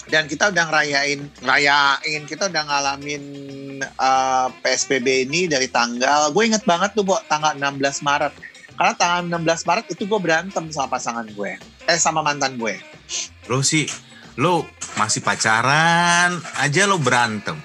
dan 0.09 0.25
kita 0.25 0.49
udah 0.49 0.63
ngerayain 0.71 1.21
ngerayain 1.43 2.21
kita 2.25 2.49
udah 2.49 2.63
ngalamin 2.65 3.23
eh, 3.85 4.47
PSBB 4.65 5.29
ini 5.29 5.45
dari 5.45 5.69
tanggal 5.69 6.33
gue 6.33 6.43
inget 6.47 6.65
banget 6.65 6.97
tuh 6.97 7.05
Bo, 7.05 7.19
tanggal 7.29 7.53
16 7.53 8.01
Maret 8.01 8.33
karena 8.79 8.93
tanggal 8.97 9.19
16 9.29 9.67
Maret 9.69 9.85
itu 9.93 10.03
gue 10.09 10.19
berantem 10.23 10.65
sama 10.73 10.97
pasangan 10.97 11.27
gue 11.29 11.59
eh 11.85 11.99
sama 12.01 12.25
mantan 12.25 12.57
gue 12.57 12.79
Lo 13.49 13.59
sih, 13.65 13.89
lo 14.39 14.63
masih 14.95 15.19
pacaran 15.19 16.39
aja 16.61 16.87
lo 16.87 17.01
berantem. 17.01 17.57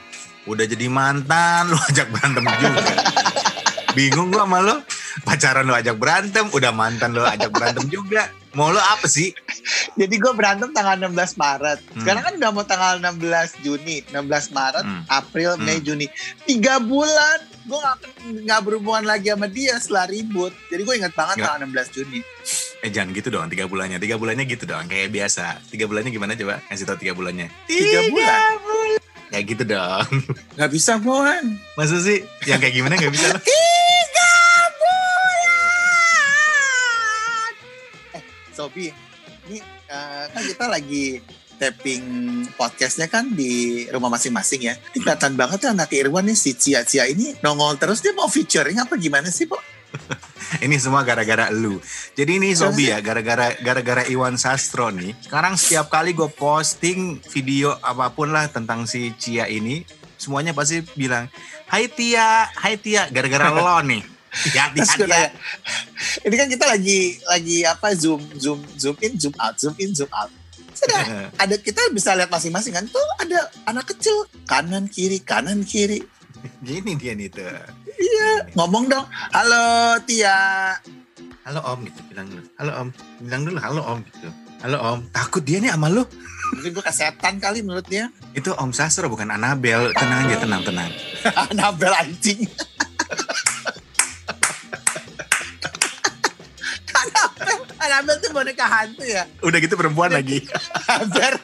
Udah 0.46 0.64
jadi 0.66 0.86
mantan, 0.90 1.70
lo 1.70 1.78
ajak 1.90 2.10
berantem 2.10 2.44
juga. 2.58 2.94
Bingung 3.96 4.30
gua 4.30 4.46
sama 4.46 4.58
lo. 4.62 4.76
Pacaran 5.24 5.64
lo 5.66 5.74
ajak 5.74 5.96
berantem, 5.96 6.46
udah 6.52 6.72
mantan 6.74 7.14
lo 7.14 7.24
ajak 7.26 7.50
berantem 7.50 7.86
juga. 7.90 8.30
Mau 8.56 8.72
lo 8.72 8.80
apa 8.80 9.04
sih? 9.04 9.36
Jadi 10.00 10.16
gue 10.16 10.32
berantem 10.32 10.72
tanggal 10.72 10.96
16 10.98 11.12
Maret. 11.36 11.78
Hmm. 11.84 12.00
Sekarang 12.00 12.22
kan 12.24 12.32
udah 12.34 12.50
mau 12.50 12.64
tanggal 12.64 12.94
16 12.98 13.20
Juni, 13.60 14.00
16 14.08 14.16
Maret, 14.50 14.82
Hmm. 14.82 15.02
April, 15.06 15.60
Mei, 15.60 15.76
Hmm. 15.76 15.84
Juni. 15.84 16.06
Tiga 16.42 16.80
bulan 16.80 17.38
gue 17.66 17.74
gak, 17.74 17.96
nggak 18.46 18.60
berhubungan 18.62 19.04
lagi 19.04 19.28
sama 19.28 19.46
dia 19.46 19.74
setelah 19.76 20.06
ribut. 20.06 20.54
Jadi 20.66 20.82
gue 20.82 20.94
ingat 20.96 21.12
banget 21.12 21.36
Nggak. 21.36 21.48
tanggal 21.52 21.68
16 21.68 21.88
Juni. 21.92 22.20
Eh 22.78 22.90
jangan 22.90 23.10
gitu 23.10 23.28
dong, 23.28 23.46
tiga 23.46 23.66
bulannya. 23.66 23.98
Tiga 23.98 24.16
bulannya 24.16 24.44
gitu 24.44 24.64
dong, 24.64 24.86
kayak 24.86 25.10
biasa. 25.10 25.60
Tiga 25.66 25.84
bulannya 25.84 26.08
gimana 26.08 26.32
coba? 26.32 26.64
Kasih 26.64 26.86
tau 26.86 26.96
tiga 26.96 27.12
bulannya. 27.12 27.52
Tiga 27.66 28.08
bulan. 28.08 28.50
Kayak 29.26 29.44
gitu 29.50 29.64
dong. 29.66 30.06
Nggak 30.54 30.70
bisa, 30.70 30.92
Mon. 30.96 31.58
Masa 31.74 31.98
sih? 31.98 32.22
Yang 32.46 32.58
kayak 32.62 32.74
gimana 32.74 32.94
gak 32.94 33.12
bisa 33.12 33.28
Sobi, 38.56 38.88
ini 39.52 39.60
eh, 39.92 40.24
kan 40.32 40.40
kita 40.40 40.64
lagi 40.64 41.20
tapping 41.60 42.04
podcastnya 42.56 43.04
kan 43.04 43.28
di 43.28 43.84
rumah 43.92 44.08
masing-masing 44.08 44.72
ya. 44.72 44.74
Ini 44.96 45.04
kelihatan 45.04 45.36
banget 45.36 45.68
ya 45.68 45.76
anak 45.76 45.92
Irwan 45.92 46.24
nih 46.24 46.36
si 46.36 46.56
Cia 46.56 46.80
Cia 46.88 47.04
ini 47.04 47.36
nongol 47.44 47.76
terus 47.76 48.00
dia 48.00 48.16
mau 48.16 48.32
featuring 48.32 48.80
apa 48.80 48.96
gimana 48.96 49.28
sih, 49.28 49.44
Pak? 49.44 49.60
Ini 50.64 50.76
semua 50.78 51.02
gara-gara 51.02 51.50
lu. 51.50 51.82
Jadi 52.14 52.38
ini 52.38 52.54
Sobi 52.54 52.92
ya, 52.92 53.02
gara-gara 53.02 53.56
gara-gara 53.58 54.06
Iwan 54.06 54.38
Sastro 54.38 54.94
nih. 54.94 55.16
Sekarang 55.24 55.58
setiap 55.58 55.90
kali 55.90 56.14
gue 56.14 56.30
posting 56.30 57.18
video 57.34 57.74
apa 57.82 58.14
pun 58.14 58.30
lah 58.30 58.46
tentang 58.46 58.86
si 58.86 59.10
Cia 59.18 59.50
ini, 59.50 59.82
semuanya 60.14 60.54
pasti 60.54 60.86
bilang, 60.94 61.26
Hai 61.66 61.90
Tia, 61.90 62.46
Hai 62.54 62.78
Tia, 62.78 63.10
gara-gara 63.10 63.50
lo 63.56 63.82
nih. 63.82 64.15
Ya, 64.52 64.68
Terus 64.68 64.92
gue 65.00 65.08
ya, 65.08 65.08
tanya, 65.08 65.30
ini 66.28 66.34
kan 66.36 66.48
kita 66.52 66.64
lagi 66.68 67.00
lagi 67.24 67.58
apa 67.64 67.96
zoom 67.96 68.20
zoom 68.36 68.60
zoom 68.76 68.96
in 69.00 69.16
zoom 69.16 69.32
out 69.40 69.56
zoom 69.56 69.72
in 69.80 69.96
zoom 69.96 70.12
out. 70.12 70.28
Sudah 70.76 71.02
ada 71.42 71.56
kita 71.56 71.80
bisa 71.96 72.12
lihat 72.12 72.28
masing-masing 72.28 72.76
kan 72.76 72.84
tuh 72.84 73.06
ada 73.16 73.48
anak 73.64 73.88
kecil 73.96 74.28
kanan 74.44 74.92
kiri 74.92 75.24
kanan 75.24 75.64
kiri 75.64 76.04
Gini 76.62 76.94
dia 76.94 77.12
nih 77.16 77.28
tuh. 77.32 77.48
Iya, 77.96 78.52
ngomong 78.54 78.86
dong. 78.92 79.06
Halo 79.32 79.96
Tia. 80.04 80.76
Halo 81.46 81.60
Om 81.62 81.78
gitu, 81.86 82.00
bilang 82.10 82.26
dulu. 82.26 82.42
Halo 82.58 82.72
Om, 82.74 82.88
bilang 83.22 83.42
dulu 83.46 83.58
halo 83.62 83.80
Om 83.82 83.98
gitu. 84.02 84.28
Halo 84.66 84.78
Om, 84.82 84.98
takut 85.14 85.42
dia 85.46 85.62
nih 85.62 85.70
sama 85.70 85.88
lu. 85.90 86.02
Mungkin 86.58 86.70
gue 86.74 86.84
kesetan 86.84 87.38
kali 87.38 87.62
menurut 87.62 87.86
dia. 87.86 88.10
Itu 88.34 88.54
Om 88.54 88.74
Sastro 88.74 89.06
bukan 89.06 89.30
Anabel. 89.30 89.94
Tenang 89.94 90.26
aja, 90.26 90.36
tenang, 90.42 90.62
tenang. 90.62 90.90
Anabel 91.50 91.92
anjing. 91.94 92.46
Anabel 97.86 98.16
tuh 98.18 98.30
boneka 98.34 98.66
hantu 98.66 99.06
ya. 99.06 99.24
Udah 99.40 99.58
gitu 99.62 99.78
perempuan 99.78 100.10
lagi. 100.10 100.42
Anabel. 100.90 101.38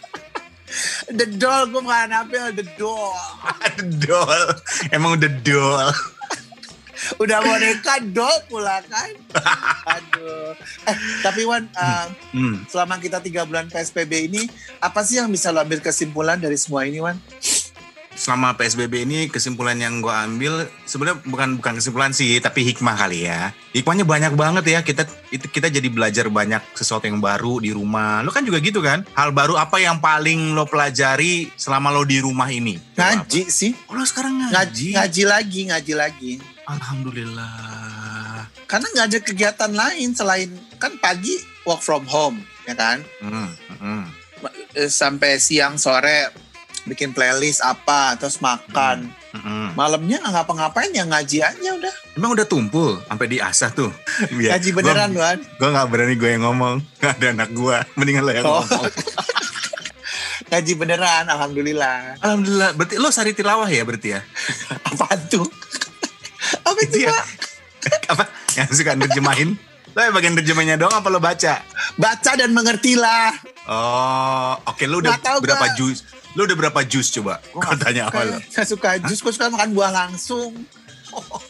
The 1.13 1.27
doll, 1.37 1.69
gue 1.69 1.85
bukan 1.85 2.09
Anabel, 2.09 2.57
the 2.57 2.65
doll. 2.75 3.13
The 3.77 3.85
doll. 4.03 4.45
Emang 4.89 5.21
udah 5.21 5.33
doll. 5.45 5.93
Udah 7.19 7.43
boneka 7.43 7.99
doll 8.09 8.39
pula 8.47 8.81
kan. 8.87 9.11
Aduh. 9.99 10.55
Eh, 10.87 10.97
tapi 11.21 11.43
Wan, 11.45 11.67
uh, 11.75 12.07
Hmm. 12.33 12.65
selama 12.65 12.97
kita 12.97 13.21
tiga 13.21 13.45
bulan 13.45 13.69
PSBB 13.69 14.33
ini, 14.33 14.43
apa 14.79 15.03
sih 15.03 15.21
yang 15.21 15.29
bisa 15.29 15.51
lo 15.51 15.61
ambil 15.61 15.83
kesimpulan 15.83 16.39
dari 16.39 16.57
semua 16.57 16.87
ini, 16.87 17.03
Wan? 17.03 17.19
Selama 18.13 18.53
PSBB 18.55 19.09
ini 19.09 19.27
kesimpulan 19.27 19.81
yang 19.81 20.05
gue 20.05 20.13
ambil 20.13 20.69
sebenarnya 20.85 21.25
bukan 21.25 21.49
bukan 21.57 21.73
kesimpulan 21.81 22.13
sih, 22.13 22.37
tapi 22.39 22.61
hikmah 22.63 22.93
kali 22.95 23.25
ya. 23.25 23.57
Hikmahnya 23.73 24.05
banyak 24.05 24.33
banget 24.37 24.65
ya. 24.69 24.79
Kita 24.85 25.09
kita 25.33 25.73
jadi 25.73 25.89
belajar 25.89 26.29
banyak 26.29 26.61
sesuatu 26.77 27.09
yang 27.09 27.25
baru 27.25 27.59
di 27.59 27.73
rumah. 27.73 28.21
Lo 28.21 28.29
kan 28.29 28.45
juga 28.45 28.61
gitu 28.61 28.85
kan? 28.85 29.09
Hal 29.17 29.33
baru 29.33 29.57
apa 29.57 29.81
yang 29.81 29.97
paling 29.99 30.53
lo 30.53 30.69
pelajari 30.69 31.49
selama 31.57 31.89
lo 31.89 32.05
di 32.05 32.21
rumah 32.21 32.53
ini? 32.53 32.77
Ngaji 32.95 33.49
sih. 33.49 33.73
apa? 33.73 33.91
Oh, 33.91 33.95
lo 33.97 34.05
sekarang 34.05 34.39
Ngaji, 34.53 34.53
ngaji. 34.53 34.89
ngaji 34.93 35.23
lagi, 35.25 35.61
ngaji 35.73 35.93
lagi. 35.97 36.33
Alhamdulillah. 36.69 38.47
Karena 38.69 38.87
nggak 38.93 39.07
ada 39.09 39.19
kegiatan 39.21 39.73
lain 39.73 40.09
selain 40.13 40.49
kan 40.77 40.97
pagi 40.97 41.37
work 41.65 41.81
from 41.81 42.05
home, 42.09 42.41
ya 42.65 42.77
kan? 42.77 43.01
Hmm, 43.21 43.51
hmm. 43.81 44.05
Eh, 44.73 44.89
Sampai 44.89 45.37
siang 45.37 45.77
sore 45.77 46.33
bikin 46.85 47.11
playlist 47.11 47.61
apa, 47.61 48.17
terus 48.17 48.39
makan. 48.39 49.07
Hmm. 49.33 49.73
Malamnya 49.73 50.21
nggak 50.21 50.33
ngapa-ngapain 50.35 50.91
ya 50.91 51.05
ngaji 51.05 51.39
aja 51.41 51.71
udah. 51.73 51.95
Emang 52.13 52.31
udah 52.33 52.45
tumpul 52.45 53.01
sampai 53.03 53.27
diasah 53.29 53.71
tuh. 53.71 53.89
Biar- 54.31 54.53
Ngaji 54.55 54.71
beneran, 54.73 55.11
Wan. 55.13 55.39
Gue 55.57 55.69
gak 55.69 55.89
berani 55.89 56.15
gue 56.15 56.31
yang 56.31 56.45
ngomong. 56.45 56.85
Gak 57.01 57.17
ada 57.17 57.27
anak 57.33 57.51
gue. 57.51 57.77
Mendingan 57.95 58.23
lo 58.23 58.31
yang 58.31 58.45
Oh. 58.45 58.61
ngomong. 58.61 58.85
Ngaji 60.53 60.73
beneran, 60.77 61.25
alhamdulillah. 61.27 62.21
Alhamdulillah. 62.21 62.71
Berarti 62.75 62.95
lo 62.97 63.09
sari 63.09 63.33
tilawah 63.33 63.65
ya 63.67 63.83
berarti 63.83 64.09
ya? 64.13 64.21
Apaan 64.85 65.21
tuh? 65.27 65.49
Apa 66.61 66.79
itu. 66.83 67.09
Pak? 67.09 67.27
Apa? 68.13 68.25
Yang 68.53 68.69
suka 68.77 68.93
nerjemahin? 68.93 69.57
Lo 69.93 70.01
yang 70.01 70.15
bagian 70.17 70.35
nerjemahnya 70.37 70.81
doang 70.81 70.97
apa 70.97 71.09
lo 71.13 71.21
baca? 71.21 71.61
Baca 72.01 72.31
dan 72.33 72.51
mengertilah. 72.57 73.37
Oh, 73.69 74.57
oke. 74.65 74.89
Lo 74.89 75.05
udah 75.05 75.17
berapa 75.21 75.77
jus? 75.77 76.09
Lo 76.33 76.49
udah 76.49 76.57
berapa 76.57 76.81
jus 76.89 77.13
coba? 77.13 77.45
Kau 77.53 77.77
tanya 77.77 78.09
apa 78.09 78.25
lo? 78.25 78.41
Saya 78.49 78.65
suka 78.65 78.97
jus, 79.05 79.21
gue 79.21 79.33
suka 79.33 79.53
makan 79.53 79.77
buah 79.77 79.93
langsung. 79.93 80.53
Oh, 81.13 81.45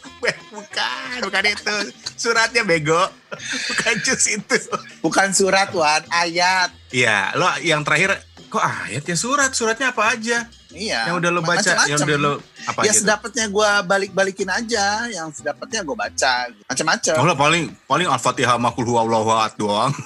bukan, 0.51 1.23
bukan 1.23 1.43
itu. 1.47 1.75
Suratnya 2.19 2.67
bego. 2.67 2.99
Bukan 3.71 3.95
jus 4.03 4.27
itu. 4.27 4.59
Bukan 4.99 5.31
surat, 5.31 5.71
Wan, 5.71 6.03
ayat. 6.11 6.67
Iya, 6.91 7.31
lo 7.39 7.47
yang 7.63 7.87
terakhir 7.87 8.19
kok 8.53 8.61
ayat 8.61 9.01
ya 9.01 9.17
surat? 9.17 9.49
Suratnya 9.57 9.89
apa 9.89 10.13
aja? 10.13 10.45
Iya. 10.69 11.09
Yang 11.09 11.15
udah 11.25 11.29
lo 11.33 11.41
baca, 11.41 11.71
yang 11.89 11.97
udah 12.01 12.17
lo 12.21 12.33
apa 12.63 12.79
ya 12.87 12.93
sedapatnya 12.95 13.45
gue 13.51 13.69
balik-balikin 13.83 14.47
aja 14.47 15.09
yang 15.11 15.27
sedapatnya 15.35 15.83
gue 15.83 15.97
baca 15.97 16.47
macam-macam 16.69 17.15
Oh, 17.19 17.25
lo 17.27 17.35
paling 17.35 17.63
paling 17.85 18.07
Al-Fatihah 18.07 18.55
sama 18.55 18.71
Kul 18.71 18.87
Huwallahu 18.87 19.27
doang. 19.59 19.91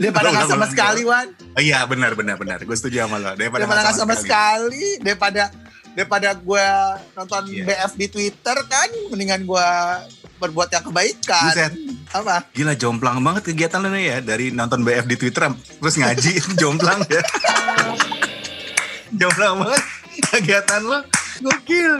daripada 0.00 0.32
Udah, 0.32 0.42
nggak 0.42 0.50
sama 0.50 0.66
sekali 0.66 1.02
wan 1.06 1.28
Oh, 1.54 1.62
iya 1.62 1.84
benar 1.86 2.16
benar 2.16 2.40
benar. 2.40 2.58
Gue 2.64 2.74
setuju 2.74 3.04
sama 3.06 3.20
lo. 3.20 3.36
Daripada, 3.36 3.66
daripada 3.66 3.80
nggak 3.84 3.98
sama 3.98 4.14
sekali. 4.16 4.24
sekali 4.24 5.04
daripada 5.04 5.42
daripada 5.98 6.30
gue 6.30 6.66
nonton 7.12 7.42
Iya. 7.50 7.64
BF 7.66 7.92
di 7.98 8.06
Twitter 8.06 8.56
kan 8.64 8.86
mendingan 9.10 9.42
gue 9.42 9.68
berbuat 10.38 10.70
yang 10.70 10.86
kebaikan 10.86 11.50
Buset. 11.50 11.72
apa 12.14 12.46
Gila 12.54 12.78
jomplang 12.78 13.18
banget 13.18 13.50
kegiatan 13.50 13.82
lo 13.82 13.90
nih 13.90 14.04
ya 14.06 14.18
dari 14.22 14.54
nonton 14.54 14.86
BF 14.86 15.10
di 15.10 15.18
Twitter 15.18 15.50
terus 15.50 15.98
ngaji 15.98 16.38
jomplang 16.62 17.02
ya. 17.04 17.22
jomplang 19.18 19.58
banget 19.58 19.82
kegiatan 20.30 20.80
lo. 20.80 21.02
Gokil. 21.38 21.98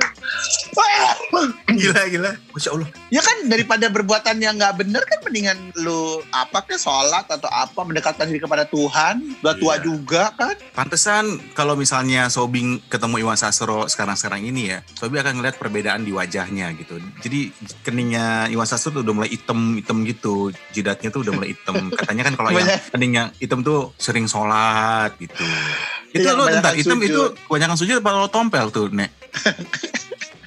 Gila 1.69 2.03
gila. 2.09 2.31
Masya 2.51 2.71
Allah. 2.73 2.89
ya 3.09 3.21
kan 3.21 3.47
daripada 3.47 3.87
berbuatan 3.87 4.37
yang 4.37 4.55
nggak 4.55 4.75
bener 4.77 5.01
kan 5.01 5.19
mendingan 5.23 5.55
lu 5.77 6.03
apa 6.31 6.61
ke 6.63 6.75
sholat 6.75 7.25
atau 7.25 7.47
apa 7.47 7.81
mendekatkan 7.81 8.27
diri 8.27 8.39
kepada 8.39 8.65
Tuhan 8.65 9.23
udah 9.39 9.55
tua 9.55 9.75
Iya. 9.75 9.85
juga 9.85 10.33
kan 10.33 10.57
Pantesan 10.75 11.25
kalau 11.53 11.75
misalnya 11.75 12.27
Sobing 12.29 12.83
ketemu 12.85 13.23
Iwan 13.23 13.37
Sastro 13.37 13.87
sekarang-sekarang 13.87 14.43
ini 14.43 14.63
ya, 14.69 14.79
Sobi 14.93 15.17
akan 15.17 15.39
ngeliat 15.39 15.55
perbedaan 15.57 16.03
di 16.03 16.11
wajahnya 16.11 16.75
gitu. 16.75 16.99
Jadi 17.21 17.51
keningnya 17.83 18.27
Iwan 18.49 18.65
Sastro 18.65 18.91
tuh 18.93 19.03
udah 19.03 19.15
mulai 19.15 19.31
hitam-hitam 19.31 20.03
gitu, 20.05 20.35
jidatnya 20.73 21.09
tuh 21.09 21.23
udah 21.23 21.33
mulai 21.33 21.53
hitam. 21.53 21.75
Katanya 21.99 22.23
kan 22.25 22.35
kalau 22.35 22.51
yang 22.53 22.67
keningnya 22.89 23.23
hitam 23.37 23.61
tuh 23.61 23.95
sering 23.97 24.25
sholat 24.25 25.15
gitu. 25.17 25.43
Itu 26.11 26.25
Iya, 26.25 26.33
lo 26.33 26.43
kebanyakan 26.43 26.59
bentar, 26.59 26.75
hitam 26.75 26.97
sujud. 26.97 27.07
itu 27.07 27.23
kebanyakan 27.45 27.77
sujud 27.77 27.97
apa 27.99 28.11
lo 28.17 28.29
tompel 28.29 28.67
tuh, 28.69 28.87
Nek? 28.89 29.11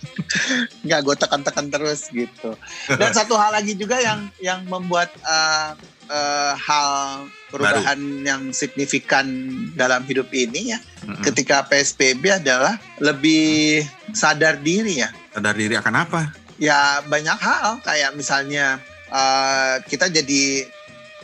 nggak 0.86 1.00
gue 1.04 1.16
tekan-tekan 1.16 1.68
terus 1.72 2.08
gitu. 2.12 2.56
Dan 2.88 3.12
satu 3.18 3.36
hal 3.36 3.56
lagi 3.56 3.74
juga 3.76 4.00
yang 4.00 4.28
yang 4.44 4.62
membuat 4.68 5.12
eh, 5.24 5.70
eh, 6.12 6.54
hal 6.56 7.26
perubahan 7.52 8.00
yang 8.24 8.56
signifikan 8.56 9.28
dalam 9.76 10.08
hidup 10.08 10.32
ini 10.32 10.72
ya 10.72 10.80
Mm-mm. 11.04 11.20
ketika 11.26 11.68
PSBB 11.68 12.40
adalah 12.40 12.80
lebih 13.04 13.84
sadar 14.16 14.60
diri 14.60 15.04
ya. 15.04 15.10
Sadar 15.36 15.56
diri 15.56 15.76
akan 15.76 15.96
apa? 15.96 16.22
ya 16.62 17.02
banyak 17.10 17.38
hal. 17.42 17.82
Kayak 17.82 18.14
misalnya 18.14 18.78
eh, 19.10 19.76
kita 19.90 20.08
jadi 20.14 20.70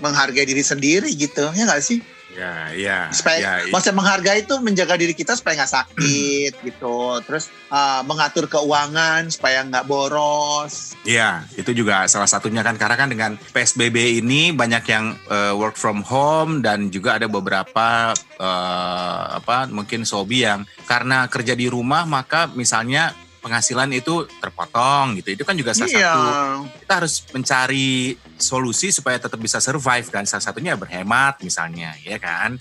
menghargai 0.02 0.45
diri 0.45 0.62
sendiri 0.62 1.10
gitu 1.17 1.50
ya 1.58 1.63
nggak 1.65 1.82
sih 1.82 2.02
Ya, 2.38 2.69
ya, 2.69 3.10
supaya 3.10 3.65
ya. 3.65 3.73
maksudnya 3.73 3.97
menghargai 3.97 4.45
itu 4.45 4.62
menjaga 4.62 4.93
diri 4.93 5.17
kita 5.17 5.34
supaya 5.34 5.58
nggak 5.58 5.73
sakit 5.73 6.52
gitu 6.69 7.17
terus 7.26 7.50
eh, 7.50 8.02
mengatur 8.06 8.45
keuangan 8.45 9.26
supaya 9.34 9.65
nggak 9.65 9.89
boros 9.89 10.93
Iya, 11.02 11.50
itu 11.58 11.73
juga 11.73 12.06
salah 12.06 12.30
satunya 12.30 12.62
kan 12.62 12.78
karena 12.78 12.93
kan 12.93 13.10
dengan 13.10 13.32
PSBB 13.41 14.21
ini 14.21 14.54
banyak 14.54 14.84
yang 14.86 15.17
eh, 15.34 15.54
work 15.58 15.82
from 15.82 16.06
home 16.06 16.62
dan 16.62 16.93
juga 16.93 17.17
ada 17.17 17.26
beberapa 17.26 18.13
eh, 18.38 19.23
apa 19.41 19.65
mungkin 19.73 20.06
sobi 20.06 20.45
yang 20.45 20.62
karena 20.86 21.26
kerja 21.34 21.58
di 21.58 21.65
rumah 21.65 22.06
maka 22.06 22.54
misalnya 22.54 23.17
penghasilan 23.47 23.88
itu 23.95 24.27
terpotong 24.43 25.23
gitu. 25.23 25.39
Itu 25.39 25.47
kan 25.47 25.55
juga 25.55 25.71
salah 25.71 25.88
iya 25.88 26.12
satu 26.12 26.67
kita 26.83 26.93
harus 26.99 27.23
mencari 27.31 28.19
solusi 28.36 28.91
supaya 28.91 29.15
tetap 29.15 29.39
bisa 29.39 29.63
survive 29.63 30.12
kan 30.12 30.27
salah 30.27 30.43
satunya 30.43 30.75
berhemat 30.75 31.39
misalnya, 31.39 31.95
ya 32.03 32.19
kan? 32.19 32.60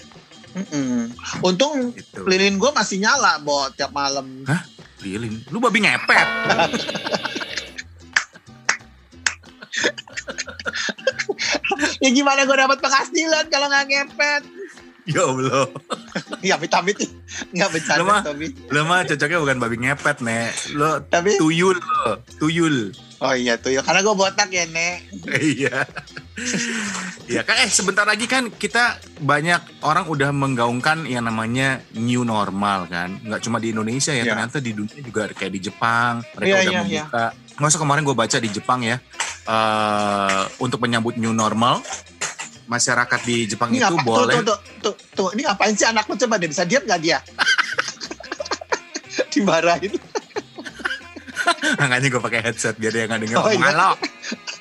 Mm-mm. 0.57 1.13
untung 1.45 1.93
Gitu. 1.93 2.25
lilin 2.25 2.57
gue 2.57 2.73
masih 2.73 2.97
nyala 2.97 3.37
bo 3.45 3.69
tiap 3.77 3.93
malam 3.93 4.25
Lilin, 5.05 5.45
lu 5.53 5.61
babi 5.61 5.85
ngepet. 5.85 6.25
ya 12.01 12.09
gimana 12.09 12.49
gue 12.49 12.57
dapat 12.57 12.81
penghasilan 12.81 13.53
kalau 13.53 13.69
nggak 13.69 13.85
ngepet? 13.93 14.56
Ya 15.07 15.23
Allah. 15.23 15.71
Ya 16.43 16.55
amit-amit 16.55 16.99
nggak 17.49 17.69
Lu 17.69 17.73
bercanda 17.73 18.03
mah- 18.03 18.23
Tommy. 18.23 18.51
Lo 18.69 18.83
mah 18.83 19.03
cocoknya 19.03 19.39
bukan 19.39 19.59
babi 19.59 19.77
ngepet, 19.79 20.19
Nek. 20.19 20.51
Lo 20.73 20.99
Tapi 21.01 21.39
tuyul 21.39 21.79
lo. 21.79 22.19
Tuyul. 22.37 22.91
oh 23.17 23.33
iya 23.33 23.57
ya 23.57 23.81
karena 23.81 24.05
gue 24.05 24.13
botak 24.13 24.51
ya 24.51 24.67
nek. 24.67 25.09
Iya. 25.33 25.89
Iya 27.25 27.41
kan 27.43 27.57
eh 27.59 27.71
sebentar 27.71 28.05
lagi 28.05 28.27
kan 28.27 28.51
kita 28.51 28.99
banyak 29.19 29.81
orang 29.81 30.05
udah 30.05 30.29
menggaungkan 30.31 31.03
yang 31.05 31.25
namanya 31.25 31.81
new 31.93 32.23
normal 32.23 32.85
kan. 32.87 33.17
Nggak 33.19 33.41
cuma 33.41 33.57
di 33.57 33.73
Indonesia 33.73 34.11
ya, 34.11 34.21
Iya. 34.21 34.33
ternyata 34.33 34.59
di 34.59 34.71
dunia 34.71 35.01
juga 35.01 35.27
kayak 35.29 35.49
di 35.51 35.61
Jepang 35.63 36.21
mereka 36.35 36.45
Iya, 36.47 36.57
udah 36.59 36.67
iya, 36.69 36.81
membuka. 36.83 37.27
Masa 37.57 37.77
kemarin 37.79 38.03
gue 38.03 38.13
baca 38.15 38.37
di 38.37 38.51
Jepang 38.51 38.81
ya 38.83 39.01
eh 39.47 40.43
untuk 40.59 40.77
menyambut 40.79 41.17
new 41.17 41.31
normal 41.31 41.81
masyarakat 42.67 43.21
di 43.27 43.37
Jepang 43.47 43.71
Ini 43.71 43.83
itu 43.83 43.97
apa? 43.97 44.05
Boleh 44.05 44.35
tuh, 44.43 44.45
tuh, 44.45 44.59
tuh, 44.83 44.95
tuh, 45.15 45.29
ini 45.35 45.47
ngapain 45.47 45.75
sih 45.75 45.87
anakku 45.87 46.19
coba 46.19 46.39
deh 46.39 46.51
bisa 46.51 46.67
diam 46.67 46.83
nggak 46.83 47.01
dia? 47.03 47.19
Dimarahin. 49.33 49.95
makanya 51.79 52.07
gue 52.11 52.19
pakai 52.19 52.41
headset 52.43 52.75
biar 52.75 52.91
dia 52.91 53.05
nggak 53.07 53.21
denger 53.23 53.37
Oh, 53.39 53.51
iya. 53.55 53.95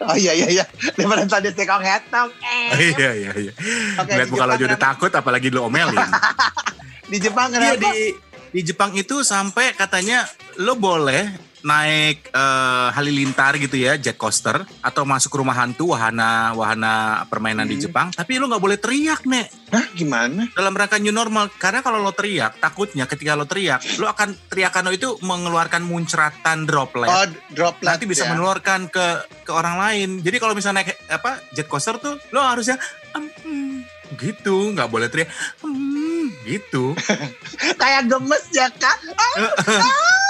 Oh 0.06 0.18
iya 0.18 0.32
iya 0.36 0.48
iya. 0.62 0.65
Daripada 0.94 1.24
tadi 1.26 1.50
tekong 1.56 1.82
hetong. 1.82 2.30
Eh. 2.44 2.94
iya 2.94 3.10
iya 3.15 3.32
iya. 3.34 3.54
Oke, 3.98 4.12
Lihat 4.12 4.30
muka 4.30 4.46
lo 4.46 4.54
udah 4.54 4.80
takut 4.80 5.12
apalagi 5.12 5.50
lo 5.50 5.65
omelin. 5.65 5.98
Di 7.12 7.18
Jepang 7.22 7.54
Iya 7.54 7.78
kenapa? 7.78 7.94
di 7.94 8.18
di 8.50 8.62
Jepang 8.65 8.91
itu 8.98 9.22
sampai 9.22 9.78
katanya 9.78 10.26
lo 10.58 10.74
boleh 10.74 11.44
naik 11.65 12.30
eh, 12.30 12.88
halilintar 12.93 13.58
gitu 13.58 13.73
ya 13.73 13.97
jet 13.97 14.15
coaster 14.15 14.62
atau 14.80 15.01
masuk 15.01 15.34
ke 15.34 15.38
rumah 15.41 15.58
hantu 15.58 15.91
wahana 15.91 16.54
wahana 16.54 16.93
permainan 17.25 17.65
di 17.65 17.75
Hmm. 17.75 17.84
Jepang. 17.84 18.08
Tapi 18.13 18.38
lo 18.38 18.45
nggak 18.45 18.62
boleh 18.62 18.78
teriak 18.78 19.25
nek. 19.25 19.49
Hah? 19.73 19.86
Gimana? 19.91 20.45
dalam 20.54 20.71
rangka 20.71 21.01
new 21.01 21.10
normal. 21.10 21.49
Karena 21.58 21.82
kalau 21.82 21.97
lo 21.97 22.13
teriak 22.13 22.62
takutnya 22.62 23.04
ketika 23.06 23.34
lo 23.34 23.43
teriak 23.43 23.82
lo 23.97 24.06
akan 24.06 24.38
teriakan 24.47 24.86
lo 24.86 24.91
itu 24.93 25.10
mengeluarkan 25.19 25.82
muncratan 25.82 26.63
droplet. 26.63 27.10
Oh 27.10 27.25
droplet 27.49 27.97
nanti 27.97 28.06
bisa 28.06 28.30
ya. 28.30 28.32
menularkan 28.32 28.88
ke 28.88 29.06
ke 29.41 29.51
orang 29.51 29.82
lain. 29.82 30.10
Jadi 30.21 30.38
kalau 30.38 30.54
misalnya 30.54 30.86
naik 30.86 30.93
apa 31.10 31.41
jet 31.51 31.65
coaster 31.65 31.97
tuh 31.97 32.21
lo 32.30 32.45
harusnya 32.45 32.78
"Hmm, 33.12 33.25
hmm," 33.41 33.73
gitu. 34.15 34.69
Nggak 34.71 34.88
boleh 34.88 35.10
teriak 35.10 35.34
"Hmm," 35.60 36.30
gitu. 36.45 36.93
Kayak 37.82 38.06
gemes 38.06 38.45
ya 38.54 38.69
kak. 38.69 38.97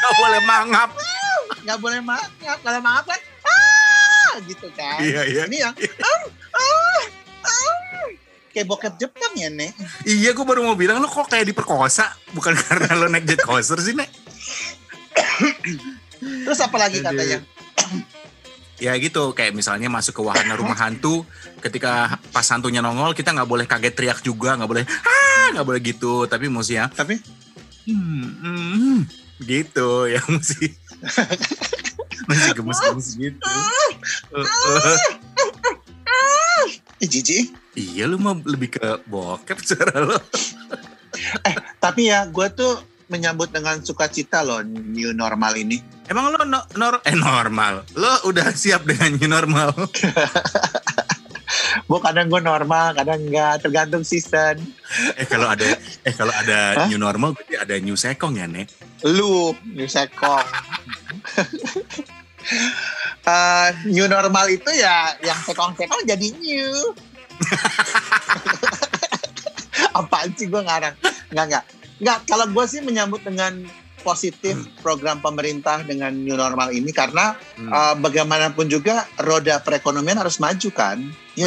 nggak 0.00 0.14
boleh 0.16 0.40
mangap 0.44 0.90
Nggak 1.64 1.78
boleh 1.80 2.00
mangap. 2.00 2.56
Kalau 2.64 2.80
mangap 2.80 3.04
kan 3.04 3.20
ah 3.44 4.32
gitu 4.46 4.68
kan. 4.72 4.98
iya 5.02 5.22
iya 5.26 5.42
Ini 5.50 5.56
yang 5.68 5.74
ah, 5.74 6.20
ah. 6.56 7.00
kayak 8.50 8.66
bokep 8.66 8.94
Jepang 8.98 9.32
ya 9.38 9.46
nek. 9.50 9.74
Iya, 10.02 10.34
gue 10.34 10.44
baru 10.46 10.66
mau 10.66 10.74
bilang 10.74 10.98
lo 10.98 11.06
kok 11.06 11.30
kayak 11.30 11.46
diperkosa, 11.50 12.10
bukan 12.34 12.54
karena 12.66 12.98
lo 12.98 13.06
naik 13.06 13.26
jet 13.26 13.42
coaster 13.46 13.78
sih, 13.78 13.94
Nek. 13.94 14.10
Terus 16.18 16.58
apa 16.58 16.76
lagi 16.78 16.98
katanya? 16.98 17.38
Ya 18.80 18.96
gitu, 18.98 19.36
kayak 19.36 19.54
misalnya 19.54 19.86
masuk 19.92 20.18
ke 20.18 20.22
wahana 20.24 20.58
rumah 20.58 20.74
hantu, 20.74 21.22
ketika 21.62 22.18
pas 22.34 22.46
hantunya 22.50 22.82
nongol, 22.82 23.14
kita 23.14 23.30
nggak 23.30 23.46
boleh 23.46 23.66
kaget 23.70 23.94
teriak 23.94 24.18
juga, 24.24 24.58
nggak 24.58 24.70
boleh, 24.70 24.84
nggak 25.54 25.66
boleh 25.66 25.80
gitu, 25.82 26.24
tapi 26.26 26.46
mesti 26.46 26.74
ya, 26.78 26.86
Tapi 26.90 27.18
hmm, 27.88 28.24
hmm, 28.42 28.98
gitu, 29.44 30.06
ya 30.06 30.20
mesti, 30.28 30.70
mesti 32.28 32.48
gemes-gemes 32.54 33.08
gitu. 33.16 33.50
Eh, 34.34 34.44
eh. 34.44 34.98
eh, 37.00 37.08
jijik. 37.08 37.56
iya, 37.74 38.04
lu 38.04 38.20
mah 38.20 38.36
lebih 38.44 38.76
ke 38.76 39.00
bokep 39.08 39.58
suara 39.64 40.04
lo. 40.04 40.18
Tapi 41.80 42.12
ya 42.12 42.28
gue 42.28 42.46
tuh 42.52 42.78
menyambut 43.10 43.50
dengan 43.50 43.82
sukacita 43.82 44.46
loh 44.46 44.62
new 44.62 45.10
normal 45.10 45.58
ini. 45.58 45.82
Emang 46.06 46.30
lo 46.30 46.42
no- 46.46 46.68
nor- 46.78 47.02
eh 47.02 47.16
normal, 47.18 47.82
lo 47.98 48.12
udah 48.30 48.54
siap 48.54 48.86
dengan 48.86 49.18
new 49.18 49.28
normal? 49.30 49.74
Gue 51.90 51.98
kadang 51.98 52.30
gue 52.30 52.38
normal, 52.38 52.94
kadang 52.94 53.18
enggak, 53.18 53.66
tergantung 53.66 54.06
season. 54.06 54.62
Eh 55.18 55.26
kalau 55.26 55.50
ada, 55.50 55.74
eh 56.06 56.14
kalau 56.14 56.30
ada 56.30 56.78
Hah? 56.78 56.86
new 56.86 57.02
normal, 57.02 57.34
berarti 57.34 57.58
ada 57.58 57.74
new 57.82 57.98
sekong 57.98 58.38
ya, 58.38 58.46
Nek? 58.46 58.70
Lu, 59.10 59.50
new 59.74 59.90
sekong. 59.90 60.46
Eh, 63.20 63.68
new 63.86 64.08
normal 64.08 64.48
itu 64.48 64.72
ya 64.72 65.12
yang 65.20 65.36
sekong-sekong 65.44 66.08
jadi 66.08 66.26
new. 66.40 66.96
Apaan 70.00 70.32
sih 70.34 70.48
gue 70.48 70.58
ngarang? 70.58 70.96
Enggak, 71.30 71.44
enggak. 71.46 71.64
Enggak, 72.00 72.18
kalau 72.26 72.46
gue 72.48 72.64
sih 72.66 72.80
menyambut 72.80 73.20
dengan 73.22 73.60
positif 74.00 74.56
program 74.80 75.20
pemerintah 75.20 75.80
dengan 75.84 76.12
new 76.12 76.36
normal 76.36 76.72
ini 76.72 76.92
karena 76.92 77.32
Hmm. 77.56 77.72
eh, 77.72 77.94
bagaimanapun 78.00 78.68
juga 78.68 79.08
roda 79.20 79.60
perekonomian 79.60 80.20
harus 80.20 80.36
maju 80.36 80.68
kan? 80.72 80.98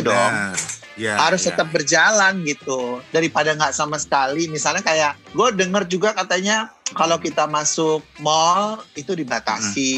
Dong. 0.01 0.09
Benar. 0.09 0.57
Ya, 0.93 1.17
harus 1.17 1.41
ya. 1.41 1.53
tetap 1.53 1.73
berjalan 1.73 2.45
gitu 2.45 3.01
daripada 3.09 3.53
nggak 3.57 3.73
sama 3.73 3.97
sekali 3.97 4.45
misalnya 4.45 4.85
kayak 4.85 5.17
gue 5.33 5.47
denger 5.57 5.89
juga 5.89 6.13
katanya 6.13 6.69
kalau 6.93 7.17
kita 7.17 7.49
masuk 7.49 8.05
mall 8.21 8.79
itu 8.93 9.11
dibatasi. 9.11 9.93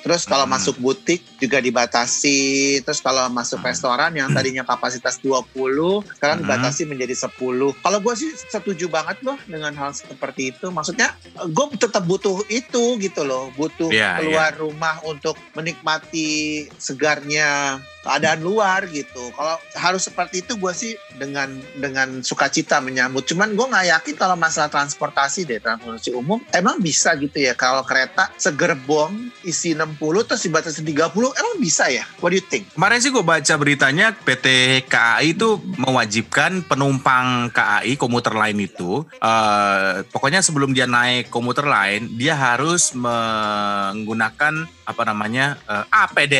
Terus 0.00 0.24
kalau 0.24 0.48
Hmm. 0.48 0.56
masuk 0.56 0.80
butik 0.80 1.20
juga 1.38 1.60
dibatasi. 1.60 2.80
Terus 2.82 2.98
kalau 2.98 3.28
masuk 3.28 3.60
Hmm. 3.60 3.68
restoran 3.68 4.10
yang 4.12 4.32
tadinya 4.32 4.64
kapasitas 4.64 5.20
20 5.20 6.02
sekarang 6.16 6.40
Hmm. 6.40 6.44
dibatasi 6.48 6.82
menjadi 6.84 7.14
10 7.14 7.76
kalau 7.78 8.00
gue 8.00 8.14
sih 8.16 8.32
setuju 8.32 8.88
banget 8.88 9.20
loh 9.22 9.36
dengan 9.44 9.72
hal 9.76 9.92
seperti 9.92 10.50
itu. 10.50 10.72
Maksudnya 10.72 11.14
gue 11.36 11.66
tetap 11.76 12.02
butuh 12.02 12.42
itu 12.48 12.96
gitu 12.98 13.22
loh. 13.22 13.52
Butuh 13.54 13.92
Iya, 13.92 14.18
keluar 14.18 14.50
rumah 14.56 14.98
untuk 15.04 15.36
menikmati 15.52 16.66
segarnya 16.80 17.78
keadaan 18.04 18.40
luar 18.40 18.88
gitu. 18.88 19.32
Kalau 19.34 19.56
harus 19.76 20.02
seperti 20.04 20.44
itu 20.44 20.56
gue 20.56 20.72
sih 20.72 20.92
dengan 21.16 21.52
dengan 21.76 22.24
sukacita 22.24 22.80
menyambut. 22.80 23.28
Cuman 23.28 23.52
gue 23.52 23.66
nggak 23.66 23.86
yakin 23.98 24.14
kalau 24.16 24.36
masalah 24.36 24.72
transportasi 24.72 25.44
deh 25.44 25.60
transportasi 25.60 26.16
umum 26.16 26.40
emang 26.52 26.80
bisa 26.80 27.12
gitu 27.16 27.36
ya 27.36 27.52
kalau 27.52 27.84
kereta 27.84 28.32
segerbong 28.40 29.32
isi 29.44 29.76
60 29.76 30.00
terus 30.28 30.42
dibatasi 30.44 30.80
30 30.84 31.12
emang 31.12 31.56
bisa 31.60 31.88
ya? 31.92 32.04
What 32.24 32.32
do 32.32 32.40
you 32.40 32.44
think? 32.44 32.72
Kemarin 32.76 33.00
sih 33.00 33.12
gue 33.12 33.24
baca 33.24 33.54
beritanya 33.60 34.16
PT 34.16 34.46
KAI 34.88 35.36
itu 35.36 35.60
mewajibkan 35.78 36.64
penumpang 36.64 37.52
KAI 37.52 37.94
komuter 37.94 38.34
lain 38.34 38.58
itu, 38.64 39.04
eh, 39.20 40.02
pokoknya 40.10 40.40
sebelum 40.42 40.74
dia 40.74 40.88
naik 40.88 41.30
komuter 41.30 41.68
lain, 41.68 42.10
dia 42.18 42.34
harus 42.34 42.92
menggunakan 42.96 44.66
apa 44.88 45.02
namanya 45.06 45.60
eh, 45.68 45.84
APD 45.92 46.36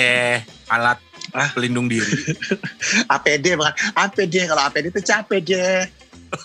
alat 0.71 1.10
Ah. 1.31 1.51
pelindung 1.55 1.87
diri. 1.87 2.11
APD 3.15 3.55
bukan 3.55 3.75
APD 3.95 4.51
kalau 4.51 4.63
APD 4.67 4.85
itu 4.91 5.03
capek 5.03 5.41
deh. 5.45 5.83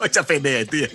Oh, 0.01 0.07
capek 0.09 0.37
deh 0.41 0.57
itu 0.65 0.75
ya. 0.85 0.89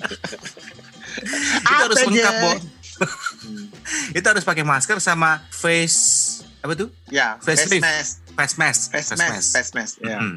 itu 1.63 1.75
harus 1.75 1.97
lengkap, 2.07 2.35
Bo. 2.43 2.53
Hmm. 3.01 3.73
Itu 4.13 4.27
harus 4.29 4.45
pakai 4.45 4.61
masker 4.61 5.01
sama 5.01 5.41
face 5.49 6.45
apa 6.61 6.77
tuh? 6.77 6.93
Ya, 7.09 7.41
Face 7.41 7.65
face 7.65 7.81
mask, 7.81 8.13
Face 8.37 8.55
mask. 8.61 8.81
face 8.93 9.11
mask, 9.17 9.49
face 9.57 9.73
mask. 9.73 9.95
Ya. 10.05 10.21
Mm. 10.21 10.37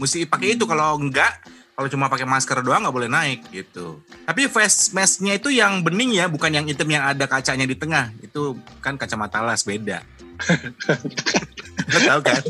Mesti 0.00 0.24
pakai 0.24 0.56
itu 0.56 0.64
kalau 0.64 0.96
enggak 0.96 1.36
kalau 1.78 1.86
cuma 1.86 2.10
pakai 2.10 2.26
masker 2.26 2.58
doang 2.64 2.82
nggak 2.82 2.96
boleh 2.96 3.06
naik 3.06 3.44
gitu. 3.54 4.02
Tapi 4.26 4.50
face 4.50 4.90
mask-nya 4.90 5.38
itu 5.38 5.52
yang 5.52 5.84
bening 5.86 6.10
ya, 6.10 6.26
bukan 6.26 6.50
yang 6.50 6.66
hitam 6.66 6.90
yang 6.90 7.06
ada 7.06 7.28
kacanya 7.30 7.68
di 7.68 7.78
tengah. 7.78 8.10
Itu 8.18 8.58
kan 8.82 8.98
kacamata 8.98 9.44
las 9.46 9.62
beda. 9.62 10.02
Lo 11.94 11.98
tahu 12.02 12.20
kan? 12.24 12.42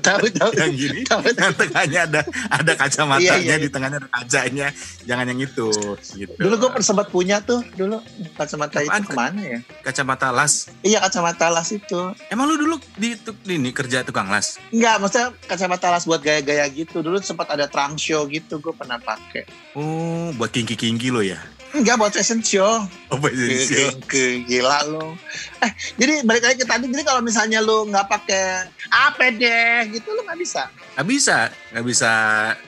Tahu 0.00 0.26
tahu. 0.30 0.50
yang 0.54 0.72
gini, 0.72 1.00
Tahu, 1.02 1.22
tahu. 1.26 1.36
yang 1.36 1.54
tengahnya 1.54 2.00
ada 2.06 2.20
ada 2.48 2.72
kacamatanya, 2.74 3.22
Iya, 3.22 3.34
iya, 3.42 3.54
iya. 3.56 3.56
di 3.58 3.68
tengahnya 3.68 3.98
ada 4.00 4.08
kacanya. 4.08 4.66
Jangan 5.04 5.24
yang 5.26 5.40
itu 5.40 5.68
gitu. 6.14 6.32
Dulu 6.38 6.54
gue 6.56 6.70
sempat 6.80 7.10
punya 7.10 7.42
tuh 7.42 7.60
dulu 7.74 7.98
kacamata 8.34 8.80
Apaan? 8.80 9.02
itu 9.02 9.10
ke 9.10 9.14
mana 9.14 9.40
ya? 9.42 9.58
kacamata 9.82 10.28
las. 10.30 10.70
Iya 10.80 10.98
kacamata 11.00 11.50
las 11.50 11.68
itu. 11.70 12.14
Emang 12.28 12.46
lu 12.46 12.56
dulu 12.56 12.76
di, 12.94 13.16
ini 13.48 13.70
kerja 13.70 14.02
tukang 14.02 14.30
las? 14.30 14.56
Enggak, 14.70 14.96
maksudnya 14.98 15.28
kacamata 15.44 15.90
las 15.90 16.04
buat 16.04 16.20
gaya-gaya 16.20 16.64
gitu. 16.68 17.02
Dulu 17.02 17.18
sempat 17.20 17.50
ada 17.50 17.66
trunk 17.66 17.98
show 17.98 18.24
gitu, 18.26 18.58
gue 18.58 18.72
pernah 18.72 18.96
pakai. 18.96 19.44
Oh, 19.74 20.30
buat 20.34 20.50
kinki-kinki 20.50 21.10
lo 21.10 21.20
ya? 21.20 21.38
Enggak, 21.70 22.02
buat 22.02 22.10
fashion 22.10 22.42
show. 22.42 22.82
Oh, 23.14 23.18
Ke, 23.22 23.30
show. 23.62 23.94
ke- 24.10 24.42
gila 24.42 24.82
lo. 24.90 25.14
Eh, 25.62 25.70
jadi 25.94 26.26
balik 26.26 26.42
lagi 26.42 26.58
ke 26.58 26.66
tadi, 26.66 26.90
jadi 26.90 27.06
kalau 27.06 27.22
misalnya 27.22 27.62
lu 27.62 27.86
nggak 27.86 28.10
pakai 28.10 28.66
APD 28.90 29.44
gitu, 29.94 30.10
lu 30.10 30.26
nggak 30.26 30.40
bisa. 30.40 30.66
Nggak 30.98 31.06
bisa, 31.06 31.36
nggak 31.70 31.86
bisa 31.86 32.10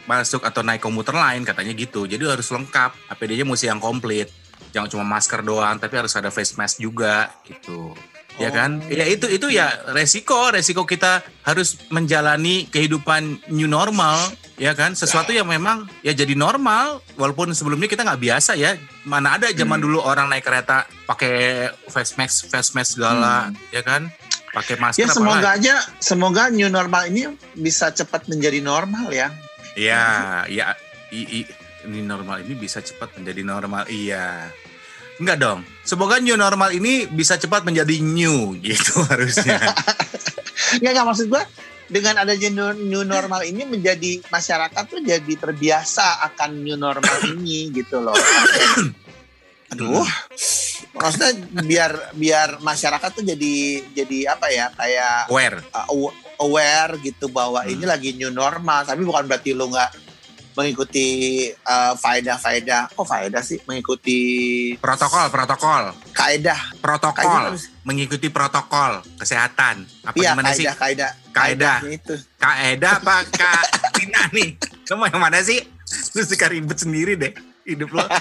masuk 0.06 0.46
atau 0.46 0.62
naik 0.62 0.78
komuter 0.78 1.18
lain 1.18 1.42
katanya 1.42 1.74
gitu. 1.74 2.06
Jadi 2.06 2.22
harus 2.22 2.46
lengkap. 2.46 2.94
APD-nya 3.10 3.42
mesti 3.42 3.66
yang 3.66 3.82
komplit. 3.82 4.30
Jangan 4.70 4.88
cuma 4.88 5.04
masker 5.04 5.42
doang, 5.42 5.76
tapi 5.76 5.98
harus 5.98 6.14
ada 6.14 6.30
face 6.30 6.54
mask 6.54 6.78
juga 6.78 7.28
gitu. 7.44 7.92
Ya 8.34 8.48
Oh. 8.48 8.52
kan? 8.54 8.80
Ya 8.86 9.04
itu 9.04 9.28
itu 9.28 9.46
ya 9.48 9.68
resiko, 9.88 10.48
resiko 10.48 10.82
kita 10.82 11.20
harus 11.42 11.76
menjalani 11.88 12.64
kehidupan 12.66 13.44
new 13.48 13.66
normal, 13.66 14.16
ya 14.56 14.72
kan? 14.72 14.92
Sesuatu 14.92 15.30
yang 15.30 15.44
memang 15.44 15.84
ya 16.00 16.10
jadi 16.10 16.32
normal 16.32 17.04
walaupun 17.14 17.52
sebelumnya 17.52 17.86
kita 17.86 18.02
nggak 18.02 18.22
biasa 18.22 18.56
ya. 18.56 18.72
Mana 19.02 19.36
ada 19.36 19.52
zaman 19.52 19.76
Hmm. 19.76 19.84
dulu 19.84 19.98
orang 20.00 20.26
naik 20.26 20.42
kereta 20.42 20.88
pakai 21.04 21.68
face 21.86 22.16
mask, 22.16 22.48
face 22.48 22.72
mask 22.72 22.96
segala, 22.96 23.52
ya 23.68 23.80
kan? 23.80 24.08
Pakai 24.48 24.76
masker 24.76 25.00
Ya 25.00 25.08
semoga 25.08 25.48
lagi. 25.50 25.68
aja, 25.68 25.74
semoga 25.98 26.42
new 26.48 26.68
normal 26.68 27.08
ini 27.08 27.24
bisa 27.52 27.88
cepat 27.88 28.28
menjadi 28.28 28.60
normal 28.60 29.08
ya. 29.08 29.28
Ya, 29.72 30.04
ya 30.46 30.76
i, 31.08 31.40
i- 31.40 31.50
ini 31.82 32.00
normal 32.00 32.40
ini 32.40 32.52
bisa 32.54 32.80
cepat 32.80 33.12
menjadi 33.14 33.40
normal. 33.42 33.88
Iya. 33.88 34.52
Enggak 35.22 35.38
dong. 35.38 35.62
Semoga 35.82 36.18
new 36.18 36.34
normal 36.34 36.74
ini 36.74 37.06
bisa 37.06 37.34
cepat 37.36 37.62
menjadi 37.62 37.94
new 37.98 38.58
gitu 38.58 39.02
harusnya. 39.10 39.62
Nggak, 40.76 40.90
nggak 40.92 41.06
maksud 41.06 41.26
gue 41.28 41.42
dengan 41.86 42.18
adanya 42.18 42.48
new, 42.48 42.68
new 42.82 43.02
normal 43.04 43.42
ini 43.42 43.62
menjadi 43.62 44.18
masyarakat 44.26 44.82
tuh 44.84 44.98
jadi 44.98 45.32
terbiasa 45.32 46.26
akan 46.26 46.58
new 46.58 46.74
normal 46.74 47.16
ini 47.32 47.70
gitu 47.70 48.00
loh. 48.00 48.18
Aduh, 49.72 50.04
maksudnya 50.92 51.32
biar 51.62 51.92
biar 52.12 52.48
masyarakat 52.60 53.10
tuh 53.10 53.24
jadi 53.24 53.54
jadi 53.94 54.18
apa 54.28 54.46
ya 54.48 54.68
kayak 54.68 55.32
Aware. 55.32 55.58
uh, 55.70 55.86
aw- 55.88 56.14
aware 56.40 57.00
gitu 57.00 57.30
bahwa 57.30 57.62
Hmm. 57.62 57.72
ini 57.72 57.84
lagi 57.86 58.12
new 58.12 58.28
normal 58.28 58.84
tapi 58.84 59.00
bukan 59.00 59.24
berarti 59.24 59.54
lu 59.54 59.72
nggak 59.72 60.01
mengikuti 60.52 61.06
uh, 61.64 61.92
faedah-faedah 61.96 62.92
kok 62.92 63.06
faedah 63.06 63.40
sih 63.40 63.58
mengikuti 63.64 64.20
Protokol, 64.76 65.28
protokol. 65.28 65.82
kaedah 66.12 66.60
Protokol. 66.78 67.56
Kayaknya 67.56 67.70
Mengikuti 67.82 68.28
protokol 68.30 69.02
kesehatan. 69.18 69.82
Apa 70.06 70.14
iya 70.14 70.32
gimana 70.36 70.54
sih? 70.54 70.66
kaedah 70.68 71.10
kaedah 71.34 71.78
Kaedah. 71.82 72.18
Kaedah 72.38 72.92
apa 73.02 73.16
Kak 73.26 73.64
Tina 73.96 74.22
nih? 74.30 74.54
Mau 74.92 75.08
yang 75.08 75.18
mana 75.18 75.40
sih? 75.40 75.58
Lu 76.14 76.22
suka 76.22 76.46
ribet 76.46 76.78
sendiri 76.78 77.16
deh 77.16 77.32
hidup 77.64 77.90
lo. 77.90 78.04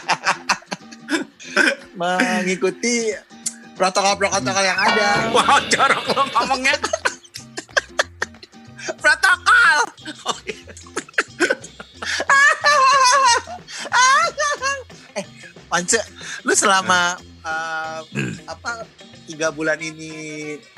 mengikuti 1.99 3.11
protokol-protokol 3.75 4.63
yang 4.63 4.79
ada 4.79 5.29
Wow, 5.29 5.59
jorok 5.69 6.05
lo 6.15 6.23
ngomongnya. 6.31 6.75
Protokol. 8.97 9.77
Oh, 10.25 10.37
iya. 10.45 10.73
eh 15.13 15.25
Pance 15.71 15.99
lu 16.43 16.51
selama 16.51 17.15
uh, 17.41 18.03
apa 18.43 18.83
tiga 19.23 19.47
bulan 19.49 19.79
ini 19.79 20.11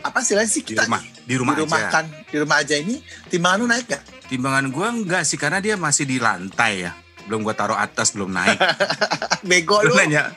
apa 0.06 0.22
sih 0.22 0.38
sih 0.46 0.62
Di 0.62 0.78
kita 0.78 0.86
rumah, 0.86 1.02
di 1.02 1.34
di 1.34 1.36
rumah, 1.36 1.58
aja. 1.82 1.90
kan 1.90 2.06
di 2.30 2.38
rumah 2.38 2.58
aja 2.62 2.76
ini 2.78 3.02
timbangan 3.26 3.58
lu 3.58 3.66
naik 3.66 3.90
gak? 3.90 4.04
Timbangan 4.30 4.66
gua 4.70 4.88
enggak 4.94 5.24
sih 5.26 5.42
karena 5.42 5.58
dia 5.58 5.74
masih 5.74 6.06
di 6.06 6.22
lantai 6.22 6.86
ya. 6.86 6.94
Belum 7.26 7.42
gua 7.42 7.58
taruh 7.58 7.74
atas, 7.74 8.14
belum 8.14 8.30
naik. 8.30 8.60
Bego 9.50 9.82
Lu 9.82 9.90
lu. 9.90 9.98
nanya. 9.98 10.30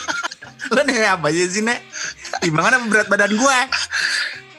lu 0.74 0.80
nanya 0.84 1.16
apa 1.16 1.30
aja 1.32 1.42
sih, 1.48 1.62
Nek? 1.62 1.80
Timbangan 2.44 2.76
apa 2.76 2.86
berat 2.92 3.06
badan 3.08 3.32
gua? 3.38 3.58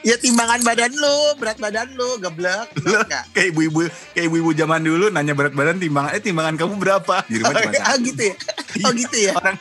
Ya 0.06 0.14
timbangan 0.14 0.62
badan 0.62 0.94
lu, 0.94 1.18
berat 1.42 1.58
badan 1.58 1.90
lu, 1.98 2.22
geblek. 2.22 2.70
Lu 2.86 3.02
Enggak. 3.02 3.24
kayak 3.34 3.48
ibu-ibu 3.50 3.90
kayak 4.14 4.26
ibu-ibu 4.30 4.50
zaman 4.54 4.80
dulu 4.86 5.10
nanya 5.10 5.34
berat 5.34 5.54
badan 5.58 5.82
timbangan 5.82 6.14
eh 6.14 6.22
timbangan 6.22 6.54
kamu 6.54 6.74
berapa? 6.78 7.14
Di 7.30 7.42
rumah 7.42 7.58
cuma 7.58 7.82
Ah 7.82 7.96
gitu 7.98 8.22
ya. 8.22 8.34
Oh 8.86 8.92
gitu 8.94 9.16
ya. 9.18 9.32
Orang 9.34 9.56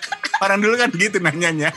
orang 0.45 0.59
dulu 0.61 0.73
kan 0.77 0.89
gitu 0.93 1.17
nanyanya. 1.17 1.73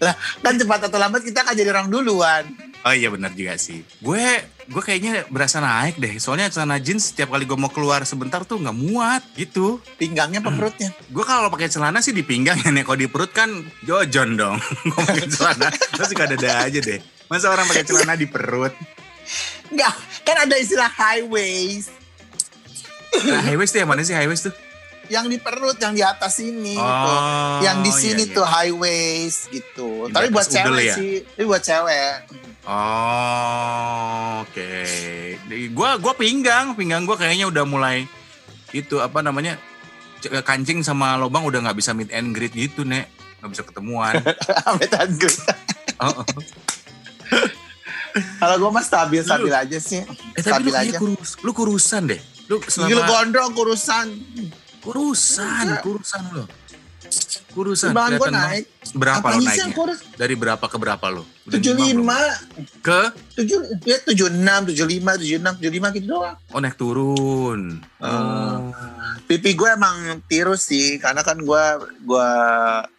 Lah, 0.00 0.16
kan 0.40 0.56
cepat 0.56 0.88
atau 0.88 0.98
lambat 1.00 1.24
kita 1.24 1.44
akan 1.44 1.54
jadi 1.56 1.70
orang 1.72 1.88
duluan. 1.92 2.44
Oh 2.80 2.94
iya 2.96 3.12
benar 3.12 3.36
juga 3.36 3.60
sih. 3.60 3.84
Gue 4.00 4.24
gue 4.64 4.82
kayaknya 4.82 5.28
berasa 5.28 5.60
naik 5.60 6.00
deh. 6.00 6.16
Soalnya 6.16 6.48
celana 6.48 6.80
jeans 6.80 7.12
setiap 7.12 7.28
kali 7.36 7.44
gue 7.44 7.58
mau 7.60 7.68
keluar 7.68 8.00
sebentar 8.08 8.40
tuh 8.48 8.56
nggak 8.56 8.76
muat 8.76 9.22
gitu. 9.36 9.84
Pinggangnya 10.00 10.40
apa 10.40 10.48
perutnya? 10.48 10.88
Gue 11.12 11.24
kalau 11.28 11.52
pakai 11.52 11.68
celana 11.68 12.00
sih 12.00 12.16
di 12.16 12.24
pinggang 12.24 12.56
ya 12.56 12.72
nek. 12.72 12.88
Kalau 12.88 12.96
di 12.96 13.08
perut 13.10 13.32
kan 13.36 13.52
jojon 13.84 14.40
dong. 14.40 14.56
gue 14.90 15.00
pakai 15.04 15.28
celana 15.36 15.68
terus 15.68 16.08
suka 16.08 16.24
dada 16.24 16.64
aja 16.64 16.80
deh. 16.80 17.00
Masa 17.28 17.52
orang 17.52 17.68
pakai 17.68 17.84
celana 17.84 18.16
di 18.16 18.24
perut? 18.24 18.72
Enggak, 19.70 19.94
kan 20.26 20.36
ada 20.48 20.56
istilah 20.58 20.88
high 20.88 21.22
waist. 21.28 21.94
Nah, 23.22 23.44
high 23.44 23.58
waist 23.60 23.76
tuh 23.76 23.84
yang 23.84 23.90
mana 23.90 24.02
sih 24.02 24.16
high 24.16 24.26
waist 24.26 24.50
tuh? 24.50 24.54
Yang 25.10 25.26
di 25.26 25.38
perut, 25.42 25.74
yang 25.82 25.94
di 25.94 26.02
atas 26.06 26.38
ini 26.38 26.78
gitu. 26.78 27.10
Oh, 27.10 27.58
Yang 27.62 27.76
di 27.82 27.90
iya, 27.90 27.98
sini 27.98 28.22
iya. 28.30 28.34
tuh 28.34 28.46
high 28.46 28.74
waist 28.74 29.40
gitu. 29.50 30.06
Di 30.06 30.14
Tapi 30.14 30.26
buat 30.30 30.46
cewek 30.46 30.84
ya? 30.86 30.94
sih. 30.94 31.14
Tapi 31.26 31.44
buat 31.46 31.62
cewek. 31.62 32.14
Oh, 32.62 34.42
oke. 34.42 34.72
Gua 35.70 35.96
gua 35.96 36.12
pinggang, 36.12 36.72
pinggang 36.72 37.02
gua 37.02 37.16
kayaknya 37.16 37.46
udah 37.46 37.64
mulai 37.64 38.04
itu 38.70 38.98
apa 38.98 39.20
namanya? 39.20 39.56
c- 40.20 40.28
kancing 40.40 40.80
sama 40.80 41.16
lobang 41.16 41.42
udah 41.42 41.60
nggak 41.62 41.74
bisa 41.74 41.90
meet 41.90 42.10
and 42.10 42.30
greet 42.30 42.52
gitu, 42.52 42.84
Nek. 42.84 43.08
Nggak 43.40 43.50
bisa 43.50 43.62
ketemuan. 43.64 44.14
Amit 44.68 44.92
anggur. 44.92 45.32
Oh, 46.00 46.16
oh. 46.16 46.24
Kalau 48.40 48.56
gue 48.56 48.70
mah 48.70 48.80
stabil-stabil 48.80 49.52
aja 49.52 49.76
sih. 49.76 50.00
Eh 50.32 50.40
tapi 50.40 50.64
lu 50.64 50.72
Stabil 50.72 50.74
aja. 50.86 50.96
kurus, 50.96 51.36
lu 51.44 51.52
kurusan 51.52 52.08
deh. 52.08 52.16
Lu 52.48 52.56
Gila 52.56 53.04
gondrong 53.04 53.52
kurusan. 53.52 54.08
kurusan, 54.80 55.44
Enggak. 55.68 55.84
kurusan 55.84 56.22
lu. 56.32 56.48
Kurusan. 57.50 57.90
Timbangan 57.90 58.18
gue 58.18 58.30
naik. 58.30 58.64
Berapa 58.94 59.26
lo 59.34 59.40
naiknya? 59.42 59.74
kurus? 59.74 59.98
Dari 60.14 60.34
berapa 60.38 60.64
ke 60.64 60.76
berapa 60.78 61.06
lo? 61.10 61.22
Tujuh 61.50 61.74
lima 61.74 62.18
Ke 62.78 63.10
tujuh 63.34 63.58
ya 63.82 63.96
tujuh 64.06 64.28
enam 64.30 64.68
tujuh 64.70 64.86
lima 64.86 65.18
tujuh 65.18 65.38
enam 65.40 65.54
tujuh 65.58 65.72
lima 65.72 65.88
gitu 65.96 66.06
doang 66.14 66.36
oh 66.52 66.58
naik 66.60 66.76
turun. 66.76 67.80
Oh. 67.98 68.70
pipi 69.26 69.54
gue 69.54 69.68
emang 69.70 70.22
tirus 70.26 70.66
sih 70.70 70.98
karena 70.98 71.22
kan 71.22 71.38
gue 71.38 71.64
gue 72.02 72.28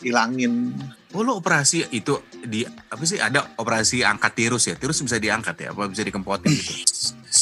hilangin 0.04 0.72
Oh 1.12 1.28
lo 1.28 1.44
operasi 1.44 1.92
itu 1.92 2.24
di 2.40 2.64
apa 2.64 3.04
sih 3.04 3.20
ada 3.20 3.44
operasi 3.60 4.00
angkat 4.00 4.32
tirus 4.32 4.72
ya? 4.72 4.80
Tirus 4.80 5.04
bisa 5.04 5.20
diangkat 5.20 5.56
ya? 5.60 5.68
Apa 5.76 5.92
bisa 5.92 6.08
dikempotin 6.08 6.56
gitu? 6.56 6.72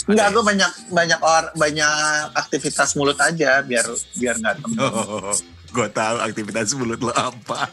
enggak 0.10 0.34
gue 0.34 0.44
banyak 0.46 0.72
banyak 0.90 1.20
or 1.22 1.44
banyak 1.54 1.94
aktivitas 2.34 2.98
mulut 2.98 3.18
aja 3.22 3.62
biar 3.62 3.86
biar 4.18 4.36
nggak 4.42 4.56
Oh, 4.82 5.34
gue 5.70 5.88
tahu 5.88 6.16
aktivitas 6.20 6.74
mulut 6.74 7.00
lo 7.00 7.12
apa. 7.12 7.70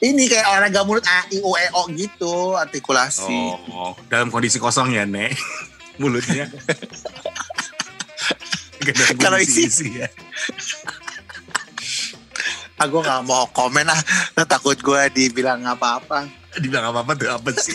ini 0.00 0.24
kayak 0.26 0.48
olahraga 0.48 0.80
mulut 0.82 1.04
a 1.04 1.20
i 1.28 1.38
u 1.38 1.52
e 1.52 1.66
o 1.70 1.82
gitu 1.90 2.32
artikulasi 2.54 3.36
Oh, 3.68 3.92
dalam 4.08 4.28
kondisi 4.28 4.56
kosong 4.56 4.90
ya, 4.90 5.04
Nek. 5.04 5.36
Mulutnya. 5.98 6.48
Gak 8.78 8.94
Kalau 9.18 9.36
isi- 9.36 9.66
isi 9.66 9.88
ya. 9.96 10.08
ah 12.74 12.86
gue 12.86 12.96
nggak 12.96 13.26
mau 13.26 13.42
komen 13.50 13.82
ah 13.84 13.98
Nah, 14.32 14.46
takut 14.46 14.78
gue 14.78 15.00
dibilang 15.10 15.58
apa-apa 15.66 16.30
Dibilang 16.54 16.86
apa-apa 16.88 17.12
tuh 17.12 17.26
apa 17.28 17.50
sih? 17.52 17.74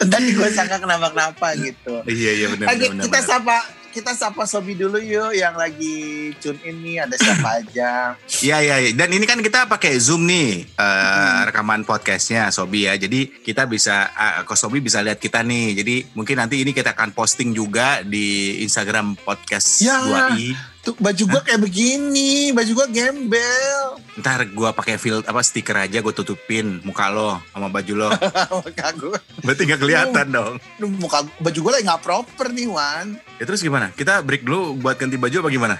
dan 0.00 0.24
gue 0.24 0.48
sangka 0.50 0.80
kenapa-kenapa 0.80 1.52
gitu 1.58 2.00
iya, 2.06 2.32
iya 2.34 2.46
benar 2.48 2.66
Lagi 2.66 2.88
benar. 2.88 3.04
kita 3.04 3.20
sapa 3.20 3.58
kita 3.90 4.12
sapa 4.12 4.42
Sobi 4.44 4.72
dulu 4.72 4.96
yuk 4.96 5.30
yang 5.32 5.52
lagi 5.52 5.94
tune 6.38 6.58
in 6.62 6.78
nih 6.78 6.96
ada 7.02 7.14
siapa 7.14 7.48
aja. 7.58 8.14
Iya 8.40 8.56
iya 8.58 8.76
iya. 8.78 8.90
dan 8.94 9.10
ini 9.10 9.24
kan 9.24 9.38
kita 9.38 9.66
pakai 9.66 9.98
Zoom 9.98 10.24
nih 10.24 10.64
eh, 10.64 10.88
Hmm. 11.10 11.46
rekaman 11.46 11.82
podcastnya 11.82 12.48
Sobi 12.48 12.86
ya. 12.86 12.94
Jadi 12.94 13.42
kita 13.42 13.64
bisa 13.64 14.08
uh, 14.08 14.42
ke 14.42 14.54
Sobi 14.54 14.78
bisa 14.78 15.00
lihat 15.00 15.18
kita 15.18 15.42
nih. 15.42 15.74
Jadi 15.76 15.94
mungkin 16.12 16.38
nanti 16.38 16.62
ini 16.62 16.70
kita 16.70 16.92
akan 16.92 17.10
posting 17.10 17.50
juga 17.50 18.00
di 18.00 18.60
Instagram 18.60 19.18
podcast 19.18 19.80
Ya. 19.80 19.98
2i. 20.00 20.54
Tuh 20.80 20.96
baju 20.96 21.24
gua 21.28 21.40
kayak 21.44 21.60
begini, 21.60 22.56
baju 22.56 22.72
gua 22.72 22.88
gembel. 22.88 24.00
Ntar 24.16 24.48
gua 24.56 24.72
pakai 24.72 24.96
filter 24.96 25.28
apa 25.28 25.44
stiker 25.44 25.76
aja 25.76 26.00
gue 26.00 26.14
tutupin 26.16 26.80
muka 26.88 27.12
lo 27.12 27.36
sama 27.52 27.68
baju 27.68 27.92
lo. 28.00 28.08
muka 28.64 28.88
gua, 28.96 29.18
Berarti 29.44 29.62
nggak 29.68 29.80
kelihatan 29.80 30.26
dong. 30.32 30.54
Muka 30.96 31.28
baju 31.36 31.58
gua 31.60 31.72
lagi 31.76 31.84
nggak 31.84 32.00
proper 32.00 32.48
nih 32.48 32.64
Wan. 32.72 33.20
Ya 33.36 33.44
terus 33.44 33.60
gimana? 33.60 33.92
Kita 33.92 34.24
break 34.24 34.40
dulu 34.48 34.80
buat 34.80 34.96
ganti 34.96 35.20
baju 35.20 35.44
apa 35.44 35.48
gimana? 35.52 35.76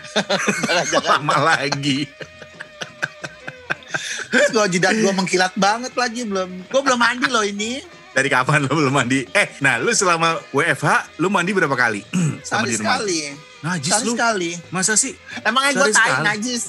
Lama 1.08 1.36
lagi. 1.56 2.04
terus 4.30 4.52
gua 4.52 4.68
jidat 4.68 5.00
gua 5.00 5.16
mengkilat 5.16 5.56
banget 5.56 5.96
lagi 5.96 6.28
belum. 6.28 6.68
Gua 6.68 6.80
belum 6.84 7.00
mandi 7.00 7.26
loh 7.32 7.44
ini. 7.44 7.99
Dari 8.10 8.26
kapan 8.26 8.66
lo 8.66 8.74
belum 8.74 8.90
mandi? 8.90 9.22
Eh, 9.30 9.54
nah 9.62 9.78
lu 9.78 9.94
selama 9.94 10.34
WFH 10.50 11.18
lu 11.18 11.30
mandi 11.30 11.54
berapa 11.54 11.72
kali? 11.72 12.02
Sama 12.42 12.66
di 12.66 12.74
rumah. 12.74 12.98
sekali. 12.98 13.18
Najis 13.60 13.92
Sekali 13.92 14.04
lu. 14.04 14.12
sekali. 14.16 14.50
Masa 14.72 14.92
sih? 14.96 15.12
Emangnya 15.40 15.72
Sekali 15.76 15.92
tai 15.92 16.12
najis. 16.24 16.62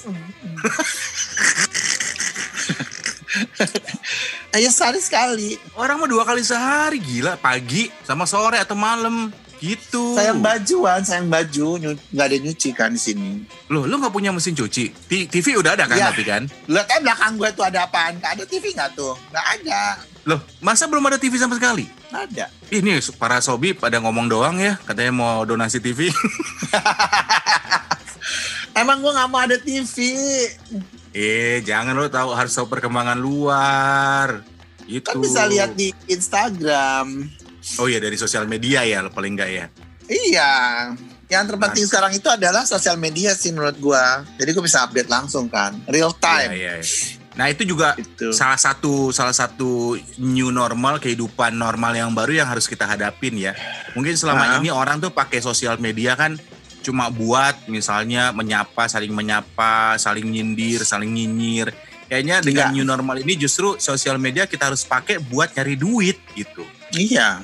Ayo 4.51 4.69
sekali 4.75 4.99
sekali. 4.99 5.49
Orang 5.73 5.97
mah 5.97 6.09
dua 6.11 6.27
kali 6.27 6.43
sehari 6.43 6.99
gila 6.99 7.39
pagi 7.39 7.87
sama 8.03 8.27
sore 8.27 8.59
atau 8.59 8.75
malam 8.75 9.31
Gitu. 9.61 10.17
Sayang 10.17 10.41
bajuan, 10.41 11.05
sayang 11.05 11.29
baju, 11.29 11.77
nggak 12.09 12.25
ada 12.25 12.37
nyuci 12.41 12.73
kan 12.73 12.89
di 12.89 12.97
sini. 12.97 13.45
Loh, 13.69 13.85
lu 13.85 14.01
nggak 14.01 14.09
punya 14.09 14.33
mesin 14.33 14.57
cuci? 14.57 14.89
T- 14.89 15.29
TV 15.29 15.53
udah 15.53 15.77
ada 15.77 15.85
kan 15.85 16.01
Iya. 16.01 16.09
tapi 16.09 16.25
kan? 16.25 16.49
Lihat 16.65 16.87
aja 16.89 16.97
belakang 16.97 17.37
gue 17.37 17.49
tuh 17.53 17.61
ada 17.61 17.85
apaan? 17.85 18.17
Nggak 18.17 18.41
ada 18.41 18.43
TV 18.49 18.73
nggak 18.73 18.97
tuh? 18.97 19.13
Nggak 19.29 19.45
ada. 19.61 19.81
Loh, 20.25 20.41
masa 20.57 20.89
belum 20.89 21.05
ada 21.05 21.21
TV 21.21 21.37
sama 21.37 21.53
sekali? 21.53 21.85
Nggak 22.09 22.23
ada. 22.33 22.45
Ini 22.73 22.89
para 23.15 23.37
sobi 23.37 23.77
pada 23.77 24.01
ngomong 24.01 24.25
doang 24.25 24.57
ya, 24.57 24.81
katanya 24.81 25.13
mau 25.13 25.45
donasi 25.45 25.77
TV. 25.77 26.09
Emang 28.73 28.97
gue 28.97 29.11
nggak 29.11 29.29
mau 29.29 29.41
ada 29.41 29.61
TV. 29.61 29.95
eh, 31.11 31.61
jangan 31.61 31.93
lo 31.93 32.07
tahu 32.07 32.33
harus 32.33 32.49
tahu 32.49 32.65
perkembangan 32.65 33.19
luar. 33.19 34.41
Itu. 34.87 35.05
Kan 35.05 35.21
bisa 35.21 35.45
lihat 35.45 35.77
di 35.77 35.93
Instagram. 36.07 37.29
Oh 37.77 37.85
iya 37.85 37.97
dari 37.97 38.15
sosial 38.15 38.45
media 38.45 38.81
ya 38.81 39.05
paling 39.07 39.33
enggak 39.33 39.49
ya. 39.49 39.65
Iya. 40.07 40.51
Yang 41.25 41.43
terpenting 41.47 41.85
Nah. 41.85 41.89
sekarang 41.89 42.11
itu 42.11 42.27
adalah 42.27 42.63
sosial 42.65 42.97
media 42.97 43.31
sih 43.31 43.49
menurut 43.49 43.79
gua. 43.79 44.27
Jadi 44.35 44.51
gue 44.51 44.63
bisa 44.63 44.83
update 44.83 45.07
langsung 45.07 45.47
kan, 45.47 45.79
real 45.87 46.11
time. 46.11 46.51
Iya, 46.51 46.57
iya, 46.57 46.73
iya. 46.83 47.19
Nah, 47.31 47.47
itu 47.47 47.63
juga 47.63 47.95
Gitu. 47.95 48.35
salah 48.35 48.59
satu 48.59 49.15
salah 49.15 49.31
satu 49.31 49.95
new 50.19 50.51
normal 50.51 50.99
kehidupan 50.99 51.55
normal 51.55 51.95
yang 51.95 52.11
baru 52.11 52.43
yang 52.43 52.47
harus 52.51 52.67
kita 52.67 52.83
hadapin 52.83 53.39
ya. 53.39 53.55
Mungkin 53.95 54.19
selama 54.19 54.43
Ah. 54.43 54.55
ini 54.59 54.67
orang 54.67 54.99
tuh 54.99 55.15
pakai 55.15 55.39
sosial 55.39 55.79
media 55.79 56.19
kan 56.19 56.35
cuma 56.83 57.07
buat 57.07 57.71
misalnya 57.71 58.35
menyapa, 58.35 58.91
saling 58.91 59.15
menyapa, 59.15 59.95
saling 59.95 60.27
nyindir, 60.27 60.83
saling 60.83 61.07
nyinyir. 61.07 61.71
Kayaknya 62.11 62.43
dengan 62.43 62.67
Enggak. 62.67 62.75
new 62.75 62.83
normal 62.83 63.15
ini 63.23 63.39
justru 63.39 63.79
sosial 63.79 64.19
media 64.19 64.43
kita 64.43 64.67
harus 64.67 64.83
pakai 64.83 65.23
buat 65.23 65.55
nyari 65.55 65.79
duit 65.79 66.19
gitu. 66.35 66.67
Iya. 66.93 67.43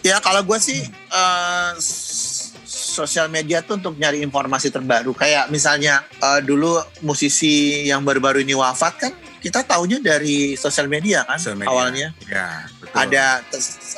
Ya 0.00 0.16
kalau 0.18 0.40
gue 0.42 0.56
sih 0.56 0.80
eh, 0.86 1.70
s- 1.76 2.52
sosial 2.64 3.28
media 3.28 3.60
tuh 3.60 3.76
untuk 3.76 3.94
nyari 3.94 4.20
informasi 4.20 4.68
terbaru. 4.68 5.12
Kayak 5.12 5.48
misalnya 5.48 6.02
eh, 6.16 6.40
dulu 6.40 6.74
musisi 7.00 7.84
yang 7.84 8.00
baru-baru 8.00 8.40
ini 8.40 8.52
wafat 8.52 8.94
kan 8.98 9.12
kita 9.40 9.64
taunya 9.64 9.96
dari 9.96 10.52
sosial 10.52 10.84
media 10.84 11.24
kan 11.24 11.40
Sosial 11.40 11.56
media. 11.56 11.72
awalnya. 11.72 12.08
Ya, 12.28 12.68
betul. 12.76 12.96
Ada 12.96 13.24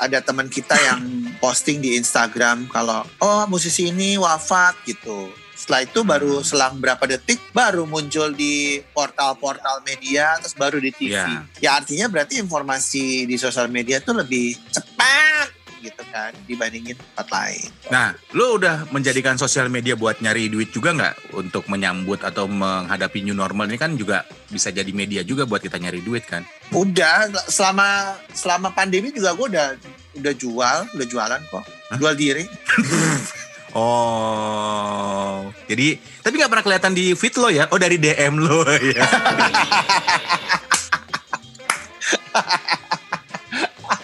ada 0.00 0.18
teman 0.20 0.46
kita 0.46 0.74
yang 0.76 1.00
posting 1.42 1.78
di 1.78 1.94
Instagram 1.94 2.66
kalau 2.68 3.02
oh 3.18 3.42
musisi 3.46 3.90
ini 3.90 4.14
wafat 4.16 4.78
gitu. 4.84 5.30
Setelah 5.62 5.86
itu 5.86 6.02
baru 6.02 6.42
selang 6.42 6.82
berapa 6.82 7.06
detik 7.06 7.38
baru 7.54 7.86
muncul 7.86 8.34
di 8.34 8.82
portal-portal 8.90 9.86
media 9.86 10.34
terus 10.42 10.58
baru 10.58 10.82
di 10.82 10.90
TV. 10.90 11.14
Ya. 11.14 11.46
Ya 11.62 11.70
artinya 11.78 12.10
berarti 12.10 12.42
informasi 12.42 13.30
di 13.30 13.38
sosial 13.38 13.70
media 13.70 14.02
itu 14.02 14.10
lebih 14.10 14.58
cepat 14.74 15.54
gitu 15.78 16.02
kan 16.10 16.34
dibandingin 16.50 16.98
tempat 16.98 17.26
lain. 17.30 17.70
Nah, 17.94 18.10
lu 18.34 18.58
udah 18.58 18.90
menjadikan 18.90 19.38
sosial 19.38 19.70
media 19.70 19.94
buat 19.94 20.18
nyari 20.18 20.50
duit 20.50 20.74
juga 20.74 20.98
nggak 20.98 21.38
untuk 21.38 21.70
menyambut 21.70 22.26
atau 22.26 22.50
menghadapi 22.50 23.22
new 23.22 23.34
normal 23.34 23.70
ini 23.70 23.78
kan 23.78 23.94
juga 23.94 24.26
bisa 24.50 24.74
jadi 24.74 24.90
media 24.90 25.22
juga 25.22 25.46
buat 25.46 25.62
kita 25.62 25.78
nyari 25.78 26.02
duit 26.02 26.26
kan? 26.26 26.42
Udah 26.74 27.30
selama 27.46 28.18
selama 28.34 28.74
pandemi 28.74 29.14
juga 29.14 29.30
gue 29.30 29.46
udah 29.46 29.68
udah 30.18 30.34
jual, 30.34 30.78
udah 30.90 31.06
jualan 31.06 31.40
kok. 31.54 31.64
Jual 32.02 32.14
diri. 32.18 32.42
Oh, 33.72 34.41
jadi 35.72 35.96
tapi 36.20 36.34
nggak 36.36 36.50
pernah 36.52 36.64
kelihatan 36.64 36.92
di 36.92 37.16
feed 37.16 37.34
lo 37.40 37.48
ya? 37.48 37.64
Oh 37.72 37.80
dari 37.80 37.96
DM 37.96 38.34
lo 38.38 38.62
ya? 38.92 39.04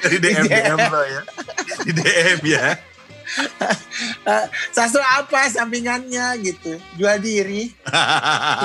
dari 0.01 0.19
DM 0.19 0.45
DM 0.49 0.79
lo 0.89 1.03
ya? 1.05 1.21
Di 1.85 1.93
DM 1.93 2.41
ya? 2.49 2.67
Sastra 4.77 5.05
apa 5.21 5.49
sampingannya 5.49 6.41
gitu. 6.41 6.81
Jual 6.97 7.21
diri. 7.21 7.73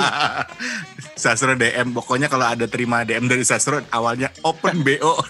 Sastro 1.22 1.54
DM, 1.54 1.94
pokoknya 1.94 2.26
kalau 2.26 2.48
ada 2.48 2.66
terima 2.66 3.06
DM 3.06 3.28
dari 3.28 3.44
Sastro 3.46 3.80
awalnya 3.92 4.32
open 4.42 4.82
BO. 4.82 5.20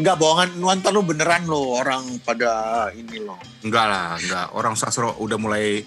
Enggak 0.00 0.16
bohongan, 0.16 0.56
nonton 0.56 0.96
lu 0.96 1.04
beneran 1.04 1.44
lo 1.44 1.76
orang 1.76 2.24
pada 2.24 2.88
ini 2.96 3.20
loh. 3.20 3.36
Enggak 3.60 3.84
lah, 3.84 4.16
enggak. 4.16 4.46
Orang 4.56 4.72
Sastro 4.72 5.12
udah 5.20 5.36
mulai 5.36 5.84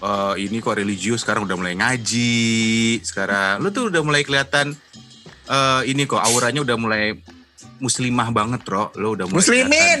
eh, 0.00 0.34
ini 0.40 0.56
kok 0.64 0.80
religius 0.80 1.20
sekarang 1.20 1.44
udah 1.44 1.60
mulai 1.60 1.76
ngaji. 1.76 3.04
Sekarang 3.04 3.60
lu 3.60 3.68
tuh 3.68 3.92
udah 3.92 4.00
mulai 4.00 4.24
kelihatan 4.24 4.72
eh, 5.52 5.80
ini 5.84 6.08
kok 6.08 6.24
auranya 6.24 6.64
udah 6.64 6.76
mulai 6.80 7.12
muslimah 7.76 8.32
banget, 8.32 8.64
Bro. 8.64 8.96
Lu 8.96 9.20
udah 9.20 9.28
mulai 9.28 9.44
Muslimin. 9.44 10.00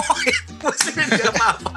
Muslimin 0.64 1.08
gak 1.12 1.32
apa-apa. 1.36 1.72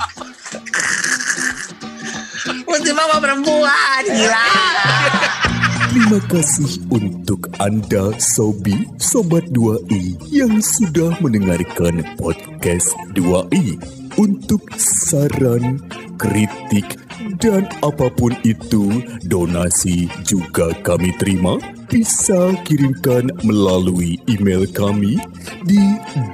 Muslimah 2.71 3.03
sama 3.03 3.17
perempuan. 3.19 4.03
Gila. 4.07 4.47
Terima 5.91 6.23
kasih 6.31 6.87
untuk 6.87 7.51
Anda 7.59 8.15
Sobi 8.15 8.87
Sobat 8.95 9.43
2i 9.51 10.15
yang 10.31 10.63
sudah 10.63 11.11
mendengarkan 11.19 11.99
podcast 12.15 12.95
2i. 13.11 13.75
Untuk 14.15 14.63
saran, 14.79 15.83
kritik, 16.15 16.95
dan 17.43 17.67
apa 17.83 18.07
pun 18.07 18.31
itu, 18.47 19.03
donasi 19.27 20.07
juga 20.23 20.71
kami 20.79 21.11
terima. 21.19 21.59
Bisa 21.91 22.55
kirimkan 22.63 23.27
melalui 23.43 24.15
email 24.31 24.63
kami 24.71 25.19
di 25.67 25.83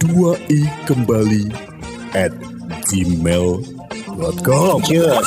2i 0.05 0.69
kembali 0.85 1.49
at 2.13 2.29
gmail.com. 2.93 4.77
Yes. 4.85 5.25